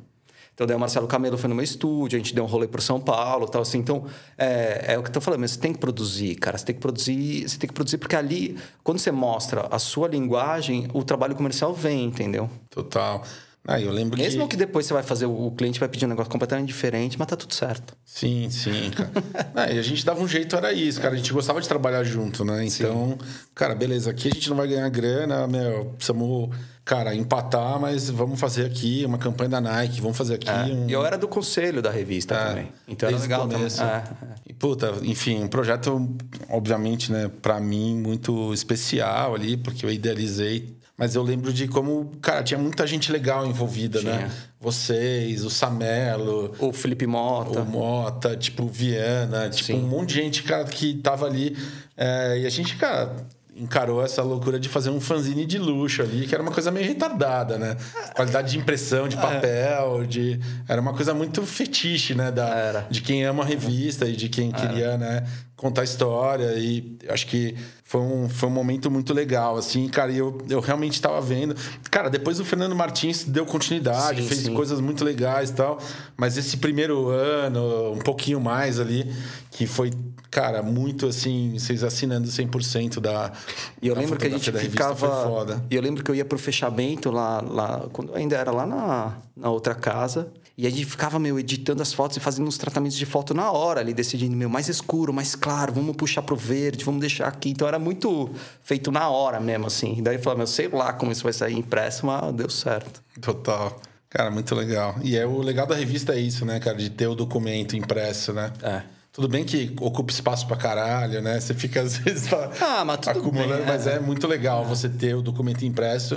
[0.58, 2.80] Então, daí o Marcelo Camelo foi no meu estúdio, a gente deu um rolê para
[2.80, 3.78] São Paulo tal, assim.
[3.78, 4.06] Então,
[4.36, 6.58] é, é o que eu tô falando, mas você tem que produzir, cara.
[6.58, 10.08] Você tem que produzir, você tem que produzir, porque ali, quando você mostra a sua
[10.08, 12.50] linguagem, o trabalho comercial vem, entendeu?
[12.70, 13.22] Total.
[13.66, 14.50] Ah, eu lembro Mesmo que...
[14.50, 17.36] que depois você vai fazer, o cliente vai pedir um negócio completamente diferente, mas tá
[17.36, 17.94] tudo certo.
[18.02, 19.68] Sim, sim, cara.
[19.68, 21.14] é, e a gente dava um jeito, era isso, cara.
[21.14, 22.64] A gente gostava de trabalhar junto, né?
[22.64, 23.26] Então, sim.
[23.54, 26.48] cara, beleza, aqui a gente não vai ganhar grana, meu, precisamos,
[26.82, 30.48] cara, empatar, mas vamos fazer aqui uma campanha da Nike, vamos fazer aqui.
[30.48, 30.64] É.
[30.64, 30.88] Um...
[30.88, 32.72] Eu era do conselho da revista é, também.
[32.88, 33.66] Então era legal também.
[33.66, 34.02] É,
[34.46, 36.08] e, puta, enfim, um projeto,
[36.48, 42.10] obviamente, né, pra mim, muito especial ali, porque eu idealizei mas eu lembro de como,
[42.20, 44.16] cara, tinha muita gente legal envolvida, né?
[44.16, 44.26] tinha.
[44.26, 44.34] né?
[44.60, 46.52] Vocês, o Samelo.
[46.58, 47.60] O Felipe Mota.
[47.60, 49.48] O Mota, tipo, Viana.
[49.48, 49.84] Tipo, Sim.
[49.84, 51.56] um monte de gente, cara, que tava ali.
[51.96, 53.14] É, e a gente, cara,
[53.58, 56.86] encarou essa loucura de fazer um fanzine de luxo ali, que era uma coisa meio
[56.86, 57.76] retardada, né?
[58.14, 59.20] Qualidade de impressão, de é.
[59.20, 60.40] papel, de...
[60.68, 62.30] Era uma coisa muito fetiche, né?
[62.30, 65.26] Da, de quem ama a revista e de quem queria, né?
[65.56, 66.54] Contar história.
[66.56, 70.12] E acho que foi um, foi um momento muito legal, assim, cara.
[70.12, 71.56] E eu, eu realmente estava vendo.
[71.90, 74.54] Cara, depois o Fernando Martins deu continuidade, sim, fez sim.
[74.54, 75.78] coisas muito legais e tal.
[76.16, 79.10] Mas esse primeiro ano, um pouquinho mais ali,
[79.50, 79.90] que foi
[80.30, 83.32] cara, muito assim, vocês assinando 100% da.
[83.80, 85.64] E eu lembro que a gente ficava.
[85.70, 89.16] E eu lembro que eu ia pro fechamento lá, lá quando ainda era lá na,
[89.36, 90.30] na outra casa.
[90.56, 93.52] E a gente ficava, meu, editando as fotos e fazendo uns tratamentos de foto na
[93.52, 97.50] hora ali, decidindo, meu, mais escuro, mais claro, vamos puxar pro verde, vamos deixar aqui.
[97.50, 98.28] Então era muito
[98.64, 99.98] feito na hora mesmo, assim.
[99.98, 103.00] E daí eu falava, meu, sei lá como isso vai sair impresso, mas deu certo.
[103.20, 103.80] Total.
[104.10, 104.96] Cara, muito legal.
[105.00, 106.76] E é o legal da revista é isso, né, cara?
[106.76, 108.52] De ter o documento impresso, né?
[108.60, 108.82] É.
[109.18, 111.40] Tudo bem que ocupa espaço pra caralho, né?
[111.40, 112.28] Você fica às vezes
[112.62, 113.96] ah, mas acumulando, bem, mas é.
[113.96, 114.64] é muito legal é.
[114.64, 116.16] você ter o documento impresso.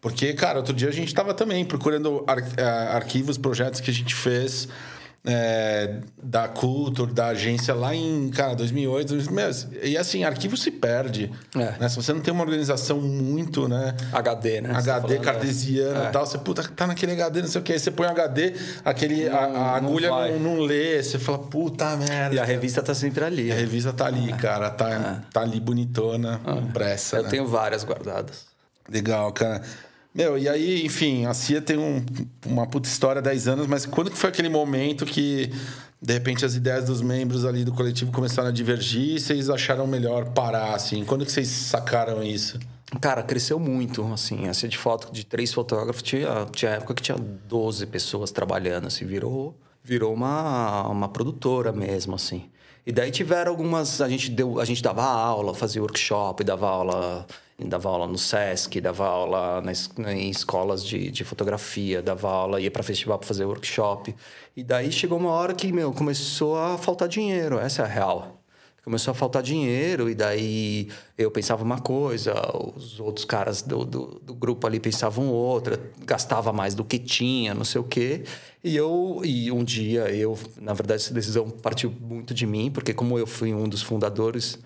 [0.00, 2.62] Porque, cara, outro dia a gente estava também procurando ar eh,
[2.92, 4.68] arquivos, projetos que a gente fez
[5.26, 9.08] é, da Culture, da agência lá em, cara, 2008.
[9.08, 9.44] 2000,
[9.82, 11.32] e assim, arquivo se perde.
[11.54, 11.74] É.
[11.80, 11.88] Né?
[11.88, 13.94] Se você não tem uma organização muito, né?
[14.12, 14.70] HD, né?
[14.76, 16.10] HD, tá cartesiana e é.
[16.10, 16.24] tal.
[16.24, 17.76] Você, puta, tá naquele HD, não sei o quê.
[17.78, 18.54] você põe HD,
[18.84, 21.02] aquele, não, a, a agulha não, não, não, lê.
[21.02, 22.36] Você fala, puta merda.
[22.36, 23.50] E a revista tá sempre ali.
[23.50, 24.36] A revista tá ali, é.
[24.36, 24.70] cara.
[24.70, 25.32] Tá, é.
[25.32, 27.16] tá ali bonitona, impressa.
[27.16, 27.30] Eu né?
[27.30, 28.46] tenho várias guardadas.
[28.88, 29.62] Legal, cara.
[30.16, 32.02] Meu, e aí, enfim, a CIA tem um,
[32.46, 35.50] uma puta história há 10 anos, mas quando que foi aquele momento que,
[36.00, 39.86] de repente, as ideias dos membros ali do coletivo começaram a divergir e vocês acharam
[39.86, 41.04] melhor parar, assim?
[41.04, 42.58] Quando que vocês sacaram isso?
[42.98, 44.48] Cara, cresceu muito, assim.
[44.48, 48.86] A CIA de foto de três fotógrafos, tinha, tinha época que tinha 12 pessoas trabalhando,
[48.86, 49.04] assim.
[49.04, 52.48] Virou, virou uma, uma produtora mesmo, assim.
[52.86, 54.00] E daí tiveram algumas...
[54.00, 57.26] A gente, deu, a gente dava aula, fazia workshop, dava aula
[57.64, 62.70] dava aula no SESC, dava aula nas, em escolas de, de fotografia, dava aula, ia
[62.70, 64.14] para festival para fazer workshop.
[64.54, 68.42] E daí chegou uma hora que, meu, começou a faltar dinheiro, essa é a real.
[68.84, 70.88] Começou a faltar dinheiro, e daí
[71.18, 72.32] eu pensava uma coisa,
[72.76, 77.52] os outros caras do, do, do grupo ali pensavam outra, gastava mais do que tinha,
[77.52, 78.22] não sei o quê.
[78.62, 82.94] E eu, e um dia eu, na verdade, essa decisão partiu muito de mim, porque
[82.94, 84.56] como eu fui um dos fundadores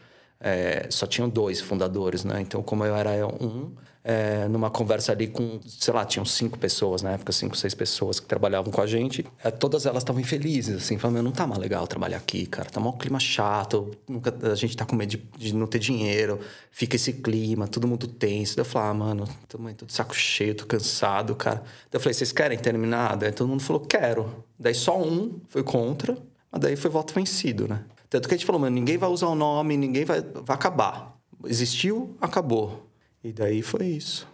[0.41, 2.41] é, só tinham dois fundadores, né?
[2.41, 3.73] Então, como eu era um,
[4.03, 8.19] é, numa conversa ali com, sei lá, tinham cinco pessoas na época, cinco, seis pessoas
[8.19, 9.27] que trabalhavam com a gente.
[9.45, 12.81] É, todas elas estavam infelizes, assim, falando, não tá mais legal trabalhar aqui, cara, tá
[12.81, 16.41] um clima chato, nunca, a gente tá com medo de, de, não ter dinheiro,
[16.71, 18.57] fica esse clima, todo mundo tenso.
[18.57, 21.57] Daí eu falei, ah, mano, também tô de saco cheio, tô cansado, cara.
[21.91, 23.17] Daí eu falei, vocês querem terminar?
[23.17, 24.45] Daí todo mundo falou, quero.
[24.59, 26.17] Daí só um foi contra,
[26.51, 27.85] mas daí foi voto vencido, né?
[28.11, 30.21] Tanto que a gente falou, mano, ninguém vai usar o nome, ninguém vai.
[30.21, 31.17] Vai acabar.
[31.47, 32.91] Existiu, acabou.
[33.23, 34.29] E daí foi isso.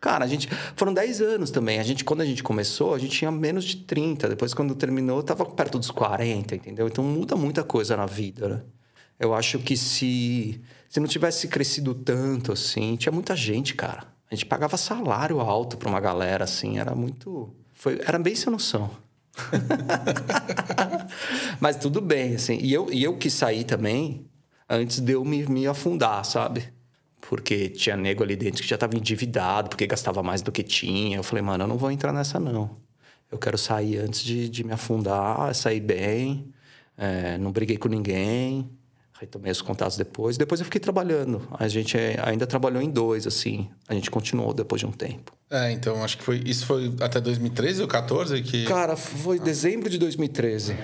[0.00, 0.48] Cara, a gente.
[0.76, 1.80] Foram 10 anos também.
[1.80, 4.28] A gente, quando a gente começou, a gente tinha menos de 30.
[4.28, 6.86] Depois, quando terminou, tava perto dos 40, entendeu?
[6.86, 8.62] Então muda muita coisa na vida, né?
[9.18, 14.06] Eu acho que se, se não tivesse crescido tanto assim, tinha muita gente, cara.
[14.30, 17.52] A gente pagava salário alto pra uma galera, assim, era muito.
[17.74, 18.90] Foi, era bem sem noção.
[21.60, 22.58] Mas tudo bem, assim.
[22.60, 24.26] E eu, e eu quis sair também
[24.68, 26.72] antes de eu me, me afundar, sabe?
[27.20, 31.16] Porque tinha nego ali dentro que já estava endividado, porque gastava mais do que tinha.
[31.16, 32.76] Eu falei, mano, eu não vou entrar nessa, não.
[33.30, 36.52] Eu quero sair antes de, de me afundar, sair bem.
[36.96, 38.70] É, não briguei com ninguém.
[39.20, 40.36] Retomei os contatos depois.
[40.36, 41.48] Depois eu fiquei trabalhando.
[41.58, 43.68] A gente ainda trabalhou em dois, assim.
[43.88, 45.32] A gente continuou depois de um tempo.
[45.50, 46.42] É, então acho que foi.
[46.44, 48.64] Isso foi até 2013 ou 14 que.
[48.64, 50.76] Cara, foi dezembro de 2013.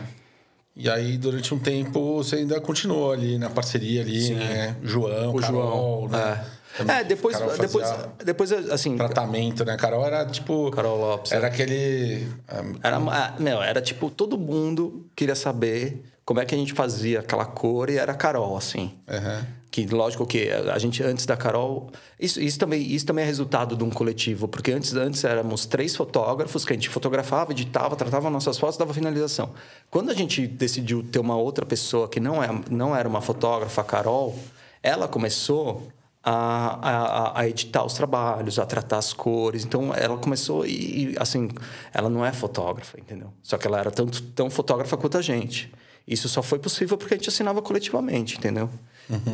[0.74, 4.34] E aí, durante um tempo, você ainda continuou ali na parceria ali, Sim.
[4.36, 4.74] né?
[4.82, 6.46] João, o Carol, João, né?
[6.48, 6.62] É.
[6.78, 7.86] Também É, depois, depois,
[8.24, 9.76] depois, assim, Tratamento, né?
[9.76, 10.70] Carol era tipo.
[10.70, 11.32] Carol Lopes.
[11.32, 12.26] Era aquele.
[12.48, 16.72] ah, Era, ah, não, era tipo, todo mundo queria saber como é que a gente
[16.72, 18.92] fazia aquela cor e era Carol, assim.
[19.08, 19.46] aham.
[19.72, 21.90] Que lógico que a gente antes da Carol.
[22.20, 25.96] Isso, isso, também, isso também é resultado de um coletivo, porque antes, antes éramos três
[25.96, 29.54] fotógrafos que a gente fotografava, editava, tratava nossas fotos, dava finalização.
[29.90, 33.80] Quando a gente decidiu ter uma outra pessoa que não, é, não era uma fotógrafa,
[33.80, 34.38] a Carol,
[34.82, 35.88] ela começou
[36.22, 39.64] a, a, a editar os trabalhos, a tratar as cores.
[39.64, 41.48] Então ela começou e, e, assim,
[41.94, 43.32] ela não é fotógrafa, entendeu?
[43.42, 45.72] Só que ela era tanto tão fotógrafa quanto a gente.
[46.06, 48.68] Isso só foi possível porque a gente assinava coletivamente, entendeu?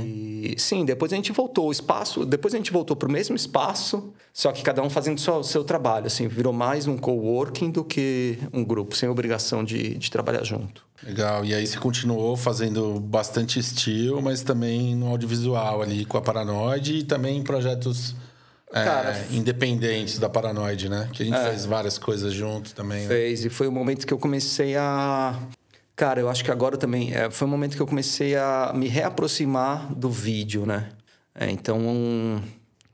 [0.05, 3.37] E sim, depois a gente voltou o espaço, depois a gente voltou para o mesmo
[3.37, 7.71] espaço, só que cada um fazendo só o seu trabalho, assim, virou mais um coworking
[7.71, 10.85] do que um grupo, sem obrigação de, de trabalhar junto.
[11.03, 11.45] Legal.
[11.45, 16.97] E aí você continuou fazendo bastante estilo, mas também no audiovisual ali com a Paranoide
[16.99, 18.17] e também em projetos
[18.73, 21.09] é, Cara, independentes da Paranoide, né?
[21.13, 21.45] Que a gente É.
[21.51, 23.03] fez várias coisas juntos também.
[23.03, 23.09] né?
[23.09, 25.39] Fez, e foi o momento que eu comecei a.
[25.99, 27.13] Cara, eu acho que agora também.
[27.13, 30.91] é, foi o momento que eu comecei a me reaproximar do vídeo, né?
[31.35, 32.41] É, então, um,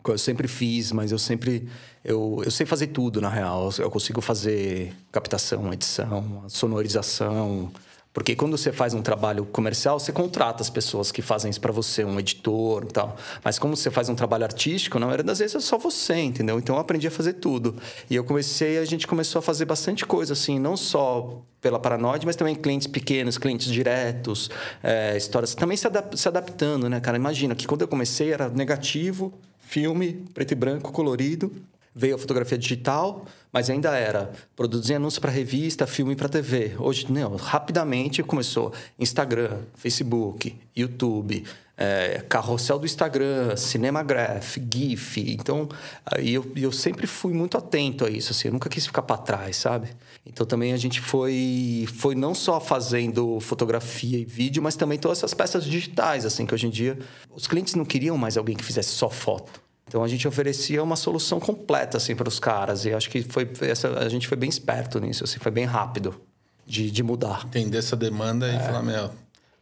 [0.09, 1.69] eu sempre fiz, mas eu sempre.
[2.03, 3.69] Eu, eu sei fazer tudo, na real.
[3.79, 7.71] Eu consigo fazer captação, edição, sonorização.
[8.15, 11.73] Porque quando você faz um trabalho comercial, você contrata as pessoas que fazem isso para
[11.73, 13.17] você, um editor e tal.
[13.43, 16.57] Mas como você faz um trabalho artístico, na maioria das vezes é só você, entendeu?
[16.57, 17.75] Então eu aprendi a fazer tudo.
[18.09, 22.25] E eu comecei, a gente começou a fazer bastante coisa, assim, não só pela Paranoide,
[22.25, 24.49] mas também clientes pequenos, clientes diretos,
[24.81, 25.53] é, histórias.
[25.57, 27.17] Também se, adap- se adaptando, né, cara?
[27.17, 31.51] Imagina que quando eu comecei era negativo, filme, preto e branco, colorido.
[31.95, 36.75] Veio a fotografia digital, mas ainda era produzir anúncio para revista, filme para TV.
[36.79, 41.45] Hoje, não, rapidamente começou Instagram, Facebook, YouTube,
[41.77, 45.21] é, carrossel do Instagram, Cinemagraph, GIF.
[45.33, 45.69] Então,
[46.05, 49.19] aí eu, eu sempre fui muito atento a isso, assim, eu nunca quis ficar para
[49.19, 49.89] trás, sabe?
[50.25, 55.19] Então também a gente foi, foi não só fazendo fotografia e vídeo, mas também todas
[55.19, 56.99] essas peças digitais, assim, que hoje em dia
[57.35, 59.64] os clientes não queriam mais alguém que fizesse só foto.
[59.87, 63.49] Então a gente oferecia uma solução completa assim para os caras e acho que foi
[63.61, 66.21] essa a gente foi bem esperto nisso, assim, foi bem rápido
[66.67, 67.45] de, de mudar.
[67.47, 69.11] Entender essa demanda e falar, meu,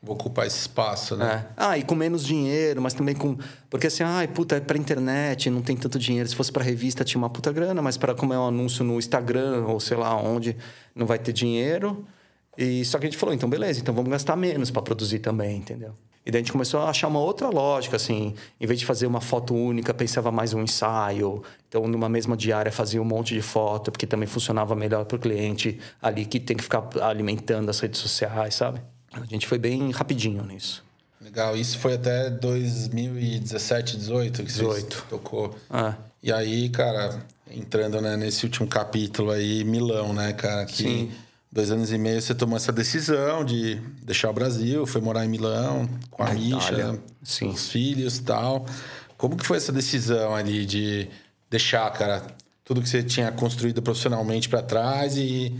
[0.03, 1.47] vou ocupar esse espaço, né?
[1.49, 1.53] É.
[1.57, 3.36] Ah, e com menos dinheiro, mas também com.
[3.70, 6.28] Porque assim, ai, puta, é pra internet, não tem tanto dinheiro.
[6.28, 8.99] Se fosse pra revista, tinha uma puta grana, mas para como é um anúncio no
[8.99, 10.57] Instagram ou sei lá onde,
[10.94, 12.05] não vai ter dinheiro.
[12.59, 15.57] E só que a gente falou, então beleza, então vamos gastar menos para produzir também,
[15.57, 15.94] entendeu?
[16.24, 19.07] E daí a gente começou a achar uma outra lógica, assim, em vez de fazer
[19.07, 21.43] uma foto única, pensava mais um ensaio.
[21.69, 25.19] Então, numa mesma diária, fazia um monte de foto, porque também funcionava melhor para o
[25.19, 28.81] cliente ali que tem que ficar alimentando as redes sociais, sabe?
[29.12, 30.85] A gente foi bem rapidinho nisso.
[31.20, 31.57] Legal.
[31.57, 35.07] Isso foi até 2017, 18 que você 18.
[35.09, 35.55] tocou.
[35.70, 40.65] Ah, E aí, cara, entrando né, nesse último capítulo aí, Milão, né, cara?
[40.66, 41.12] Que Sim.
[41.53, 45.29] Dois anos e meio você tomou essa decisão de deixar o Brasil, foi morar em
[45.29, 46.99] Milão com a Misha.
[47.23, 47.51] Sim.
[47.51, 48.65] os filhos e tal.
[49.19, 51.09] Como que foi essa decisão ali de
[51.51, 52.27] deixar, cara,
[52.65, 55.55] tudo que você tinha construído profissionalmente para trás e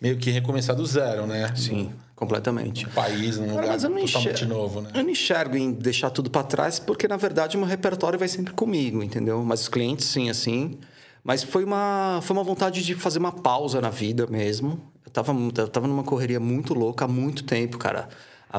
[0.00, 1.52] meio que recomeçar do zero, né?
[1.54, 2.86] sim, completamente.
[2.86, 4.90] Um país, Cara, lugar mas eu não totalmente enxergo, novo, né?
[4.94, 8.28] Eu não enxergo em deixar tudo para trás, porque na verdade o meu repertório vai
[8.28, 9.44] sempre comigo, entendeu?
[9.44, 10.78] Mas os clientes, sim, assim.
[11.24, 14.78] Mas foi uma, foi uma vontade de fazer uma pausa na vida mesmo.
[15.04, 18.10] Eu tava, eu tava numa correria muito louca há muito tempo, cara.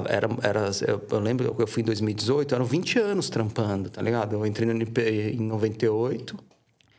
[0.10, 0.72] Era, era,
[1.10, 4.34] eu, lembro eu fui em 2018, eram 20 anos trampando, tá ligado?
[4.34, 6.36] Eu entrei no NP em 98.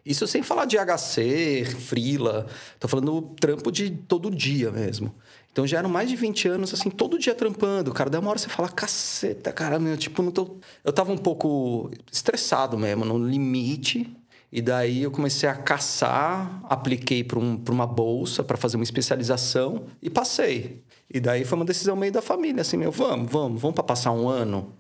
[0.04, 2.46] Isso sem falar de HC, frila.
[2.78, 5.12] Tô falando trampo de todo dia mesmo.
[5.50, 7.92] Então já eram mais de 20 anos, assim, todo dia trampando.
[7.92, 10.58] Cara, daí uma hora você fala, caceta, cara, meu, tipo, não tô...
[10.84, 14.14] Eu tava um pouco estressado mesmo, no limite.
[14.56, 19.84] E daí eu comecei a caçar, apliquei para um, uma bolsa para fazer uma especialização
[20.00, 20.82] e passei.
[21.12, 24.12] E daí foi uma decisão meio da família, assim, meu, vamos, vamos, vamos para passar
[24.12, 24.72] um ano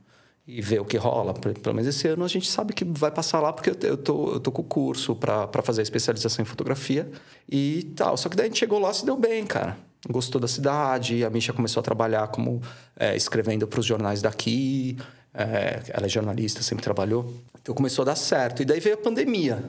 [0.48, 1.34] e ver o que rola.
[1.34, 4.32] Pe- Pelo menos esse ano a gente sabe que vai passar lá, porque eu tô,
[4.32, 7.10] eu tô com o curso para fazer a especialização em fotografia
[7.46, 8.16] e tal.
[8.16, 9.76] Só que daí a gente chegou lá se deu bem, cara.
[10.08, 12.62] Gostou da cidade, a Misha começou a trabalhar como
[12.98, 14.96] é, escrevendo para os jornais daqui.
[15.36, 17.32] É, ela é jornalista, sempre trabalhou.
[17.60, 18.62] Então começou a dar certo.
[18.62, 19.62] E daí veio a pandemia.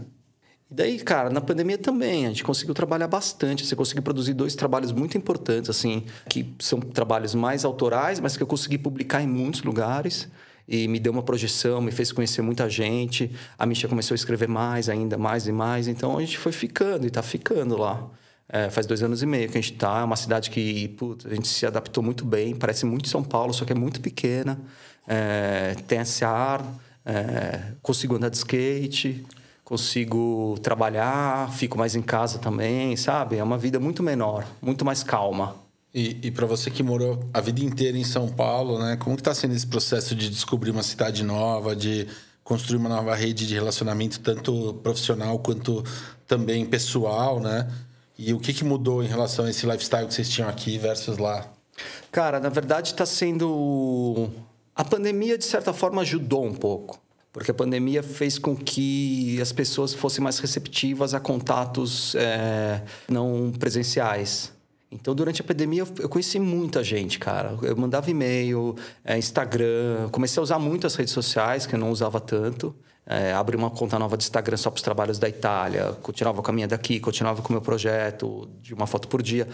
[0.72, 3.66] E daí, cara, na pandemia também, a gente conseguiu trabalhar bastante.
[3.66, 8.44] Você conseguiu produzir dois trabalhos muito importantes, assim, que são trabalhos mais autorais, mas que
[8.44, 10.30] eu consegui publicar em muitos lugares.
[10.68, 13.32] E me deu uma projeção, me fez conhecer muita gente.
[13.58, 15.88] A Misha começou a escrever mais, ainda mais e mais.
[15.88, 18.10] Então a gente foi ficando e tá ficando lá.
[18.50, 20.00] É, faz dois anos e meio que a gente tá.
[20.00, 20.96] É uma cidade que,
[21.26, 22.56] a gente se adaptou muito bem.
[22.56, 24.60] Parece muito São Paulo, só que é muito pequena.
[25.08, 26.64] É, tem esse ar
[27.06, 29.26] é, consigo andar de skate,
[29.64, 33.38] consigo trabalhar, fico mais em casa também, sabe?
[33.38, 35.56] É uma vida muito menor, muito mais calma.
[35.94, 38.98] E, e para você que morou a vida inteira em São Paulo, né?
[38.98, 42.08] Como que está sendo esse processo de descobrir uma cidade nova, de
[42.44, 45.84] construir uma nova rede de relacionamento, tanto profissional quanto
[46.28, 47.68] também pessoal, né?
[48.18, 51.18] E o que, que mudou em relação a esse lifestyle que vocês tinham aqui versus
[51.18, 51.52] lá?
[52.12, 54.30] Cara, na verdade está sendo...
[54.76, 57.00] A pandemia, de certa forma, ajudou um pouco
[57.38, 63.52] porque a pandemia fez com que as pessoas fossem mais receptivas a contatos é, não
[63.52, 64.52] presenciais.
[64.92, 67.56] Então, durante a pandemia, eu conheci muita gente, cara.
[67.62, 68.76] Eu mandava e-mail,
[69.06, 72.76] é, Instagram, comecei a usar muito as redes sociais, que eu não usava tanto.
[73.08, 76.52] É, abri uma conta nova de Instagram só para os trabalhos da Itália, continuava com
[76.52, 79.48] a minha daqui, continuava com o meu projeto de uma foto por dia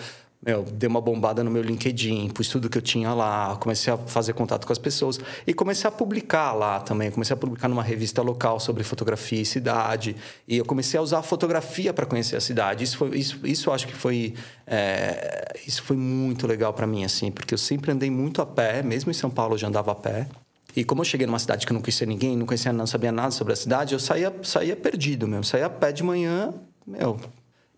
[0.46, 3.98] meu, dei uma bombada no meu LinkedIn, pus tudo que eu tinha lá, comecei a
[3.98, 5.18] fazer contato com as pessoas
[5.48, 7.10] e comecei a publicar lá também.
[7.10, 10.18] Comecei a publicar numa revista local sobre fotografia e cidade.
[10.46, 12.84] E eu comecei a usar a fotografia para conhecer a cidade.
[12.84, 14.34] Isso, foi, isso, isso eu acho que foi,
[14.68, 18.84] é, isso foi muito legal para mim, assim, porque eu sempre andei muito a pé,
[18.84, 20.28] mesmo em São Paulo eu já andava a pé.
[20.76, 23.12] E como eu cheguei numa cidade que eu não conhecia ninguém, não conhecia, não sabia
[23.12, 25.44] nada sobre a cidade, eu saía, saía perdido mesmo.
[25.44, 26.54] Saía a pé de manhã,
[26.86, 27.20] meu,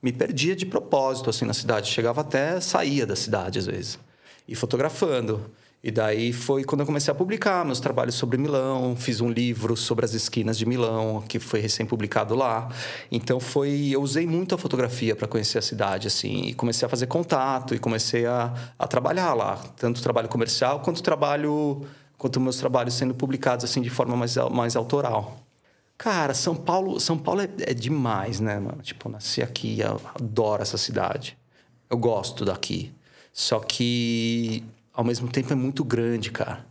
[0.02, 1.92] me perdia de propósito assim na cidade.
[1.92, 4.00] Chegava até saía da cidade às vezes
[4.48, 5.52] e fotografando.
[5.84, 9.78] E daí foi quando eu comecei a publicar meus trabalhos sobre Milão, fiz um livro
[9.78, 12.70] sobre as esquinas de Milão, que foi recém-publicado lá.
[13.12, 16.90] Então foi, eu usei muito a fotografia para conhecer a cidade assim, e comecei a
[16.90, 21.86] fazer contato e comecei a, a trabalhar lá, tanto trabalho comercial quanto trabalho
[22.18, 25.46] quanto meus trabalhos sendo publicados assim de forma mais mais autoral.
[25.98, 28.82] Cara, São Paulo, São Paulo é, é demais, né, mano?
[28.82, 31.38] Tipo, eu nasci aqui, eu adoro essa cidade.
[31.90, 32.94] Eu gosto daqui.
[33.32, 34.64] Só que,
[34.94, 36.66] ao mesmo tempo, é muito grande, cara.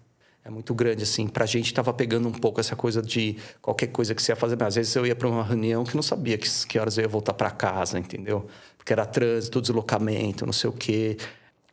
[0.44, 1.26] É muito grande, assim.
[1.26, 4.62] Pra gente, tava pegando um pouco essa coisa de qualquer coisa que você ia fazer.
[4.62, 7.08] Às vezes eu ia para uma reunião que não sabia que, que horas eu ia
[7.08, 8.46] voltar para casa, entendeu?
[8.76, 11.16] Porque era trânsito, deslocamento, não sei o quê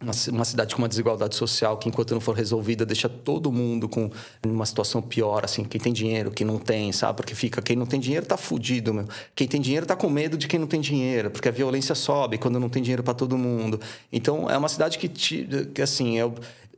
[0.01, 4.09] uma, cidade com uma desigualdade social que, enquanto não for resolvida, deixa todo mundo com
[4.45, 7.17] uma situação pior, assim, quem tem dinheiro, quem não tem, sabe?
[7.17, 9.05] Porque fica, quem não tem dinheiro tá fudido, meu.
[9.35, 12.37] Quem tem dinheiro tá com medo de quem não tem dinheiro, porque a violência sobe
[12.37, 13.79] quando não tem dinheiro para todo mundo.
[14.11, 16.33] Então, é uma cidade que, que assim, eu,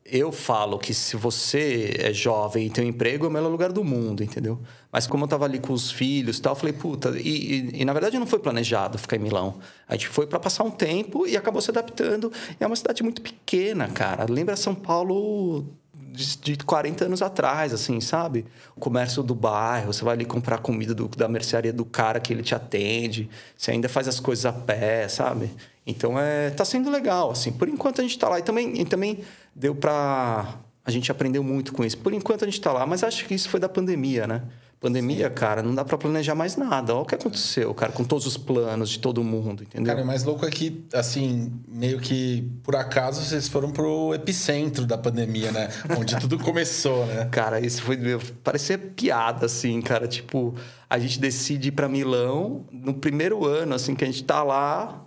[0.05, 3.71] eu falo que se você é jovem e tem um emprego, é o melhor lugar
[3.71, 4.59] do mundo, entendeu?
[4.91, 7.81] Mas como eu tava ali com os filhos e tal, eu falei, puta, e, e,
[7.81, 9.59] e, na verdade não foi planejado ficar em Milão.
[9.87, 12.31] A gente foi para passar um tempo e acabou se adaptando.
[12.59, 14.25] E é uma cidade muito pequena, cara.
[14.29, 15.65] Lembra São Paulo
[16.13, 18.45] de, de 40 anos atrás, assim, sabe?
[18.75, 22.31] O comércio do bairro, você vai ali comprar comida do, da mercearia do cara que
[22.31, 25.49] ele te atende, você ainda faz as coisas a pé, sabe?
[25.85, 27.51] Então é, tá sendo legal, assim.
[27.51, 29.19] Por enquanto a gente tá lá e também, e também
[29.55, 31.97] deu para a gente aprendeu muito com isso.
[31.97, 34.43] Por enquanto a gente está lá, mas acho que isso foi da pandemia, né?
[34.81, 35.33] Pandemia, Sim.
[35.33, 36.93] cara, não dá para planejar mais nada.
[36.93, 39.87] Olha o que aconteceu, cara, com todos os planos de todo mundo, entendeu?
[39.87, 44.85] Cara, o mais louco é que, assim, meio que por acaso vocês foram pro epicentro
[44.85, 45.69] da pandemia, né?
[45.97, 47.29] Onde tudo começou, né?
[47.31, 47.95] Cara, isso foi.
[47.95, 50.05] Meu, parecia piada, assim, cara.
[50.05, 50.53] Tipo,
[50.89, 55.05] a gente decide ir pra Milão no primeiro ano, assim, que a gente tá lá.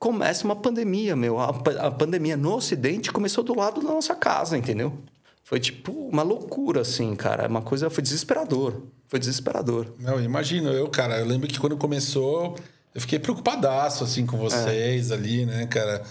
[0.00, 1.38] Começa uma pandemia, meu.
[1.38, 4.98] A, a pandemia no Ocidente começou do lado da nossa casa, entendeu?
[5.44, 7.46] Foi tipo uma loucura, assim, cara.
[7.46, 8.80] Uma coisa foi desesperador.
[9.08, 9.88] Foi desesperador.
[9.98, 10.70] Não, imagino.
[10.70, 12.56] Eu, cara, eu lembro que quando começou,
[12.94, 15.14] eu fiquei preocupadaço, assim, com vocês é.
[15.14, 16.02] ali, né, cara?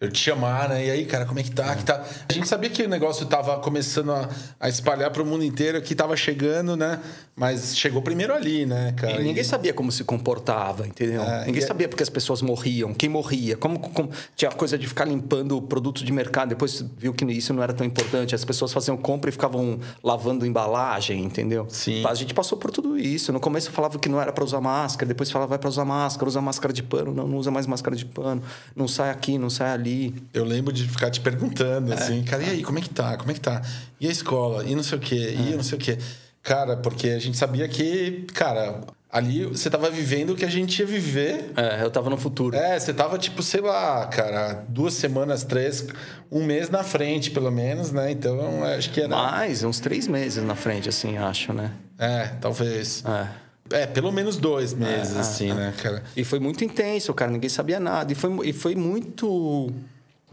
[0.00, 0.86] Eu te chamar, né?
[0.86, 1.74] E aí, cara, como é que tá?
[1.74, 2.04] Que tá?
[2.28, 4.28] A gente sabia que o negócio tava começando a,
[4.60, 7.00] a espalhar para o mundo inteiro, que tava chegando, né?
[7.34, 9.20] Mas chegou primeiro ali, né, cara?
[9.20, 9.44] E ninguém e...
[9.44, 11.22] sabia como se comportava, entendeu?
[11.22, 14.78] É, ninguém é sabia porque as pessoas morriam, quem morria, como, como, tinha a coisa
[14.78, 18.44] de ficar limpando produtos de mercado, depois viu que isso não era tão importante, as
[18.44, 21.66] pessoas faziam compra e ficavam lavando embalagem, entendeu?
[21.68, 22.04] Sim.
[22.06, 23.32] A gente passou por tudo isso.
[23.32, 26.28] No começo falava que não era para usar máscara, depois falava vai para usar máscara,
[26.28, 28.42] usa máscara de pano, não, não usa mais máscara de pano,
[28.76, 30.14] não sai aqui, não sai ali ali.
[30.32, 31.94] Eu lembro de ficar te perguntando, é.
[31.94, 33.16] assim, cara, e aí, como é que tá?
[33.16, 33.62] Como é que tá?
[34.00, 34.64] E a escola?
[34.64, 35.36] E não sei o quê?
[35.38, 35.56] E é.
[35.56, 35.98] não sei o quê?
[36.42, 40.78] Cara, porque a gente sabia que, cara, ali você tava vivendo o que a gente
[40.78, 41.52] ia viver.
[41.56, 42.56] É, eu tava no futuro.
[42.56, 45.86] É, você tava, tipo, sei lá, cara, duas semanas, três,
[46.30, 48.10] um mês na frente, pelo menos, né?
[48.10, 49.08] Então, acho que era.
[49.08, 51.72] Mais, uns três meses na frente, assim, acho, né?
[51.98, 53.02] É, talvez.
[53.04, 53.47] É.
[53.70, 56.02] É, pelo menos dois meses, é, assim, é, né, cara?
[56.16, 57.30] E foi muito intenso, cara.
[57.30, 58.12] Ninguém sabia nada.
[58.12, 59.70] E foi, e foi muito.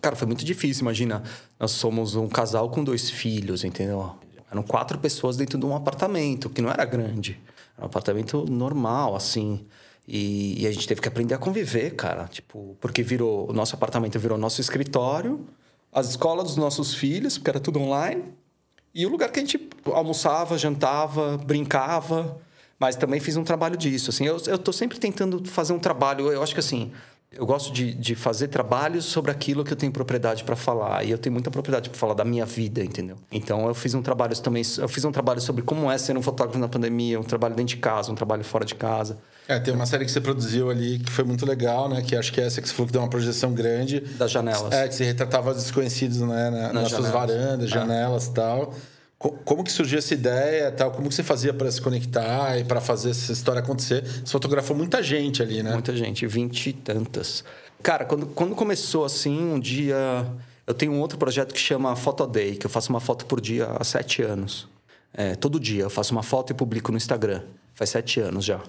[0.01, 0.81] Cara, foi muito difícil.
[0.81, 1.23] Imagina,
[1.59, 4.15] nós somos um casal com dois filhos, entendeu?
[4.51, 7.39] Eram quatro pessoas dentro de um apartamento, que não era grande.
[7.75, 9.65] Era um apartamento normal, assim.
[10.07, 12.25] E, e a gente teve que aprender a conviver, cara.
[12.25, 13.49] Tipo, porque virou.
[13.49, 15.45] O nosso apartamento virou nosso escritório,
[15.91, 18.23] as escolas dos nossos filhos, porque era tudo online
[18.93, 22.37] E o lugar que a gente almoçava, jantava, brincava,
[22.79, 24.09] mas também fiz um trabalho disso.
[24.09, 26.31] Assim, eu, eu tô sempre tentando fazer um trabalho.
[26.31, 26.91] Eu acho que assim,
[27.31, 31.03] eu gosto de, de fazer trabalhos sobre aquilo que eu tenho propriedade para falar.
[31.03, 33.17] E eu tenho muita propriedade para falar da minha vida, entendeu?
[33.31, 34.63] Então eu fiz um trabalho também.
[34.77, 37.75] Eu fiz um trabalho sobre como é ser um fotógrafo na pandemia, um trabalho dentro
[37.75, 39.17] de casa, um trabalho fora de casa.
[39.47, 42.01] É, tem uma série que você produziu ali que foi muito legal, né?
[42.01, 43.99] Que acho que é essa que você falou que deu uma projeção grande.
[43.99, 44.73] Das janelas.
[44.73, 46.49] É, que você retratava os desconhecidos, né?
[46.49, 47.73] Na, nas, nas suas varandas, ah.
[47.73, 48.73] janelas e tal.
[49.17, 50.91] Como que surgiu essa ideia, tal?
[50.91, 54.03] Como que você fazia para se conectar e para fazer essa história acontecer?
[54.03, 55.71] Você fotografou muita gente ali, né?
[55.71, 57.43] Muita gente, vinte e tantas.
[57.81, 60.25] Cara, quando, quando começou assim, um dia...
[60.67, 63.39] Eu tenho um outro projeto que chama Photo Day, que eu faço uma foto por
[63.39, 64.67] dia há sete anos.
[65.13, 67.43] É, todo dia eu faço uma foto e publico no Instagram.
[67.73, 68.59] Faz sete anos já.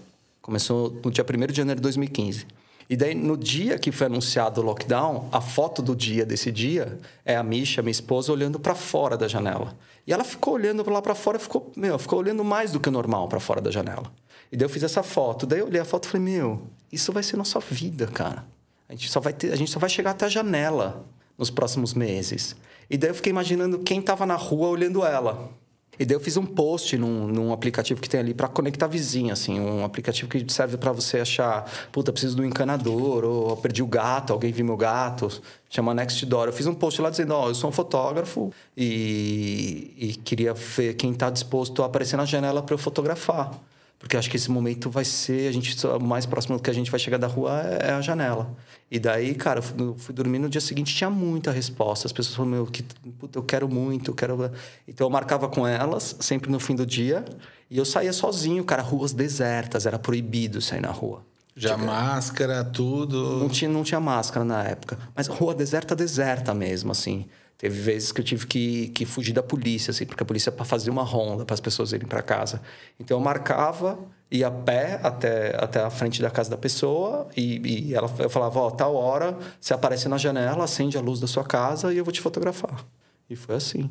[0.43, 2.47] Começou no dia 1 de janeiro de 2015.
[2.89, 6.98] E daí, no dia que foi anunciado o lockdown, a foto do dia desse dia
[7.24, 9.74] é a Misha, minha esposa, olhando para fora da janela.
[10.06, 12.92] E ela ficou olhando lá para fora, ficou, meu, ficou olhando mais do que o
[12.92, 14.12] normal para fora da janela.
[14.52, 15.46] E daí eu fiz essa foto.
[15.46, 16.62] Daí eu olhei a foto e falei: "Meu,
[16.92, 18.46] isso vai ser nossa vida, cara.
[18.88, 21.04] A gente só vai ter, a gente só vai chegar até a janela
[21.36, 22.54] nos próximos meses".
[22.88, 25.50] E daí eu fiquei imaginando quem estava na rua olhando ela.
[25.98, 29.32] E daí eu fiz um post num, num aplicativo que tem ali para conectar vizinho,
[29.32, 33.82] assim, um aplicativo que serve para você achar, puta, preciso de um encanador, ou perdi
[33.82, 35.28] o gato, alguém viu meu gato,
[35.70, 36.47] chama Nextdoor.
[36.47, 40.52] Eu fiz um post lá dizendo, ó, oh, eu sou um fotógrafo e, e queria
[40.52, 43.51] ver quem está disposto a aparecer na janela para eu fotografar.
[43.98, 46.90] Porque acho que esse momento vai ser, a gente o mais próximo que a gente
[46.90, 48.55] vai chegar da rua é, é a janela.
[48.90, 52.06] E daí, cara, eu fui, dormir no dia seguinte, tinha muita resposta.
[52.06, 52.82] As pessoas falaram, meu, que,
[53.18, 54.51] puta, eu quero muito, eu quero.
[54.86, 57.24] Então eu marcava com elas, sempre no fim do dia,
[57.70, 61.24] e eu saía sozinho, cara, ruas desertas, era proibido sair na rua.
[61.56, 63.39] Já tipo, máscara, tudo.
[63.39, 64.98] Não tinha, não tinha máscara na época.
[65.14, 67.27] Mas rua deserta, deserta mesmo, assim.
[67.58, 70.64] Teve vezes que eu tive que, que fugir da polícia, assim, porque a polícia para
[70.64, 72.60] fazer uma ronda para as pessoas irem para casa.
[73.00, 73.98] Então eu marcava,
[74.30, 78.28] ia a pé até, até a frente da casa da pessoa e, e ela, eu
[78.28, 81.96] falava: Ó, tal hora você aparece na janela, acende a luz da sua casa e
[81.96, 82.84] eu vou te fotografar.
[83.28, 83.90] E foi assim,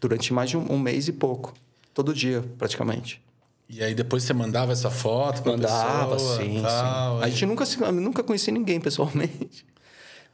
[0.00, 1.52] durante mais de um, um mês e pouco,
[1.92, 3.22] todo dia praticamente.
[3.68, 7.24] E aí depois você mandava essa foto para Mandava, pessoa, sim, tal, sim.
[7.24, 9.66] A gente nunca, nunca conhecia ninguém pessoalmente.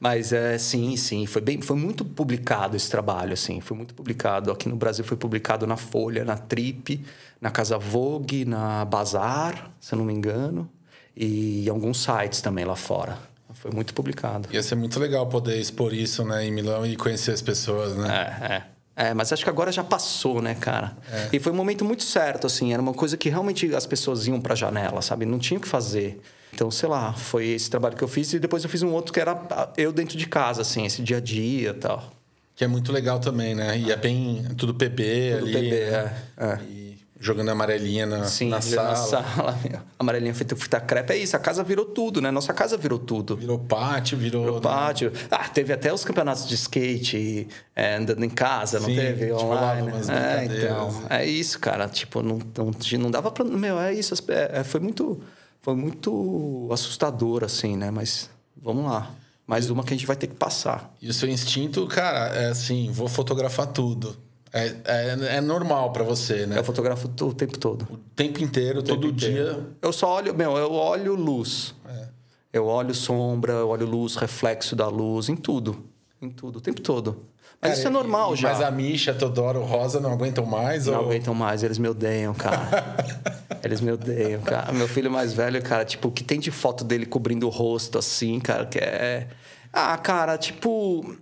[0.03, 4.51] Mas é, sim, sim, foi bem, foi muito publicado esse trabalho, assim, foi muito publicado
[4.51, 7.01] aqui no Brasil, foi publicado na Folha, na Trip,
[7.39, 10.69] na Casa Vogue, na Bazar, se eu não me engano,
[11.15, 13.17] e em alguns sites também lá fora.
[13.53, 14.49] Foi muito publicado.
[14.51, 18.09] Ia ser muito legal poder expor isso, né, em Milão e conhecer as pessoas, né?
[18.09, 18.63] É, é.
[18.95, 20.97] É, mas acho que agora já passou, né, cara?
[21.09, 21.29] É.
[21.31, 22.73] E foi um momento muito certo, assim.
[22.73, 25.25] Era uma coisa que realmente as pessoas iam pra janela, sabe?
[25.25, 26.21] Não tinha o que fazer.
[26.53, 29.11] Então, sei lá, foi esse trabalho que eu fiz e depois eu fiz um outro
[29.11, 29.35] que era
[29.75, 32.11] eu dentro de casa, assim, esse dia a dia e tal.
[32.55, 33.77] Que é muito legal também, né?
[33.77, 35.53] E é bem tudo PB tudo ali.
[35.53, 36.17] PB, né?
[36.37, 36.45] é.
[36.45, 36.59] é.
[36.63, 36.83] E
[37.19, 38.89] jogando amarelinha na, Sim, na sala.
[38.89, 39.59] na sala.
[39.97, 41.13] Amarelinha feita fita crepe.
[41.13, 42.29] É isso, a casa virou tudo, né?
[42.29, 43.35] Nossa casa virou tudo.
[43.35, 44.43] Virou pátio, virou...
[44.43, 45.11] Virou pátio.
[45.31, 49.25] Ah, teve até os campeonatos de skate é, andando em casa, Sim, não teve?
[49.27, 49.91] Tipo, Online.
[50.09, 51.03] É, então.
[51.09, 51.87] É isso, cara.
[51.87, 53.43] Tipo, não, não, não dava pra...
[53.43, 54.13] Meu, é isso.
[54.29, 55.19] É, foi muito
[55.63, 57.89] foi muito assustador, assim, né?
[57.89, 58.29] Mas
[58.61, 59.09] vamos lá.
[59.47, 60.93] Mais uma que a gente vai ter que passar.
[61.01, 64.15] E o seu instinto, cara, é assim: vou fotografar tudo.
[64.51, 66.59] É, é, é normal para você, né?
[66.59, 67.87] Eu fotografo o tempo todo.
[67.89, 69.29] O tempo inteiro, o todo tempo dia.
[69.29, 69.75] Inteiro.
[69.81, 71.73] Eu só olho, meu, eu olho luz.
[71.87, 72.07] É.
[72.51, 75.83] Eu olho sombra, eu olho luz, reflexo da luz, em tudo.
[76.21, 77.25] Em tudo, o tempo todo.
[77.63, 78.49] Mas cara, isso é normal e, já.
[78.49, 80.85] Mas a Misha, Todoro, Rosa não aguentam mais?
[80.85, 81.05] Não ou...
[81.05, 82.97] aguentam mais, eles me odeiam, cara.
[83.63, 84.73] eles me odeiam, cara.
[84.73, 87.97] Meu filho mais velho, cara, tipo, o que tem de foto dele cobrindo o rosto,
[87.97, 89.27] assim, cara, que é.
[89.71, 91.15] Ah, cara, tipo.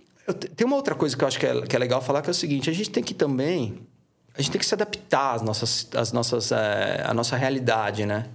[0.56, 2.32] Tem uma outra coisa que eu acho que é, que é legal falar, que é
[2.32, 3.78] o seguinte: a gente tem que também.
[4.36, 8.26] A gente tem que se adaptar às nossas, às nossas, é, à nossa realidade, né?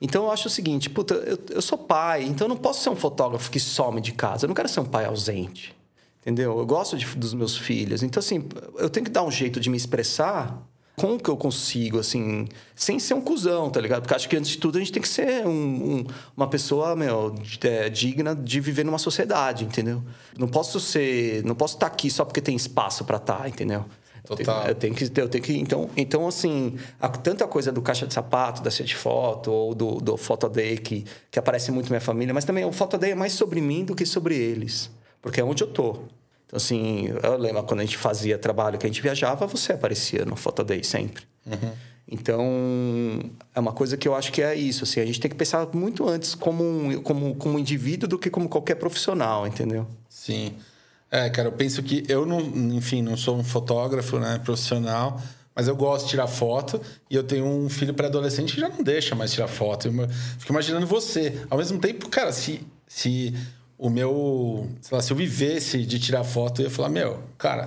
[0.00, 2.88] Então eu acho o seguinte, puta, eu, eu sou pai, então eu não posso ser
[2.88, 4.46] um fotógrafo que some de casa.
[4.46, 5.74] Eu não quero ser um pai ausente.
[6.20, 6.58] Entendeu?
[6.58, 8.02] Eu gosto de, dos meus filhos.
[8.02, 8.44] Então, assim,
[8.76, 10.62] eu tenho que dar um jeito de me expressar
[10.96, 14.02] com o que eu consigo, assim, sem ser um cuzão, tá ligado?
[14.02, 16.06] Porque acho que, antes de tudo, a gente tem que ser um, um,
[16.36, 20.02] uma pessoa, meu, é, digna de viver numa sociedade, entendeu?
[20.38, 21.42] Não posso ser...
[21.42, 23.86] Não posso estar aqui só porque tem espaço para estar, tá, entendeu?
[24.26, 24.66] Total.
[24.66, 25.58] Eu tenho, que, eu tenho que.
[25.58, 29.94] Então, então assim, a, tanta coisa do caixa de sapato, da set foto, ou do,
[29.96, 33.14] do Photo Day, que, que aparece muito minha família, mas também o Photo Day é
[33.14, 34.90] mais sobre mim do que sobre eles
[35.20, 35.98] porque é onde eu tô.
[36.46, 40.24] Então, assim, eu lembro quando a gente fazia trabalho, que a gente viajava, você aparecia
[40.24, 40.34] no
[40.64, 41.22] Day sempre.
[41.46, 41.72] Uhum.
[42.10, 42.42] Então,
[43.54, 44.82] é uma coisa que eu acho que é isso.
[44.82, 48.28] Assim, a gente tem que pensar muito antes como, um, como, como indivíduo do que
[48.28, 49.86] como qualquer profissional, entendeu?
[50.08, 50.54] Sim.
[51.08, 52.40] É, cara, eu penso que eu não,
[52.74, 55.20] enfim, não sou um fotógrafo, né, profissional,
[55.54, 58.82] mas eu gosto de tirar foto e eu tenho um filho pré-adolescente que já não
[58.82, 59.86] deixa mais tirar foto.
[59.86, 61.44] Eu fico imaginando você.
[61.48, 63.34] Ao mesmo tempo, cara, se, se
[63.80, 64.68] o meu.
[64.82, 67.66] Sei lá, se eu vivesse de tirar foto, eu ia falar, meu, cara.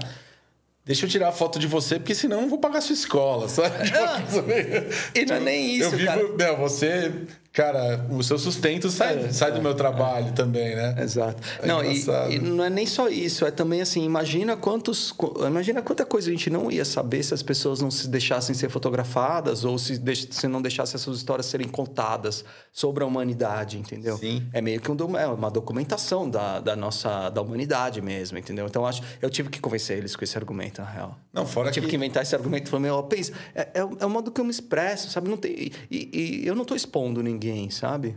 [0.85, 2.93] Deixa eu tirar a foto de você, porque senão eu não vou pagar a sua
[2.93, 3.89] escola, sabe?
[3.95, 4.21] Ah,
[5.15, 6.27] e não é nem isso, eu vivo, cara.
[6.37, 7.11] Meu, você
[7.53, 10.31] Cara, o seu sustento sai, é, sai do é, meu trabalho é.
[10.31, 10.95] também, né?
[10.97, 11.39] Exato.
[11.61, 15.13] É não, e, e, não é nem só isso, é também assim, imagina quantos.
[15.45, 18.71] Imagina quanta coisa a gente não ia saber se as pessoas não se deixassem ser
[18.71, 20.01] fotografadas ou se,
[20.31, 24.17] se não deixassem essas histórias serem contadas sobre a humanidade, entendeu?
[24.17, 24.43] Sim.
[24.51, 28.65] É meio que um, é uma documentação da, da nossa da humanidade mesmo, entendeu?
[28.65, 31.19] Então acho, eu tive que convencer eles com esse argumento, na real.
[31.31, 34.09] Não, fora eu tive que inventar esse argumento, falei, meu, pensa, é, é, é o
[34.09, 35.29] modo que eu me expresso, sabe?
[35.29, 38.15] Não tem, e, e eu não estou expondo ninguém ninguém, sabe?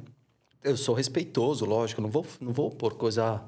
[0.63, 3.43] Eu sou respeitoso, lógico, não vou, não vou pôr coisa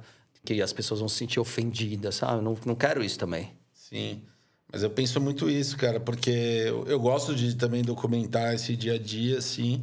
[0.44, 2.42] que as pessoas vão se sentir ofendidas, sabe?
[2.42, 3.52] Não, não quero isso também.
[3.72, 4.22] Sim.
[4.70, 8.94] Mas eu penso muito isso, cara, porque eu, eu gosto de também documentar esse dia
[8.94, 9.82] a dia, assim.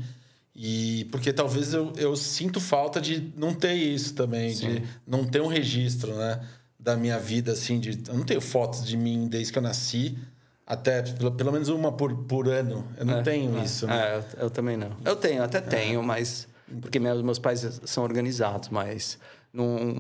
[0.56, 4.76] E porque talvez eu, eu sinto falta de não ter isso também, Sim.
[4.76, 6.42] de não ter um registro, né?
[6.80, 8.00] Da minha vida, assim, de.
[8.08, 10.18] Eu não tenho fotos de mim desde que eu nasci
[10.66, 12.88] até pelo, pelo menos uma por, por ano.
[12.98, 13.86] Eu não é, tenho é, isso.
[13.86, 13.96] Né?
[13.96, 14.92] É, eu, eu, também não.
[15.04, 15.62] Eu tenho, até é.
[15.62, 16.48] tenho, mas.
[16.82, 19.20] Porque meus, meus pais são organizados, mas.
[19.54, 19.96] Não,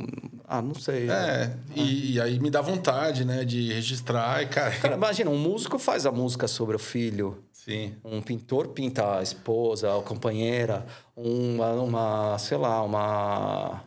[0.46, 1.10] ah, não sei.
[1.10, 4.72] É, e, e, aí me dá vontade, né, de registrar e, cara...
[4.72, 4.96] cara...
[4.96, 7.42] Imagina, um músico faz a música sobre o filho.
[7.54, 7.96] Sim.
[8.04, 10.86] Um pintor pinta a esposa, a companheira.
[11.16, 13.82] Uma, uma sei lá, uma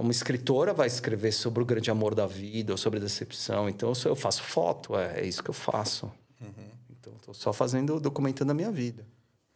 [0.00, 3.68] uma escritora vai escrever sobre o grande amor da vida ou sobre a decepção.
[3.68, 6.10] Então, eu faço foto, é, é isso que eu faço.
[6.40, 6.70] Uhum.
[6.90, 9.06] Então, estou só fazendo, documentando a minha vida.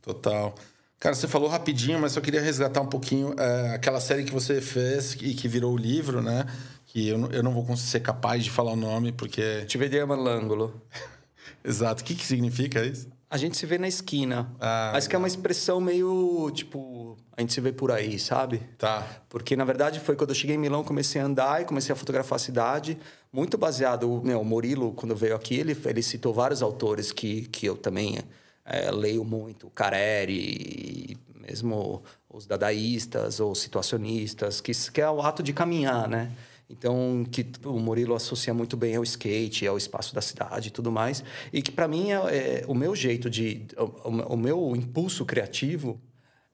[0.03, 0.55] Total.
[0.99, 4.61] Cara, você falou rapidinho, mas só queria resgatar um pouquinho é, aquela série que você
[4.61, 6.47] fez e que virou o livro, né?
[6.87, 9.65] Que eu, eu não vou ser capaz de falar o nome, porque...
[9.67, 10.81] Tive de L'Angolo.
[11.65, 12.03] Exato.
[12.03, 13.09] O que, que significa isso?
[13.29, 14.53] A gente se vê na esquina.
[14.61, 18.63] Ah, Acho que é uma expressão meio, tipo, a gente se vê por aí, sabe?
[18.79, 19.05] Tá.
[19.29, 21.97] Porque, na verdade, foi quando eu cheguei em Milão, comecei a andar e comecei a
[21.97, 22.97] fotografar a cidade.
[23.33, 24.23] Muito baseado...
[24.25, 28.21] Meu, o Murilo, quando veio aqui, ele, ele citou vários autores que, que eu também
[28.65, 29.71] é, leio muito.
[29.71, 36.31] Careri, mesmo os dadaístas ou situacionistas, que, que é o ato de caminhar, né?
[36.69, 40.91] Então, que o Murilo associa muito bem ao skate, ao espaço da cidade e tudo
[40.91, 41.23] mais.
[41.53, 43.67] E que, para mim, é, é, o meu jeito de...
[43.77, 46.01] O, o, meu impulso criativo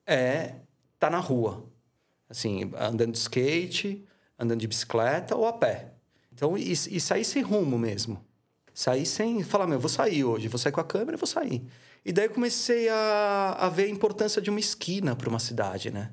[0.06, 0.60] é estar
[0.98, 1.64] tá na rua.
[2.28, 4.04] Assim, andando de skate,
[4.38, 5.94] andando de bicicleta ou a pé.
[6.30, 8.22] Então, e, e sair sem rumo mesmo.
[8.74, 9.42] Sair sem...
[9.42, 10.46] Falar, meu, vou sair hoje.
[10.46, 11.66] Vou sair com a câmera e vou sair.
[12.04, 16.12] E daí comecei a, a ver a importância de uma esquina para uma cidade, né?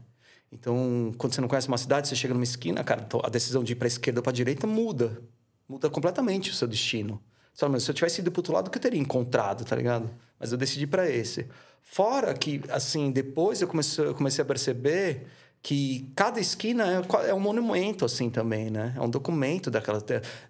[0.51, 3.63] Então, quando você não conhece uma cidade, você chega numa esquina, cara, então a decisão
[3.63, 5.21] de ir para esquerda ou para direita muda.
[5.67, 7.21] Muda completamente o seu destino.
[7.53, 10.09] Só, mas se eu tivesse ido para outro lado, que eu teria encontrado, tá ligado?
[10.39, 11.47] Mas eu decidi para esse.
[11.83, 15.27] Fora que, assim, depois eu comecei, eu comecei a perceber
[15.61, 18.93] que cada esquina é, é, um monumento assim também, né?
[18.95, 20.01] É um documento daquela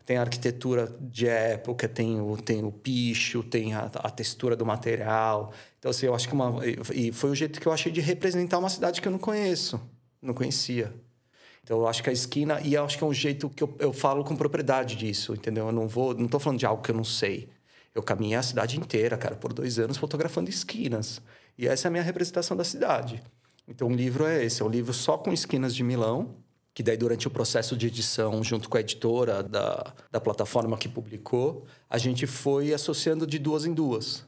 [0.05, 4.65] tem a arquitetura de época, tem o tem o picho, tem a, a textura do
[4.65, 5.51] material.
[5.79, 6.59] Então assim, eu acho que uma
[6.93, 9.81] e foi o jeito que eu achei de representar uma cidade que eu não conheço,
[10.21, 10.93] não conhecia.
[11.63, 13.75] Então eu acho que a esquina e eu acho que é um jeito que eu,
[13.79, 15.67] eu falo com propriedade disso, entendeu?
[15.67, 17.49] Eu não vou, não tô falando de algo que eu não sei.
[17.95, 21.21] Eu caminhei a cidade inteira, cara, por dois anos fotografando esquinas.
[21.57, 23.21] E essa é a minha representação da cidade.
[23.69, 26.35] Então, o livro é esse: é um livro só com esquinas de Milão,
[26.73, 30.89] que daí durante o processo de edição, junto com a editora da, da plataforma que
[30.89, 34.25] publicou, a gente foi associando de duas em duas.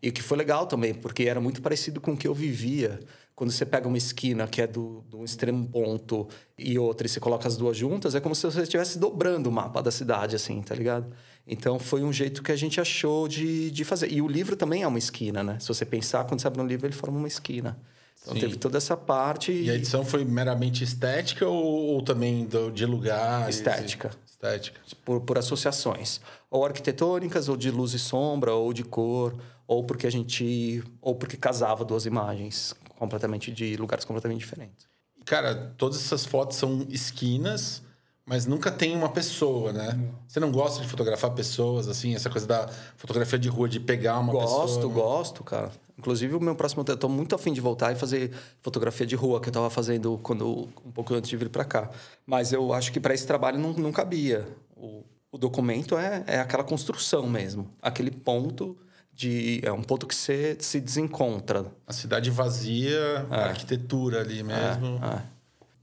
[0.00, 3.00] E o que foi legal também, porque era muito parecido com o que eu vivia.
[3.34, 7.18] Quando você pega uma esquina que é do, do extremo ponto e outra e você
[7.18, 10.60] coloca as duas juntas, é como se você estivesse dobrando o mapa da cidade, assim,
[10.62, 11.10] tá ligado?
[11.46, 14.12] Então foi um jeito que a gente achou de, de fazer.
[14.12, 15.58] E o livro também é uma esquina, né?
[15.58, 17.76] Se você pensar, quando você abre um livro, ele forma uma esquina.
[18.24, 18.40] Então Sim.
[18.40, 19.52] teve toda essa parte.
[19.52, 23.48] E a edição foi meramente estética ou, ou também do, de lugar?
[23.50, 24.10] Estética.
[24.26, 24.80] Estética.
[25.04, 26.22] Por, por associações.
[26.50, 29.36] Ou arquitetônicas, ou de luz e sombra, ou de cor,
[29.66, 30.82] ou porque a gente.
[31.02, 34.86] ou porque casava duas imagens completamente de lugares completamente diferentes.
[35.26, 37.82] Cara, todas essas fotos são esquinas,
[38.26, 39.98] mas nunca tem uma pessoa, né?
[40.26, 44.18] Você não gosta de fotografar pessoas, assim, essa coisa da fotografia de rua, de pegar
[44.18, 44.64] uma gosto, pessoa?
[44.64, 44.94] Gosto, né?
[44.94, 45.72] gosto, cara.
[45.98, 46.82] Inclusive, o meu próximo...
[46.88, 48.32] Eu tô muito afim de voltar e fazer
[48.62, 51.90] fotografia de rua, que eu estava fazendo quando, um pouco antes de vir para cá.
[52.26, 54.48] Mas eu acho que para esse trabalho não, não cabia.
[54.74, 57.70] O, o documento é, é aquela construção mesmo.
[57.82, 58.74] Aquele ponto
[59.12, 59.60] de...
[59.62, 61.66] É um ponto que você se desencontra.
[61.86, 63.34] A cidade vazia, é.
[63.34, 64.98] a arquitetura ali mesmo.
[65.02, 65.33] É, é.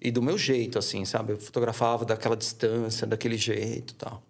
[0.02, 1.34] E do meu jeito, assim, sabe?
[1.34, 4.22] Eu fotografava daquela distância, daquele jeito e tal.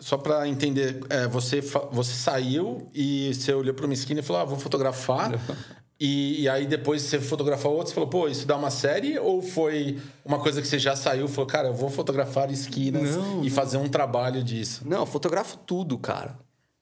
[0.00, 1.60] Só para entender, é, você,
[1.92, 5.32] você saiu e você olhou para uma esquina e falou: ah, vou fotografar.
[6.02, 9.18] E, e, aí depois você fotografou outros, falou, pô, isso dá uma série?
[9.18, 13.16] Ou foi uma coisa que você já saiu e falou, cara, eu vou fotografar esquinas
[13.16, 13.54] não, e não.
[13.54, 14.80] fazer um trabalho disso?
[14.86, 16.38] Não, eu fotografo tudo, cara.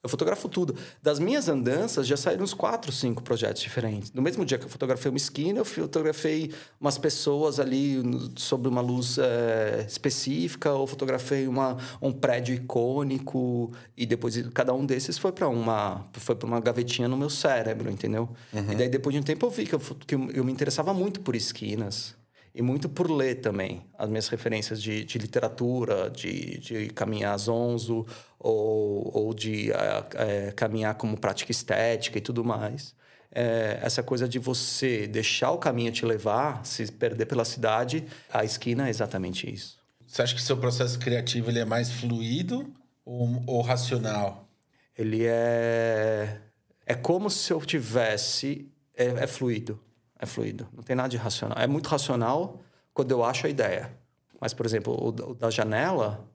[0.08, 0.74] Eu fotografo tudo.
[1.02, 4.10] Das minhas andanças já saíram uns quatro, cinco projetos diferentes.
[4.12, 8.02] No mesmo dia que eu fotografei uma esquina, eu fotografei umas pessoas ali
[8.34, 14.86] sobre uma luz é, específica, ou fotografei uma, um prédio icônico e depois cada um
[14.86, 18.30] desses foi para uma foi para uma gavetinha no meu cérebro, entendeu?
[18.52, 18.72] Uhum.
[18.72, 20.94] E daí depois de um tempo eu vi que eu, que eu, eu me interessava
[20.94, 22.17] muito por esquinas
[22.58, 28.04] e muito por ler também as minhas referências de, de literatura, de, de caminhar zonzo
[28.36, 32.96] ou, ou de é, caminhar como prática estética e tudo mais.
[33.30, 38.44] É, essa coisa de você deixar o caminho te levar, se perder pela cidade, a
[38.44, 39.78] esquina é exatamente isso.
[40.04, 42.74] Você acha que seu processo criativo ele é mais fluido
[43.04, 44.48] ou, ou racional?
[44.96, 46.40] Ele é
[46.84, 49.78] é como se eu tivesse é, é fluido
[50.18, 50.68] é fluido.
[50.72, 51.58] Não tem nada de racional.
[51.58, 52.60] É muito racional
[52.92, 53.96] quando eu acho a ideia.
[54.40, 56.28] Mas, por exemplo, o da janela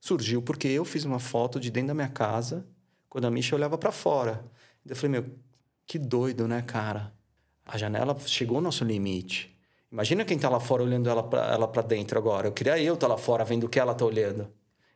[0.00, 2.66] surgiu porque eu fiz uma foto de dentro da minha casa
[3.08, 4.44] quando a Misha olhava para fora.
[4.86, 5.30] Eu falei, meu,
[5.86, 7.12] que doido, né, cara?
[7.66, 9.56] A janela chegou ao nosso limite.
[9.92, 12.46] Imagina quem tá lá fora olhando ela para ela dentro agora.
[12.48, 14.48] Eu queria eu estar tá lá fora vendo o que ela tá olhando.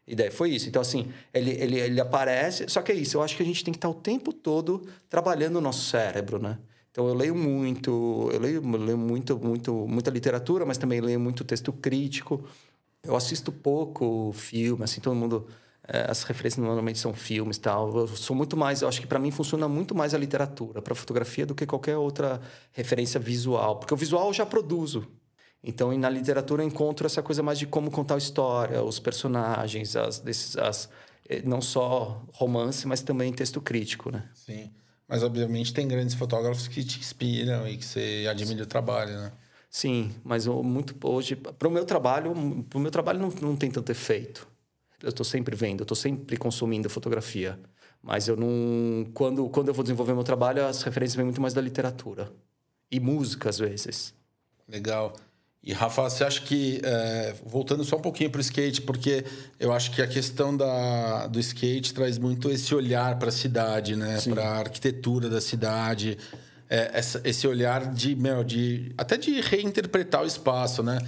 [0.06, 0.68] E daí foi isso.
[0.68, 2.68] Então, assim, ele, ele, ele aparece.
[2.68, 3.16] Só que é isso.
[3.16, 5.84] Eu acho que a gente tem que estar tá o tempo todo trabalhando o nosso
[5.90, 6.58] cérebro, né?
[6.94, 11.42] Então eu leio muito, eu leio, leio muito, muito, muita literatura, mas também leio muito
[11.42, 12.44] texto crítico.
[13.02, 15.44] Eu assisto pouco filme, assim, todo mundo
[15.88, 17.98] é, as referências normalmente são filmes tal.
[17.98, 20.94] Eu sou muito mais, eu acho que para mim funciona muito mais a literatura para
[20.94, 22.40] fotografia do que qualquer outra
[22.70, 25.04] referência visual, porque o visual eu já produzo.
[25.64, 29.96] Então, na literatura eu encontro essa coisa mais de como contar a história, os personagens,
[29.96, 30.22] as,
[30.58, 30.88] as
[31.28, 34.28] eh, não só romance, mas também texto crítico, né?
[34.32, 34.70] Sim.
[35.08, 39.32] Mas, obviamente, tem grandes fotógrafos que te inspiram e que você admira o trabalho, né?
[39.68, 42.32] Sim, mas muito hoje, para o meu trabalho,
[42.70, 44.46] para o meu trabalho não, não tem tanto efeito.
[45.02, 47.58] Eu estou sempre vendo, eu estou sempre consumindo fotografia.
[48.02, 49.10] Mas eu não.
[49.12, 52.32] Quando, quando eu vou desenvolver meu trabalho, as referências vêm muito mais da literatura.
[52.90, 54.14] E música, às vezes.
[54.68, 55.16] Legal.
[55.66, 59.24] E Rafa, você acha que, é, voltando só um pouquinho para o skate, porque
[59.58, 63.96] eu acho que a questão da, do skate traz muito esse olhar para a cidade,
[63.96, 64.20] né?
[64.28, 66.18] Para a arquitetura da cidade,
[66.68, 70.98] é, essa, esse olhar de, meu, de até de reinterpretar o espaço, né?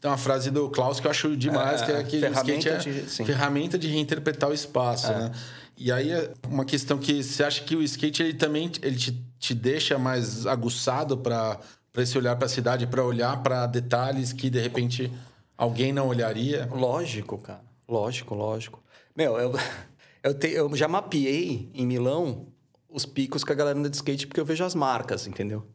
[0.00, 2.68] Tem uma frase do Klaus que eu acho demais, é, que é que o skate
[2.70, 2.92] é de,
[3.24, 5.18] ferramenta de reinterpretar o espaço, é.
[5.18, 5.32] né?
[5.76, 9.22] E aí, é uma questão que você acha que o skate ele também ele te,
[9.38, 11.60] te deixa mais aguçado para
[11.96, 15.10] para esse olhar para a cidade, para olhar para detalhes que de repente
[15.56, 16.68] alguém não olharia?
[16.70, 17.64] Lógico, cara.
[17.88, 18.84] Lógico, lógico.
[19.16, 19.54] Meu, eu,
[20.22, 22.48] eu, te, eu já mapeei em Milão
[22.86, 25.66] os picos que a galera anda de skate porque eu vejo as marcas, entendeu?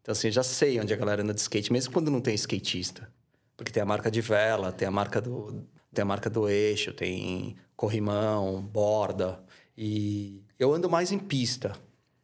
[0.00, 2.34] Então, assim, eu já sei onde a galera anda de skate, mesmo quando não tem
[2.34, 3.12] skatista.
[3.54, 5.62] Porque tem a marca de vela, tem a marca do,
[5.92, 9.44] tem a marca do eixo, tem corrimão, borda.
[9.76, 11.76] E eu ando mais em pista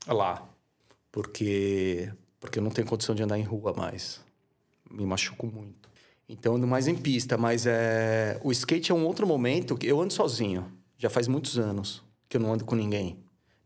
[0.09, 0.49] lá.
[1.13, 2.11] Porque
[2.41, 4.21] porque eu não tenho condição de andar em rua mais.
[4.91, 5.89] Me machuco muito.
[6.29, 10.01] Então ando mais em pista, mas é o skate é um outro momento que eu
[10.01, 10.73] ando sozinho.
[10.99, 13.19] Já faz muitos anos que eu não ando com ninguém.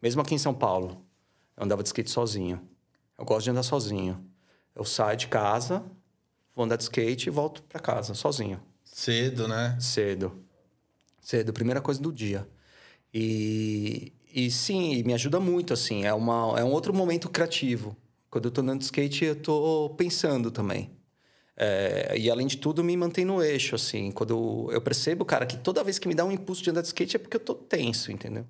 [0.02, 1.02] Mesmo aqui em São Paulo,
[1.56, 2.60] eu andava de skate sozinho.
[3.18, 4.24] Eu gosto de andar sozinho.
[4.74, 5.84] Eu saio de casa,
[6.55, 8.60] vou andar de skate e volto para casa sozinho.
[8.84, 9.76] Cedo, né?
[9.80, 10.44] Cedo.
[11.20, 12.48] Cedo, primeira coisa do dia.
[13.12, 16.05] E, e sim, me ajuda muito, assim.
[16.05, 17.97] É, uma, é um outro momento criativo.
[18.31, 20.90] Quando eu tô andando de skate, eu tô pensando também.
[21.57, 24.11] É, e além de tudo, me mantém no eixo, assim.
[24.12, 26.81] Quando eu, eu, percebo, cara, que toda vez que me dá um impulso de andar
[26.81, 28.47] de skate é porque eu tô tenso, entendeu?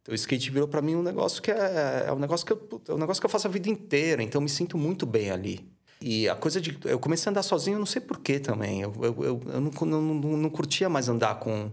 [0.00, 2.82] Então o skate virou para mim um negócio que é, é um negócio que eu,
[2.88, 5.30] é um negócio que eu faço a vida inteira, então eu me sinto muito bem
[5.30, 5.72] ali.
[6.00, 6.76] E a coisa de.
[6.84, 8.82] Eu comecei a andar sozinho, eu não sei porquê também.
[8.82, 11.70] Eu, eu, eu, eu não, não, não, não curtia mais andar com.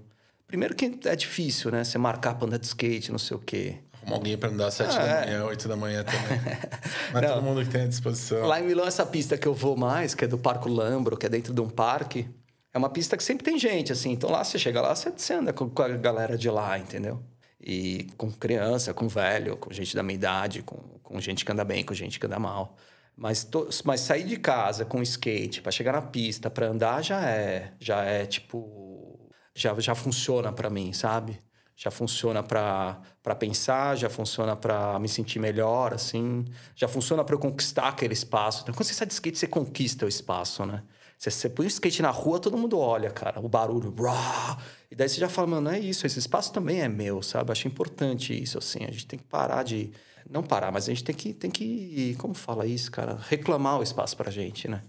[0.48, 1.84] Primeiro que é difícil, né?
[1.84, 3.80] Você marcar pra andar de skate, não sei o quê.
[4.02, 5.26] Arrumar alguém para andar às 7 ah, da é.
[5.26, 6.42] manhã, 8 da manhã também.
[7.14, 8.46] Não é todo mundo que tem à disposição.
[8.46, 11.26] Lá em Milão, essa pista que eu vou mais, que é do Parco Lambro, que
[11.26, 12.30] é dentro de um parque,
[12.74, 14.12] é uma pista que sempre tem gente, assim.
[14.12, 17.22] Então lá, você chega lá, você, anda com, com a galera de lá, entendeu?
[17.60, 21.64] E com criança, com velho, com gente da minha idade, com, com gente que anda
[21.64, 22.78] bem, com gente que anda mal.
[23.18, 27.28] Mas, to, mas sair de casa com skate para chegar na pista, para andar, já
[27.28, 31.38] é, já é tipo, já, já funciona para mim, sabe?
[31.80, 33.02] Já funciona para
[33.40, 36.44] pensar, já funciona para me sentir melhor, assim,
[36.76, 38.64] já funciona para eu conquistar aquele espaço.
[38.64, 40.84] Então, quando você sai de skate, você conquista o espaço, né?
[41.18, 44.58] Você, você põe o skate na rua, todo mundo olha, cara, o barulho, brá,
[44.92, 47.50] e daí você já fala, mano, não é isso, esse espaço também é meu, sabe?
[47.50, 49.90] Acho importante isso, assim, a gente tem que parar de.
[50.30, 53.18] Não parar, mas a gente tem que, tem que como fala isso, cara?
[53.30, 54.84] Reclamar o espaço pra gente, né?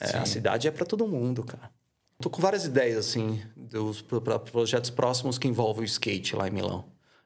[0.00, 1.70] É, a cidade é para todo mundo, cara.
[2.22, 6.84] Tô com várias ideias, assim, dos projetos próximos que envolvem o skate lá em Milão.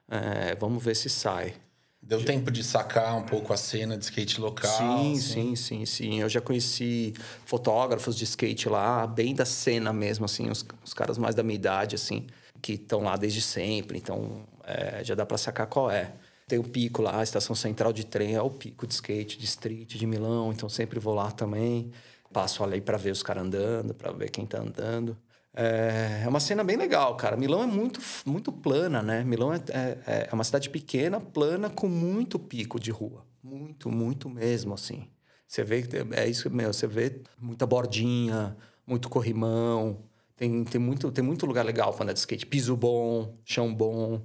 [0.09, 1.53] É, vamos ver se sai.
[2.01, 4.75] Deu tempo de sacar um pouco a cena de skate local?
[4.75, 5.19] Sim, assim.
[5.19, 6.21] sim, sim, sim.
[6.21, 7.13] Eu já conheci
[7.45, 11.55] fotógrafos de skate lá, bem da cena mesmo, assim, os, os caras mais da minha
[11.55, 12.25] idade, assim,
[12.59, 13.99] que estão lá desde sempre.
[13.99, 16.11] Então, é, já dá para sacar qual é.
[16.47, 19.45] Tem o pico lá, a estação central de trem é o pico de skate, de
[19.45, 20.51] street, de Milão.
[20.51, 21.91] Então, sempre vou lá também.
[22.31, 25.17] Passo ali para ver os caras andando, para ver quem tá andando.
[25.53, 27.35] É, é uma cena bem legal, cara.
[27.35, 29.23] Milão é muito, muito plana, né?
[29.23, 29.57] Milão é,
[30.05, 33.25] é, é uma cidade pequena, plana, com muito pico de rua.
[33.41, 35.07] Muito, muito mesmo, assim.
[35.47, 38.55] Você vê, é isso meu, você vê muita bordinha,
[38.85, 40.03] muito corrimão.
[40.35, 42.45] Tem, tem, muito, tem muito lugar legal para andar de skate.
[42.45, 44.21] Piso bom, chão bom.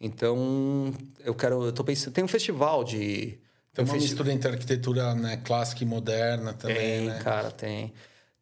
[0.00, 1.62] Então, eu quero...
[1.62, 2.12] Eu tô pensando...
[2.12, 3.38] Tem um festival de...
[3.72, 7.18] Tem uma um mistura entre arquitetura né, clássica e moderna também, tem, né?
[7.20, 7.92] cara, tem.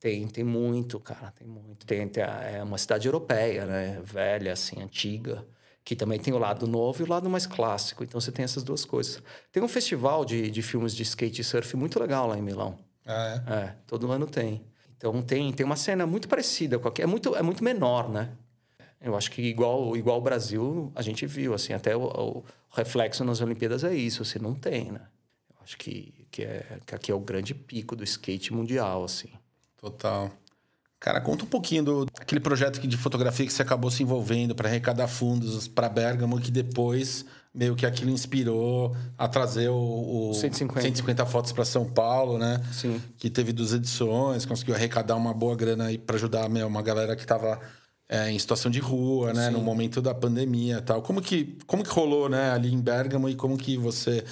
[0.01, 1.87] Tem, tem muito, cara, tem muito.
[1.87, 4.01] Tem, tem é uma cidade europeia, né?
[4.03, 5.47] Velha, assim, antiga.
[5.85, 8.03] Que também tem o lado novo e o lado mais clássico.
[8.03, 9.23] Então você tem essas duas coisas.
[9.53, 12.79] Tem um festival de, de filmes de skate e surf muito legal lá em Milão.
[13.05, 13.53] Ah, é?
[13.53, 14.65] É, todo ano tem.
[14.97, 17.03] Então tem, tem uma cena muito parecida com aqui.
[17.03, 18.31] É muito, é muito menor, né?
[19.01, 23.25] Eu acho que igual igual o Brasil, a gente viu, assim, até o, o reflexo
[23.25, 25.01] nas Olimpíadas é isso, assim, não tem, né?
[25.71, 29.29] Acho que, que, é, que aqui é o grande pico do skate mundial, assim.
[29.81, 30.29] Total.
[30.99, 34.69] Cara, conta um pouquinho do aquele projeto de fotografia que você acabou se envolvendo para
[34.69, 37.25] arrecadar fundos para Bergamo, que depois
[37.55, 40.83] meio que aquilo inspirou a trazer o, o 150.
[40.83, 42.61] 150 fotos para São Paulo, né?
[42.73, 43.01] Sim.
[43.17, 47.15] Que teve duas edições, conseguiu arrecadar uma boa grana aí para ajudar meu, uma galera
[47.15, 47.61] que estava
[48.09, 49.47] é, em situação de rua, né?
[49.47, 49.53] Sim.
[49.53, 51.01] No momento da pandemia e tal.
[51.01, 52.51] Como que, como que rolou, né?
[52.51, 54.25] Ali em Bergamo e como que você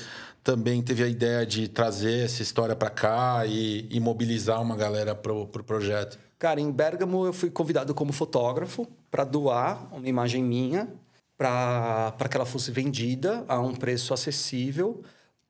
[0.42, 5.14] também teve a ideia de trazer essa história para cá e, e, mobilizar uma galera
[5.14, 6.18] pro, pro projeto?
[6.38, 10.88] Cara, em Bergamo eu fui convidado como fotógrafo para doar uma imagem minha
[11.36, 15.02] para que ela fosse vendida a um preço acessível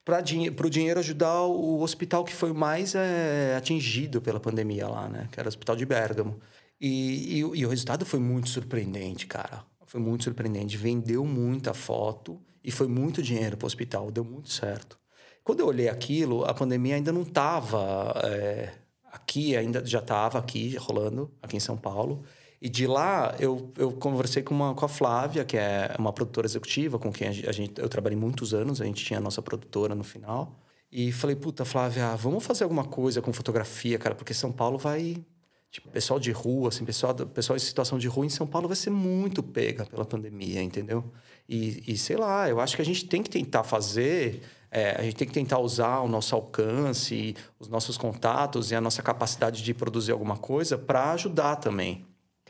[0.05, 5.29] para o dinheiro ajudar o hospital que foi mais é, atingido pela pandemia lá, né?
[5.31, 6.41] Que era o Hospital de Bergamo.
[6.81, 9.63] E, e, e o resultado foi muito surpreendente, cara.
[9.87, 10.79] Foi muito surpreendente.
[10.79, 14.99] Vendeu muita foto e foi muito dinheiro para o hospital, deu muito certo.
[15.43, 18.75] Quando eu olhei aquilo, a pandemia ainda não estava é,
[19.11, 22.25] aqui, ainda já estava aqui, rolando, aqui em São Paulo.
[22.61, 26.47] E de lá, eu, eu conversei com, uma, com a Flávia, que é uma produtora
[26.47, 29.95] executiva, com quem a gente, eu trabalhei muitos anos, a gente tinha a nossa produtora
[29.95, 30.61] no final.
[30.93, 35.25] E falei, puta, Flávia, vamos fazer alguma coisa com fotografia, cara, porque São Paulo vai
[35.71, 38.77] Tipo, pessoal de rua, assim, pessoal, pessoal em situação de rua em São Paulo vai
[38.77, 41.05] ser muito pega pela pandemia, entendeu?
[41.47, 45.03] E, e sei lá, eu acho que a gente tem que tentar fazer, é, a
[45.03, 49.63] gente tem que tentar usar o nosso alcance, os nossos contatos e a nossa capacidade
[49.63, 52.07] de produzir alguma coisa para ajudar também.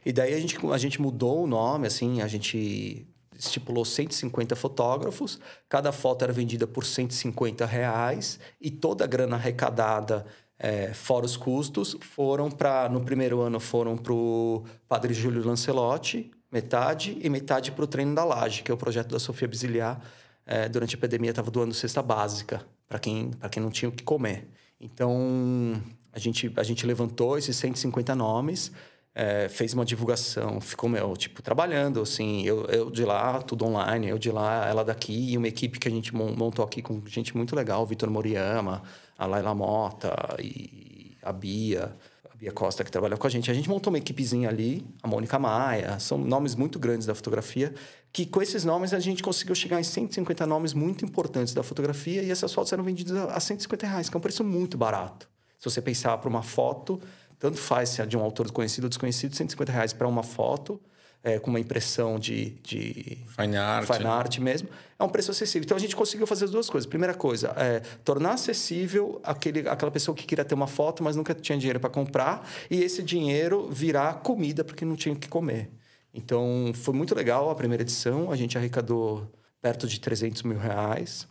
[0.07, 3.05] E daí a gente, a gente mudou o nome, assim, a gente
[3.37, 5.39] estipulou 150 fotógrafos,
[5.69, 10.25] cada foto era vendida por 150 reais e toda a grana arrecadada
[10.59, 16.31] é, fora os custos, foram para no primeiro ano foram para o Padre Júlio Lancelotti,
[16.51, 20.01] metade, e metade para o Treino da Laje, que é o projeto da Sofia Bisiliar.
[20.45, 24.03] É, durante a pandemia estava doando cesta básica para quem, quem não tinha o que
[24.03, 24.49] comer.
[24.81, 25.81] Então,
[26.13, 28.73] a gente, a gente levantou esses 150 nomes,
[29.15, 34.09] é, fez uma divulgação, ficou, meu, tipo, trabalhando, assim, eu, eu de lá, tudo online,
[34.09, 37.37] eu de lá, ela daqui, e uma equipe que a gente montou aqui com gente
[37.37, 38.83] muito legal, Vitor Moriyama,
[39.19, 41.97] a Laila Mota e a Bia,
[42.31, 43.51] a Bia Costa que trabalha com a gente.
[43.51, 47.75] A gente montou uma equipezinha ali, a Mônica Maia, são nomes muito grandes da fotografia,
[48.13, 52.23] que com esses nomes a gente conseguiu chegar em 150 nomes muito importantes da fotografia
[52.23, 55.29] e essas fotos eram vendidas a 150 reais, que é um preço muito barato.
[55.59, 57.01] Se você pensar para uma foto,
[57.39, 60.81] tanto faz se é de um autor conhecido ou desconhecido, 150 reais para uma foto
[61.23, 63.87] é, com uma impressão de, de fine, art.
[63.87, 65.65] fine art mesmo, é um preço acessível.
[65.65, 66.89] Então a gente conseguiu fazer as duas coisas.
[66.89, 71.35] Primeira coisa, é tornar acessível aquele, aquela pessoa que queria ter uma foto, mas nunca
[71.35, 75.71] tinha dinheiro para comprar, e esse dinheiro virar comida porque não tinha o que comer.
[76.15, 81.27] Então foi muito legal a primeira edição, a gente arrecadou perto de 300 mil reais.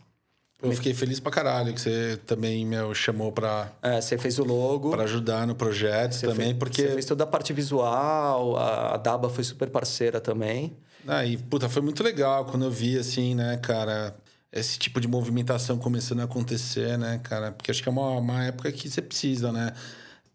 [0.60, 3.70] Eu fiquei feliz pra caralho que você também me chamou pra.
[3.80, 4.90] É, você fez o logo.
[4.90, 6.82] Pra ajudar no projeto você também, fez, porque.
[6.82, 10.76] Você fez toda a parte visual, a, a Daba foi super parceira também.
[11.06, 14.16] Ah, e, puta, foi muito legal quando eu vi, assim, né, cara,
[14.52, 17.52] esse tipo de movimentação começando a acontecer, né, cara?
[17.52, 19.72] Porque acho que é uma, uma época que você precisa, né?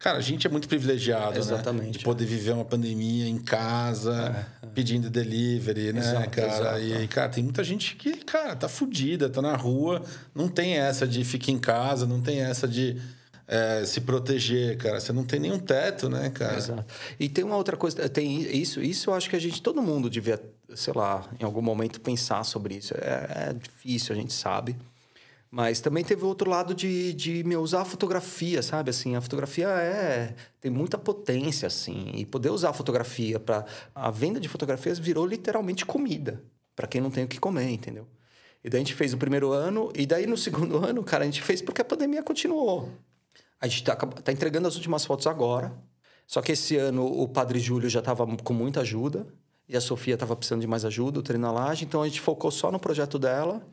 [0.04, 1.92] Cara, a gente é muito privilegiado, Exatamente, né?
[1.92, 4.70] De poder viver uma pandemia em casa, é, é.
[4.70, 6.78] pedindo delivery, né, exato, cara?
[6.78, 7.04] Exato.
[7.04, 10.04] E, cara, tem muita gente que, cara, tá fudida, tá na rua,
[10.36, 13.02] não tem essa de ficar em casa, não tem essa de
[13.48, 15.00] é, se proteger, cara.
[15.00, 16.58] Você não tem nenhum teto, né, cara?
[16.58, 16.94] Exato.
[17.18, 20.10] E tem uma outra coisa, tem isso, isso eu acho que a gente, todo mundo
[20.10, 20.38] devia,
[20.76, 22.94] sei lá, em algum momento pensar sobre isso.
[22.96, 24.76] É, é difícil, a gente sabe.
[25.56, 28.90] Mas também teve outro lado de, de me usar a fotografia, sabe?
[28.90, 32.10] Assim, a fotografia é tem muita potência, assim.
[32.16, 33.64] E poder usar a fotografia para
[33.94, 36.42] a venda de fotografias virou literalmente comida
[36.76, 38.08] para quem não tem o que comer, entendeu?
[38.64, 41.28] E daí a gente fez o primeiro ano e daí no segundo ano, cara, a
[41.28, 42.90] gente fez porque a pandemia continuou.
[43.62, 45.72] A gente tá, tá entregando as últimas fotos agora.
[46.26, 49.28] Só que esse ano o Padre Júlio já estava com muita ajuda
[49.70, 52.22] e a Sofia estava precisando de mais ajuda, o treino na laje, então a gente
[52.22, 53.64] focou só no projeto dela.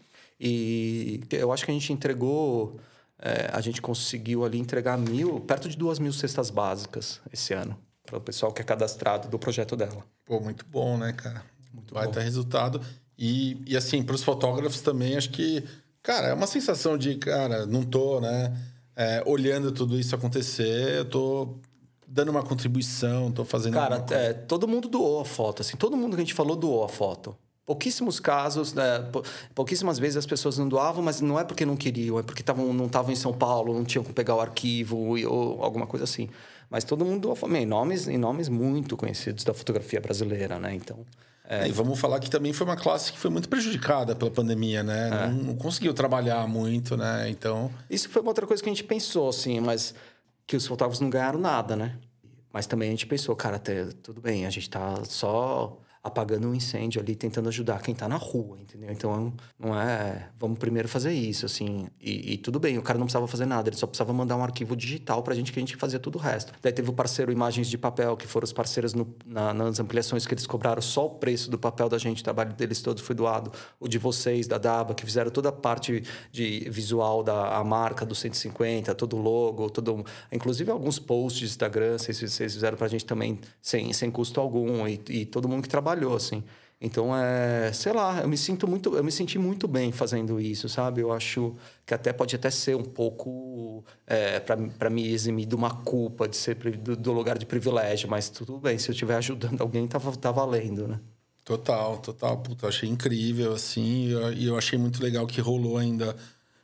[0.41, 2.81] E eu acho que a gente entregou,
[3.19, 7.77] é, a gente conseguiu ali entregar mil, perto de duas mil cestas básicas esse ano,
[8.07, 10.03] para o pessoal que é cadastrado do projeto dela.
[10.25, 11.45] Pô, muito bom, né, cara?
[11.75, 12.13] Muito Vai bom.
[12.13, 12.81] ter resultado.
[13.19, 15.63] E, e assim, para os fotógrafos também, acho que,
[16.03, 18.57] cara, é uma sensação de, cara, não tô, né,
[18.97, 21.59] é, olhando tudo isso acontecer, eu tô
[22.09, 23.75] dando uma contribuição, tô fazendo.
[23.75, 26.83] Cara, é, todo mundo doou a foto, assim, todo mundo que a gente falou doou
[26.83, 27.37] a foto.
[27.71, 29.09] Pouquíssimos casos, né?
[29.55, 32.73] pouquíssimas vezes as pessoas não doavam, mas não é porque não queriam, é porque tavam,
[32.73, 36.29] não estavam em São Paulo, não tinham como pegar o arquivo ou alguma coisa assim.
[36.69, 40.75] Mas todo mundo doou em nomes, em nomes muito conhecidos da fotografia brasileira, né?
[40.75, 41.07] Então.
[41.49, 41.69] É...
[41.69, 45.07] E vamos falar que também foi uma classe que foi muito prejudicada pela pandemia, né?
[45.07, 45.29] É.
[45.29, 47.31] Não, não, conseguiu trabalhar muito, né?
[47.31, 47.71] Então.
[47.89, 49.95] Isso foi uma outra coisa que a gente pensou, assim, mas
[50.45, 51.97] que os fotógrafos não ganharam nada, né?
[52.53, 53.61] Mas também a gente pensou, cara,
[54.03, 58.17] tudo bem, a gente tá só apagando um incêndio ali, tentando ajudar quem está na
[58.17, 58.91] rua, entendeu?
[58.91, 60.31] Então, não é...
[60.39, 61.89] Vamos primeiro fazer isso, assim.
[62.01, 64.43] E, e, tudo bem, o cara não precisava fazer nada, ele só precisava mandar um
[64.43, 66.53] arquivo digital para a gente, que a gente fazia tudo o resto.
[66.63, 70.27] Daí teve o parceiro Imagens de Papel, que foram os parceiros no, na, nas ampliações
[70.27, 73.15] que eles cobraram só o preço do papel da gente, o trabalho deles todo foi
[73.15, 73.53] doado.
[73.79, 76.03] O de vocês, da Daba, que fizeram toda a parte
[76.33, 80.05] de visual da marca do 150, todo o logo, todo...
[80.33, 84.41] Inclusive alguns posts de Instagram, vocês, vocês fizeram para a gente também sem, sem custo
[84.41, 84.87] algum.
[84.89, 86.43] E, e todo mundo que trabalha trabalhou, assim.
[86.81, 90.67] Então, é, sei lá, eu me sinto muito, eu me senti muito bem fazendo isso,
[90.67, 91.03] sabe?
[91.03, 91.55] Eu acho
[91.85, 96.37] que até pode até ser um pouco é, para me eximir de uma culpa de
[96.37, 100.01] ser do, do, lugar de privilégio, mas tudo bem, se eu estiver ajudando alguém, tá,
[100.01, 100.99] tá valendo, né?
[101.45, 102.39] Total, total.
[102.39, 106.17] Puta, achei incrível, assim, e eu, eu achei muito legal que rolou ainda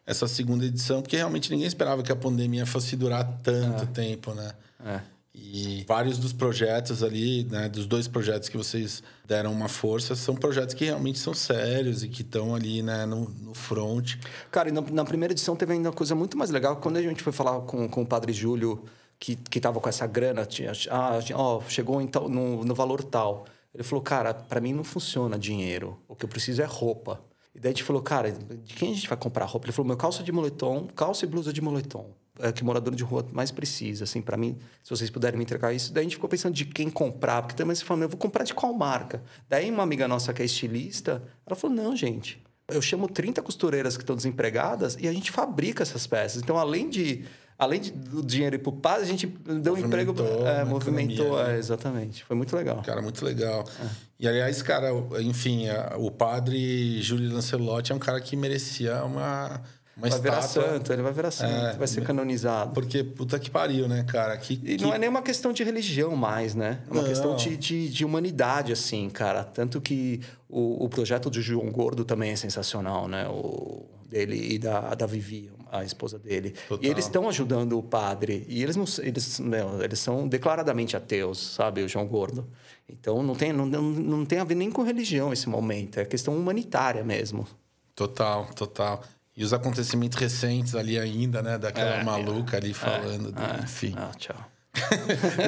[0.07, 3.87] essa segunda edição, porque realmente ninguém esperava que a pandemia fosse durar tanto é.
[3.87, 4.53] tempo, né?
[4.83, 5.16] É.
[5.39, 10.35] E vários dos projetos ali, né, dos dois projetos que vocês deram uma força, são
[10.35, 14.15] projetos que realmente são sérios e que estão ali né, no, no front.
[14.51, 16.77] Cara, e na, na, primeira edição teve ainda uma coisa muito mais legal.
[16.77, 18.83] Quando a gente foi falar com, com o Padre Júlio,
[19.19, 23.45] que, que tava com essa grana, tinha, ah, ó, chegou então no, no valor tal.
[23.75, 25.99] Ele falou, cara, para mim não funciona dinheiro.
[26.09, 27.21] O que eu preciso é roupa.
[27.55, 29.67] E daí a gente falou, cara, de quem a gente vai comprar roupa?
[29.67, 33.03] Ele falou, meu calça de moletom, calça e blusa de moletom é, que morador de
[33.03, 35.93] rua mais precisa, assim, para mim, se vocês puderem me entregar isso.
[35.93, 38.45] Daí a gente ficou pensando de quem comprar, porque também você falou, eu vou comprar
[38.45, 39.23] de qual marca?
[39.49, 43.97] Daí uma amiga nossa que é estilista, ela falou, não, gente, eu chamo 30 costureiras
[43.97, 46.43] que estão desempregadas e a gente fabrica essas peças.
[46.43, 47.25] Então, além de
[47.59, 50.15] além de, do dinheiro ir pro padre, a gente deu um emprego,
[50.45, 52.25] é, movimentou, é, exatamente.
[52.25, 52.83] Foi muito legal.
[52.83, 53.67] Cara, muito legal.
[53.83, 53.87] É.
[54.21, 54.91] E aliás, cara,
[55.21, 55.67] enfim,
[55.99, 59.63] o padre Júlio Lancelotti é um cara que merecia uma
[59.97, 62.73] vai virar santo, ele vai virar santo, é, vai ser canonizado.
[62.73, 64.37] Porque puta que pariu, né, cara?
[64.37, 64.85] Que, e que...
[64.85, 66.81] não é nem uma questão de religião mais, né?
[66.89, 67.09] É uma não.
[67.09, 69.43] questão de, de, de, humanidade, assim, cara.
[69.43, 73.27] Tanto que o, o projeto de João Gordo também é sensacional, né?
[73.29, 76.55] O dele e da, da Vivi, a esposa dele.
[76.69, 76.85] Total.
[76.85, 78.45] E eles estão ajudando o padre.
[78.49, 81.83] E eles não eles, não, eles são declaradamente ateus, sabe?
[81.83, 82.47] O João Gordo.
[82.89, 85.99] Então não tem, não, não tem a ver nem com religião esse momento.
[85.99, 87.47] É questão humanitária mesmo.
[87.95, 89.03] Total, total.
[89.37, 91.59] E os acontecimentos recentes ali ainda, né?
[91.59, 93.95] Daquela é, maluca ali é, falando, é, enfim.
[93.97, 94.37] Ah, tchau.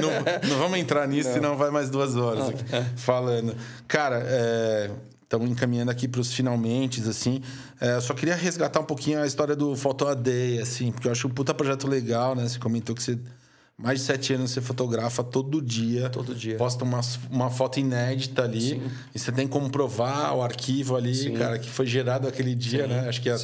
[0.00, 1.34] não, não, vamos entrar nisso, não.
[1.34, 2.84] senão vai mais duas horas aqui, é.
[2.96, 3.54] falando.
[3.86, 4.24] Cara,
[5.22, 7.42] estamos encaminhando aqui para os finalmente, assim.
[7.80, 11.08] É, eu só queria resgatar um pouquinho a história do Photo a Day, assim, porque
[11.08, 12.48] eu acho um puta projeto legal, né?
[12.48, 13.18] Você comentou que você
[13.80, 16.10] mais de sete anos você fotografa todo dia.
[16.10, 16.56] Todo dia.
[16.56, 17.00] Posta uma,
[17.30, 18.70] uma foto inédita ali.
[18.70, 18.90] Sim.
[19.14, 21.34] E você tem como provar o arquivo ali, Sim.
[21.34, 22.88] cara, que foi gerado aquele dia, Sim.
[22.88, 23.08] né?
[23.08, 23.36] Acho que a,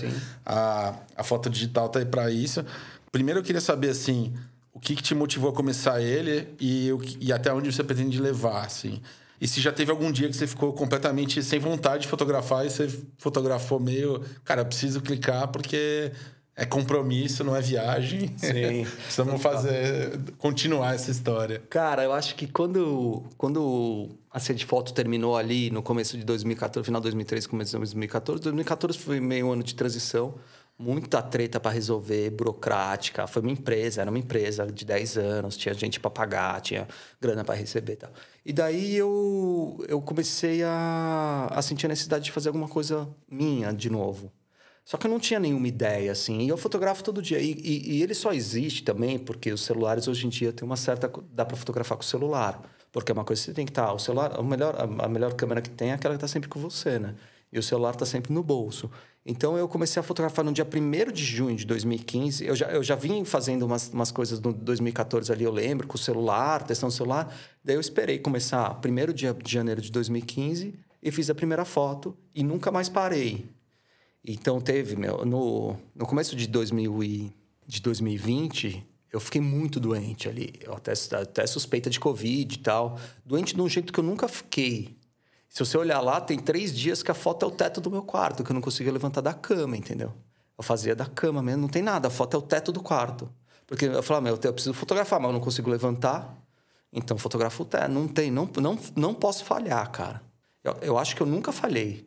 [0.44, 2.64] a, a, foto digital tá aí para isso.
[3.12, 4.34] Primeiro eu queria saber, assim,
[4.72, 6.90] o que, que te motivou a começar ele e,
[7.20, 9.00] e até onde você pretende levar, assim.
[9.40, 12.70] E se já teve algum dia que você ficou completamente sem vontade de fotografar e
[12.70, 12.88] você
[13.18, 14.20] fotografou meio...
[14.44, 16.10] Cara, eu preciso clicar porque
[16.56, 18.28] É compromisso, não é viagem.
[18.36, 18.84] Sim.
[19.02, 21.60] Precisamos fazer, continuar essa história.
[21.68, 26.24] Cara, eu acho que quando, quando a série de foto terminou ali no começo de
[26.24, 30.36] 2014, final de 2013, começo de 2014, 2014 foi meio ano de transição,
[30.78, 33.26] muita treta para resolver, burocrática.
[33.26, 36.86] Foi uma empresa, era uma empresa de 10 anos, tinha gente para pagar, tinha
[37.20, 38.12] grana para receber e tal.
[38.46, 43.72] E daí eu, eu comecei a, a sentir a necessidade de fazer alguma coisa minha
[43.72, 44.30] de novo.
[44.84, 46.42] Só que eu não tinha nenhuma ideia, assim.
[46.42, 47.38] E eu fotografo todo dia.
[47.38, 50.76] E, e, e, ele só existe também porque os celulares hoje em dia têm uma
[50.76, 51.10] certa.
[51.32, 52.60] dá para fotografar com o celular.
[52.92, 53.86] Porque é uma coisa que você tem que estar.
[53.86, 56.48] Tá, o celular, a melhor, a melhor câmera que tem é aquela que está sempre
[56.48, 57.14] com você, né?
[57.50, 58.90] E o celular está sempre no bolso.
[59.24, 62.44] Então eu comecei a fotografar no dia 1 de junho de 2015.
[62.44, 65.94] Eu já, eu já vim fazendo umas, umas coisas no 2014 ali, eu lembro, com
[65.94, 67.34] o celular, testando o celular.
[67.64, 72.42] Daí eu esperei começar 1 de janeiro de 2015 e fiz a primeira foto e
[72.42, 73.48] nunca mais parei.
[74.24, 77.32] Então teve, meu, no, no começo de, 2000 e,
[77.66, 80.54] de 2020, eu fiquei muito doente ali.
[80.60, 82.98] Eu até, até suspeita de Covid e tal.
[83.24, 84.96] Doente de um jeito que eu nunca fiquei.
[85.48, 88.02] Se você olhar lá, tem três dias que a foto é o teto do meu
[88.02, 90.12] quarto, que eu não conseguia levantar da cama, entendeu?
[90.56, 93.30] Eu fazia da cama mesmo, não tem nada, a foto é o teto do quarto.
[93.66, 96.36] Porque eu falava, meu, eu preciso fotografar, mas eu não consigo levantar.
[96.92, 97.88] Então, fotografo o teto.
[97.90, 100.22] Não tem, não, não, não posso falhar, cara.
[100.62, 102.06] Eu, eu acho que eu nunca falhei.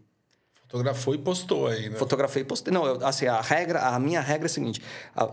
[0.68, 1.98] Fotografou e postou aí, né?
[1.98, 2.74] Fotografei e postei.
[2.74, 4.82] Não, eu, assim, a regra, a minha regra é a seguinte: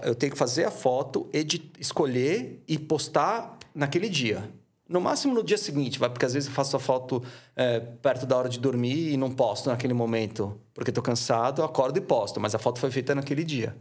[0.03, 4.49] eu tenho que fazer a foto, edit, escolher e postar naquele dia.
[4.89, 7.23] No máximo no dia seguinte, vai, porque às vezes eu faço a foto
[7.57, 11.99] é, perto da hora de dormir e não posto naquele momento, porque estou cansado, acordo
[11.99, 13.75] e posto, mas a foto foi feita naquele dia.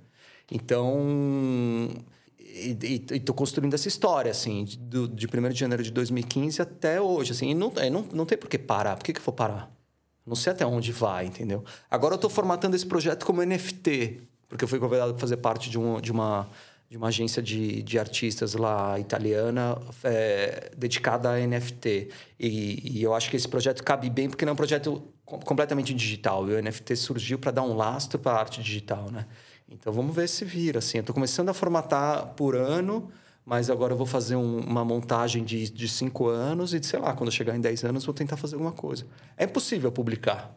[0.49, 1.89] Então,
[2.39, 7.34] e, estou construindo essa história, assim, do, de 1 de janeiro de 2015 até hoje,
[7.34, 8.95] assim, e não, é, não, não tem por que parar.
[8.95, 9.69] Por que, que eu vou parar?
[10.25, 11.63] Não sei até onde vai, entendeu?
[11.91, 15.69] Agora eu estou formatando esse projeto como NFT, porque eu fui convidado para fazer parte
[15.69, 16.47] de, um, de, uma,
[16.89, 22.09] de uma agência de, de artistas lá italiana é, dedicada a NFT.
[22.39, 25.93] E, e, eu acho que esse projeto cabe bem, porque não é um projeto completamente
[25.93, 26.47] digital.
[26.49, 29.25] E o NFT surgiu para dar um lastro para a arte digital, né?
[29.67, 30.79] Então vamos ver se vira.
[30.79, 33.11] Assim, eu estou começando a formatar por ano
[33.45, 37.13] mas agora eu vou fazer um, uma montagem de, de cinco anos e, sei lá,
[37.13, 39.05] quando eu chegar em dez anos, vou tentar fazer alguma coisa.
[39.37, 40.55] É impossível publicar.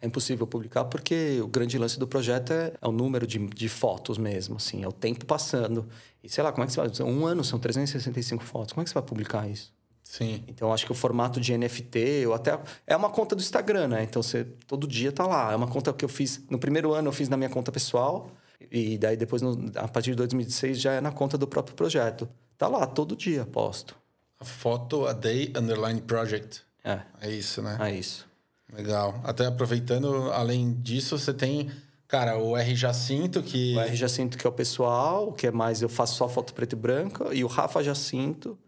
[0.00, 3.68] É impossível publicar porque o grande lance do projeto é, é o número de, de,
[3.68, 5.86] fotos mesmo, assim, é o tempo passando.
[6.24, 7.08] E sei lá, como é que você vai...
[7.08, 9.72] Um ano são 365 fotos, como é que você vai publicar isso?
[10.02, 10.42] Sim.
[10.48, 12.58] Então, acho que o formato de NFT, ou até...
[12.86, 14.02] É uma conta do Instagram, né?
[14.02, 15.52] Então, você todo dia tá lá.
[15.52, 16.42] É uma conta que eu fiz...
[16.50, 18.28] No primeiro ano, eu fiz na minha conta pessoal.
[18.70, 22.28] E daí depois, no, a partir de 2016, já é na conta do próprio projeto.
[22.58, 23.96] Tá lá, todo dia posto.
[24.38, 26.62] A foto a day underline project.
[26.84, 27.00] É.
[27.20, 27.76] É isso, né?
[27.80, 28.26] É isso.
[28.72, 29.20] Legal.
[29.24, 31.70] Até aproveitando, além disso, você tem,
[32.06, 33.76] cara, o R Jacinto, que.
[33.76, 36.74] O R Jacinto, que é o pessoal, que é mais, eu faço só foto preto
[36.74, 38.58] e branca, e o Rafa Jacinto,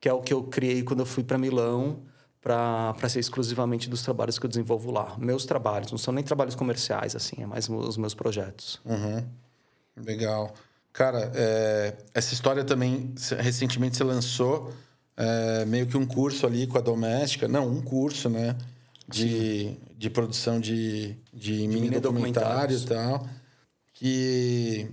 [0.00, 2.02] que é o que eu criei quando eu fui para Milão
[2.40, 5.14] para ser exclusivamente dos trabalhos que eu desenvolvo lá.
[5.18, 8.80] Meus trabalhos, não são nem trabalhos comerciais, assim, é mais os meus projetos.
[8.84, 9.22] Uhum.
[10.04, 10.54] Legal.
[10.92, 14.72] Cara, é, essa história também, recentemente você lançou
[15.16, 17.46] é, meio que um curso ali com a Doméstica.
[17.46, 18.56] Não, um curso, né?
[19.06, 23.26] De, de produção de, de, de mini, mini documentário e tal.
[23.92, 24.88] Que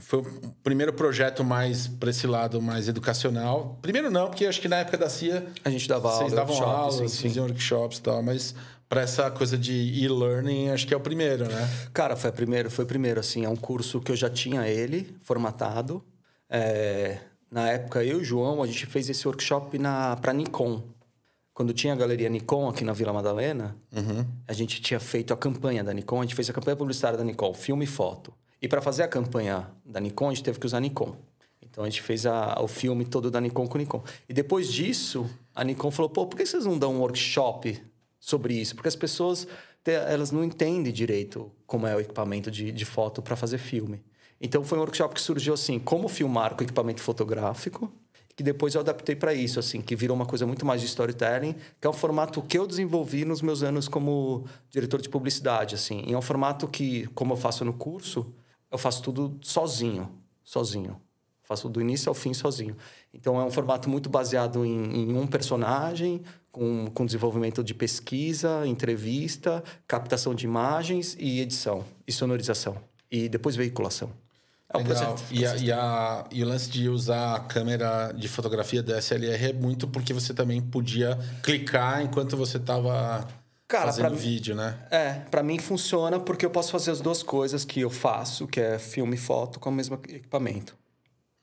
[0.00, 0.24] foi o
[0.62, 3.78] primeiro projeto mais para esse lado mais educacional.
[3.82, 7.20] Primeiro não, porque acho que na época da CIA a gente dava vocês davam aulas,
[7.20, 8.54] faziam workshops e tal, mas
[8.88, 11.68] para essa coisa de e-learning, acho que é o primeiro, né?
[11.92, 14.68] Cara, foi o primeiro, foi o primeiro assim, é um curso que eu já tinha
[14.68, 16.04] ele formatado.
[16.48, 17.18] É,
[17.50, 20.82] na época eu e o João, a gente fez esse workshop na para Nikon.
[21.54, 24.26] Quando tinha a galeria Nikon aqui na Vila Madalena, uhum.
[24.48, 27.24] a gente tinha feito a campanha da Nikon, a gente fez a campanha publicitária da
[27.24, 28.32] Nikon, filme e foto.
[28.62, 31.16] E para fazer a campanha da Nikon, a gente teve que usar Nikon.
[31.60, 34.04] Então a gente fez a, o filme todo da Nikon com Nikon.
[34.28, 37.82] E depois disso, a Nikon falou: pô, por que vocês não dão um workshop
[38.20, 38.76] sobre isso?
[38.76, 39.48] Porque as pessoas
[39.84, 44.00] elas não entendem direito como é o equipamento de, de foto para fazer filme.
[44.40, 47.92] Então foi um workshop que surgiu assim: como filmar com equipamento fotográfico
[48.34, 51.54] que depois eu adaptei para isso, assim, que virou uma coisa muito mais de storytelling,
[51.78, 56.02] que é um formato que eu desenvolvi nos meus anos como diretor de publicidade, assim.
[56.06, 58.32] E é um formato que, como eu faço no curso,
[58.72, 60.10] eu faço tudo sozinho,
[60.42, 61.00] sozinho.
[61.42, 62.74] Faço do início ao fim sozinho.
[63.12, 68.66] Então é um formato muito baseado em, em um personagem, com, com desenvolvimento de pesquisa,
[68.66, 72.76] entrevista, captação de imagens e edição, e sonorização.
[73.10, 74.10] E depois veiculação.
[74.72, 75.16] É um Legal.
[75.30, 79.52] E, a, e, a, e, o lance de usar a câmera de fotografia DSLR é
[79.52, 83.28] muito porque você também podia clicar enquanto você estava
[83.72, 84.76] Cara, fazendo pra vídeo, né?
[84.90, 88.60] É, para mim funciona porque eu posso fazer as duas coisas que eu faço, que
[88.60, 90.76] é filme e foto, com o mesmo equipamento.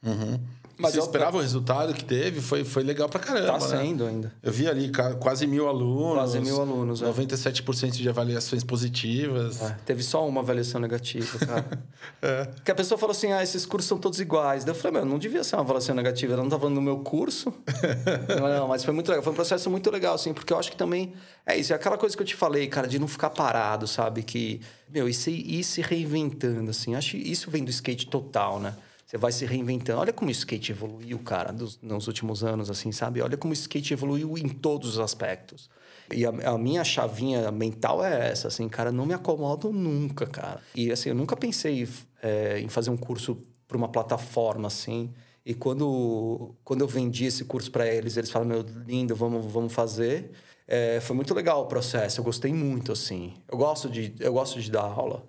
[0.06, 0.39] Uhum.
[0.80, 1.03] Mas Você eu...
[1.03, 2.39] esperava o resultado que teve?
[2.39, 3.60] Foi, foi legal pra caramba.
[3.60, 3.84] Tá né?
[3.84, 4.31] sendo ainda.
[4.41, 4.89] Eu vi ali
[5.19, 6.14] quase mil alunos.
[6.14, 7.88] Quase mil alunos, 97% é.
[7.89, 9.61] de avaliações positivas.
[9.61, 11.84] É, teve só uma avaliação negativa, cara.
[12.22, 12.49] é.
[12.64, 14.64] Que a pessoa falou assim: ah, esses cursos são todos iguais.
[14.64, 16.31] Daí eu falei, meu, não devia ser uma avaliação negativa.
[16.31, 17.53] Ela não tá falando do meu curso.
[18.39, 19.22] não, mas foi muito legal.
[19.22, 21.14] Foi um processo muito legal, assim, porque eu acho que também
[21.45, 21.73] é isso.
[21.73, 24.23] É aquela coisa que eu te falei, cara, de não ficar parado, sabe?
[24.23, 26.95] Que, meu, e se, ir se reinventando, assim.
[26.95, 28.76] Acho que isso vem do skate total, né?
[29.10, 30.02] Você vai se reinventando.
[30.02, 33.23] Olha como o skate evoluiu, cara, dos, nos últimos anos, assim, sabe?
[33.23, 35.68] Olha como o skate evoluiu em todos os aspectos.
[36.14, 40.61] E a, a, minha chavinha mental é essa, assim, cara, não me acomodo nunca, cara.
[40.76, 41.90] E, assim, eu nunca pensei
[42.22, 45.11] é, em fazer um curso para uma plataforma, assim.
[45.44, 49.73] E quando, quando eu vendi esse curso para eles, eles falaram, meu, lindo, vamos, vamos
[49.73, 50.30] fazer.
[50.68, 53.34] É, foi muito legal o processo, eu gostei muito, assim.
[53.48, 55.27] Eu gosto de, eu gosto de dar aula.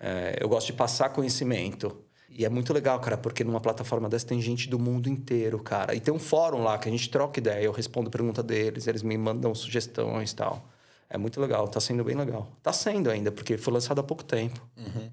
[0.00, 1.94] É, eu gosto de passar conhecimento.
[2.34, 5.94] E é muito legal, cara, porque numa plataforma dessa tem gente do mundo inteiro, cara.
[5.94, 9.02] E tem um fórum lá que a gente troca ideia, eu respondo pergunta deles, eles
[9.02, 10.66] me mandam sugestões e tal.
[11.10, 12.48] É muito legal, tá sendo bem legal.
[12.62, 14.66] Tá sendo ainda, porque foi lançado há pouco tempo.
[14.78, 15.10] Uhum.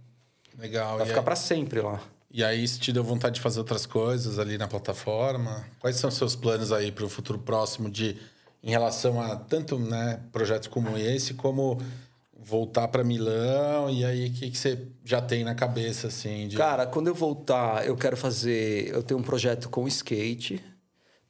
[0.57, 0.97] Legal.
[0.97, 1.25] Vai e ficar aí...
[1.25, 2.01] para sempre lá.
[2.31, 6.09] E aí, se te deu vontade de fazer outras coisas ali na plataforma, quais são
[6.09, 8.17] os seus planos aí para o futuro próximo de
[8.61, 11.81] em relação a tanto né, projetos como esse, como
[12.41, 16.55] voltar para Milão e aí o que, que você já tem na cabeça assim de...
[16.55, 20.63] cara quando eu voltar eu quero fazer eu tenho um projeto com skate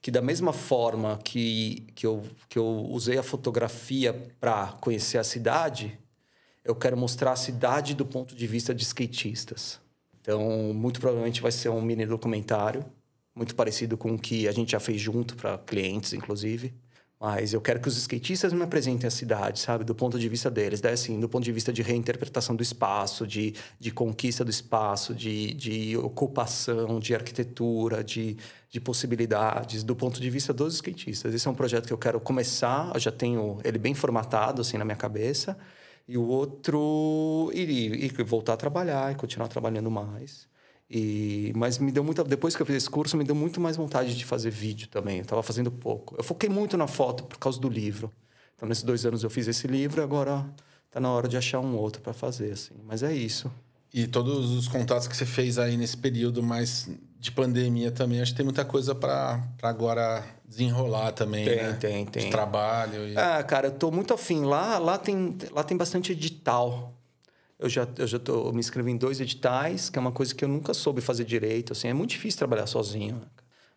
[0.00, 5.24] que da mesma forma que, que, eu, que eu usei a fotografia para conhecer a
[5.24, 5.98] cidade
[6.64, 9.80] eu quero mostrar a cidade do ponto de vista de skatistas.
[10.20, 12.84] Então muito provavelmente vai ser um mini documentário
[13.34, 16.74] muito parecido com o que a gente já fez junto para clientes inclusive
[17.20, 19.84] mas eu quero que os skatistas me apresentem a cidade, sabe?
[19.84, 20.80] Do ponto de vista deles.
[20.80, 25.14] Daí, assim, do ponto de vista de reinterpretação do espaço, de, de conquista do espaço,
[25.14, 28.38] de, de ocupação, de arquitetura, de,
[28.70, 31.34] de possibilidades, do ponto de vista dos skatistas.
[31.34, 34.78] Esse é um projeto que eu quero começar, eu já tenho ele bem formatado, assim,
[34.78, 35.58] na minha cabeça.
[36.08, 40.49] E o outro, e, e voltar a trabalhar e continuar trabalhando mais.
[40.90, 42.24] E, mas me deu muita.
[42.24, 45.18] Depois que eu fiz esse curso, me deu muito mais vontade de fazer vídeo também.
[45.18, 46.16] Eu estava fazendo pouco.
[46.18, 48.12] Eu foquei muito na foto por causa do livro.
[48.56, 50.44] Então, nesses dois anos eu fiz esse livro, agora
[50.86, 52.74] está na hora de achar um outro para fazer, assim.
[52.84, 53.50] Mas é isso.
[53.94, 56.88] E todos os contatos que você fez aí nesse período mais
[57.18, 61.72] de pandemia também, acho que tem muita coisa para agora desenrolar também, tem, né?
[61.74, 63.08] Tem, tem, De trabalho.
[63.08, 63.16] E...
[63.16, 64.44] Ah, cara, eu tô muito afim.
[64.44, 66.92] Lá, lá, tem, lá tem bastante edital.
[67.60, 70.42] Eu já, eu já tô, me inscrevi em dois editais, que é uma coisa que
[70.42, 71.74] eu nunca soube fazer direito.
[71.74, 73.16] Assim, é muito difícil trabalhar sozinho.
[73.16, 73.26] Né?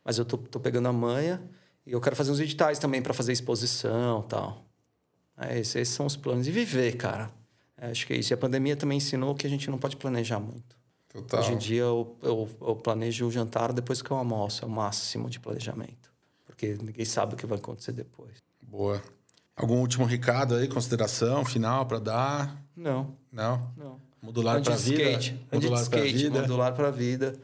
[0.05, 1.43] Mas eu tô, tô pegando a manha
[1.85, 4.64] e eu quero fazer uns editais também para fazer exposição tal.
[5.38, 6.47] É, esses, esses, são os planos.
[6.47, 7.30] E viver, cara.
[7.77, 8.31] É, acho que é isso.
[8.31, 10.77] E a pandemia também ensinou que a gente não pode planejar muito.
[11.10, 11.41] Total.
[11.41, 14.64] Hoje em dia eu, eu, eu planejo o jantar depois que eu almoço.
[14.64, 16.10] É o máximo de planejamento.
[16.45, 18.38] Porque ninguém sabe o que vai acontecer depois.
[18.61, 19.03] Boa.
[19.56, 22.64] Algum último recado aí, consideração final para dar?
[22.76, 23.16] Não.
[23.32, 23.72] Não?
[23.78, 24.02] Não.
[24.22, 25.04] Modular para vida?
[25.04, 25.48] Skate.
[25.52, 26.42] Modular para vida.
[26.42, 27.36] Modular para vida.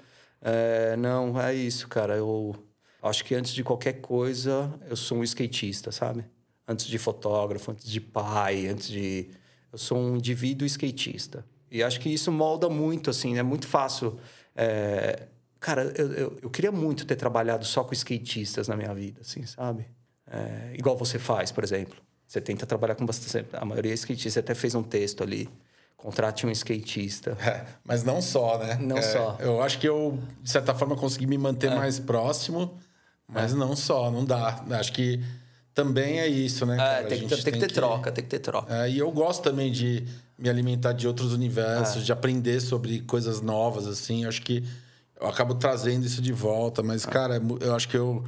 [0.41, 2.15] É, não, é isso, cara.
[2.15, 2.55] Eu
[3.03, 6.25] acho que antes de qualquer coisa, eu sou um skatista, sabe?
[6.67, 9.29] Antes de fotógrafo, antes de pai, antes de...
[9.71, 11.45] Eu sou um indivíduo skatista.
[11.69, 13.37] E acho que isso molda muito, assim.
[13.37, 14.17] É muito fácil...
[14.55, 15.27] É...
[15.59, 19.45] Cara, eu, eu, eu, queria muito ter trabalhado só com skatistas na minha vida, assim,
[19.45, 19.85] sabe?
[20.31, 21.97] É, igual você faz, por exemplo.
[22.27, 23.47] Você tenta trabalhar com bastante.
[23.53, 24.29] A maioria é skatista.
[24.29, 25.49] Você até fez um texto ali.
[25.97, 27.35] Contrate um skatista.
[27.41, 28.77] É, mas não só, né?
[28.79, 29.35] Não é, só.
[29.39, 31.75] Eu acho que eu, de certa forma, consegui me manter é.
[31.75, 32.77] mais próximo,
[33.27, 33.55] mas é.
[33.55, 34.63] não só, não dá.
[34.69, 35.21] Acho que
[35.73, 36.77] também é isso, né?
[36.79, 37.73] É, tem, que, tem, tem, que ter que...
[37.73, 38.73] troca, tem que ter troca.
[38.73, 40.05] É, e eu gosto também de
[40.37, 44.23] me alimentar de outros universos, de aprender sobre coisas novas, assim.
[44.23, 44.63] Eu acho que
[45.19, 48.23] eu acabo trazendo isso de volta, mas, cara, eu acho que eu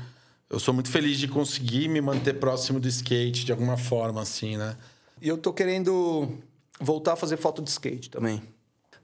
[0.51, 4.57] eu sou muito feliz de conseguir me manter próximo do skate de alguma forma, assim,
[4.57, 4.75] né?
[5.21, 6.29] E eu tô querendo
[6.77, 8.43] voltar a fazer foto de skate também.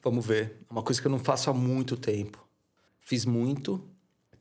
[0.03, 0.57] Vamos ver.
[0.69, 2.45] É uma coisa que eu não faço há muito tempo.
[2.99, 3.82] Fiz muito.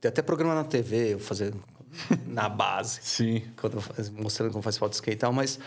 [0.01, 1.55] Tem até programa na TV, eu fazer
[2.27, 2.99] na base.
[3.03, 3.43] Sim.
[3.57, 3.81] Quando
[4.21, 5.61] mostrando como faz foto de skate e tal, mas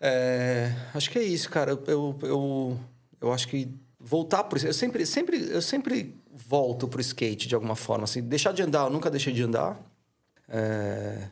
[0.00, 1.70] é, acho que é isso, cara.
[1.86, 2.80] Eu, eu,
[3.20, 3.68] eu acho que
[4.00, 8.50] voltar por eu sempre sempre eu sempre volto pro skate de alguma forma assim deixar
[8.50, 9.78] de andar eu nunca deixei de andar
[10.50, 11.28] é,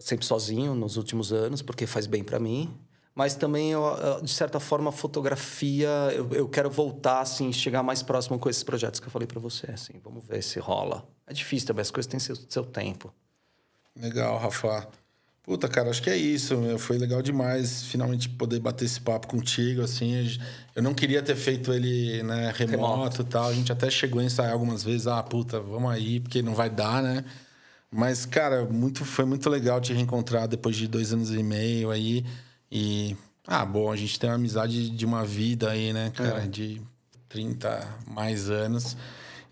[0.00, 2.76] sempre sozinho nos últimos anos, porque faz bem para mim.
[3.14, 3.82] Mas também, eu,
[4.22, 8.62] de certa forma, a fotografia, eu, eu, quero voltar, assim, chegar mais próximo com esses
[8.62, 9.68] projetos que eu falei para você.
[9.72, 11.04] Assim, vamos ver se rola.
[11.26, 13.12] É difícil também, as coisas têm seu, seu tempo.
[13.96, 14.86] Legal, Rafa.
[15.42, 16.56] Puta, cara, acho que é isso.
[16.58, 16.78] Meu.
[16.78, 20.38] Foi legal demais finalmente poder bater esse papo contigo, assim.
[20.76, 23.48] Eu não queria ter feito ele, né, remoto e tal.
[23.48, 25.08] A gente até chegou a ensaiar algumas vezes.
[25.08, 27.24] Ah, puta, vamos aí, porque não vai dar, né?
[27.90, 32.24] Mas, cara, muito, foi muito legal te reencontrar depois de dois anos e meio aí.
[32.70, 33.16] E,
[33.46, 36.44] ah, bom, a gente tem uma amizade de uma vida aí, né, cara?
[36.44, 36.46] É.
[36.46, 36.82] De
[37.28, 38.96] 30 mais anos.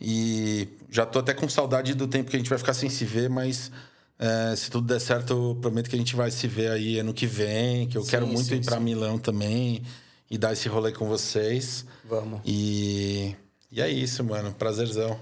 [0.00, 3.04] E já tô até com saudade do tempo que a gente vai ficar sem se
[3.04, 3.70] ver, mas
[4.18, 7.14] é, se tudo der certo, eu prometo que a gente vai se ver aí ano
[7.14, 9.82] que vem, que eu sim, quero muito sim, ir para Milão também
[10.30, 11.86] e dar esse rolê com vocês.
[12.04, 12.40] Vamos.
[12.44, 13.34] E,
[13.70, 14.52] e é isso, mano.
[14.52, 15.18] Prazerzão.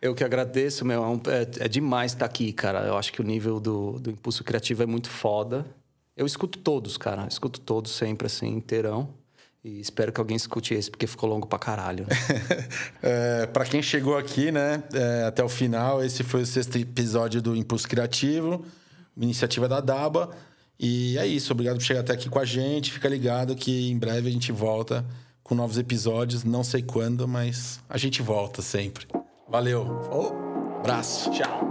[0.00, 1.02] Eu que agradeço, meu.
[1.02, 2.86] É, um, é, é demais estar aqui, cara.
[2.86, 5.66] Eu acho que o nível do, do impulso criativo é muito foda.
[6.16, 7.22] Eu escuto todos, cara.
[7.22, 9.08] Eu escuto todos sempre, assim, inteirão.
[9.64, 12.06] E espero que alguém escute esse, porque ficou longo pra caralho.
[13.02, 17.42] é, pra quem chegou aqui, né, é, até o final, esse foi o sexto episódio
[17.42, 18.64] do Impulso Criativo,
[19.16, 20.30] iniciativa da Daba.
[20.78, 22.92] E é isso, obrigado por chegar até aqui com a gente.
[22.92, 25.04] Fica ligado que em breve a gente volta
[25.42, 26.44] com novos episódios.
[26.44, 29.08] Não sei quando, mas a gente volta sempre.
[29.48, 29.86] Valeu.
[30.12, 30.32] Oh.
[30.80, 31.30] Abraço.
[31.30, 31.70] Tchau.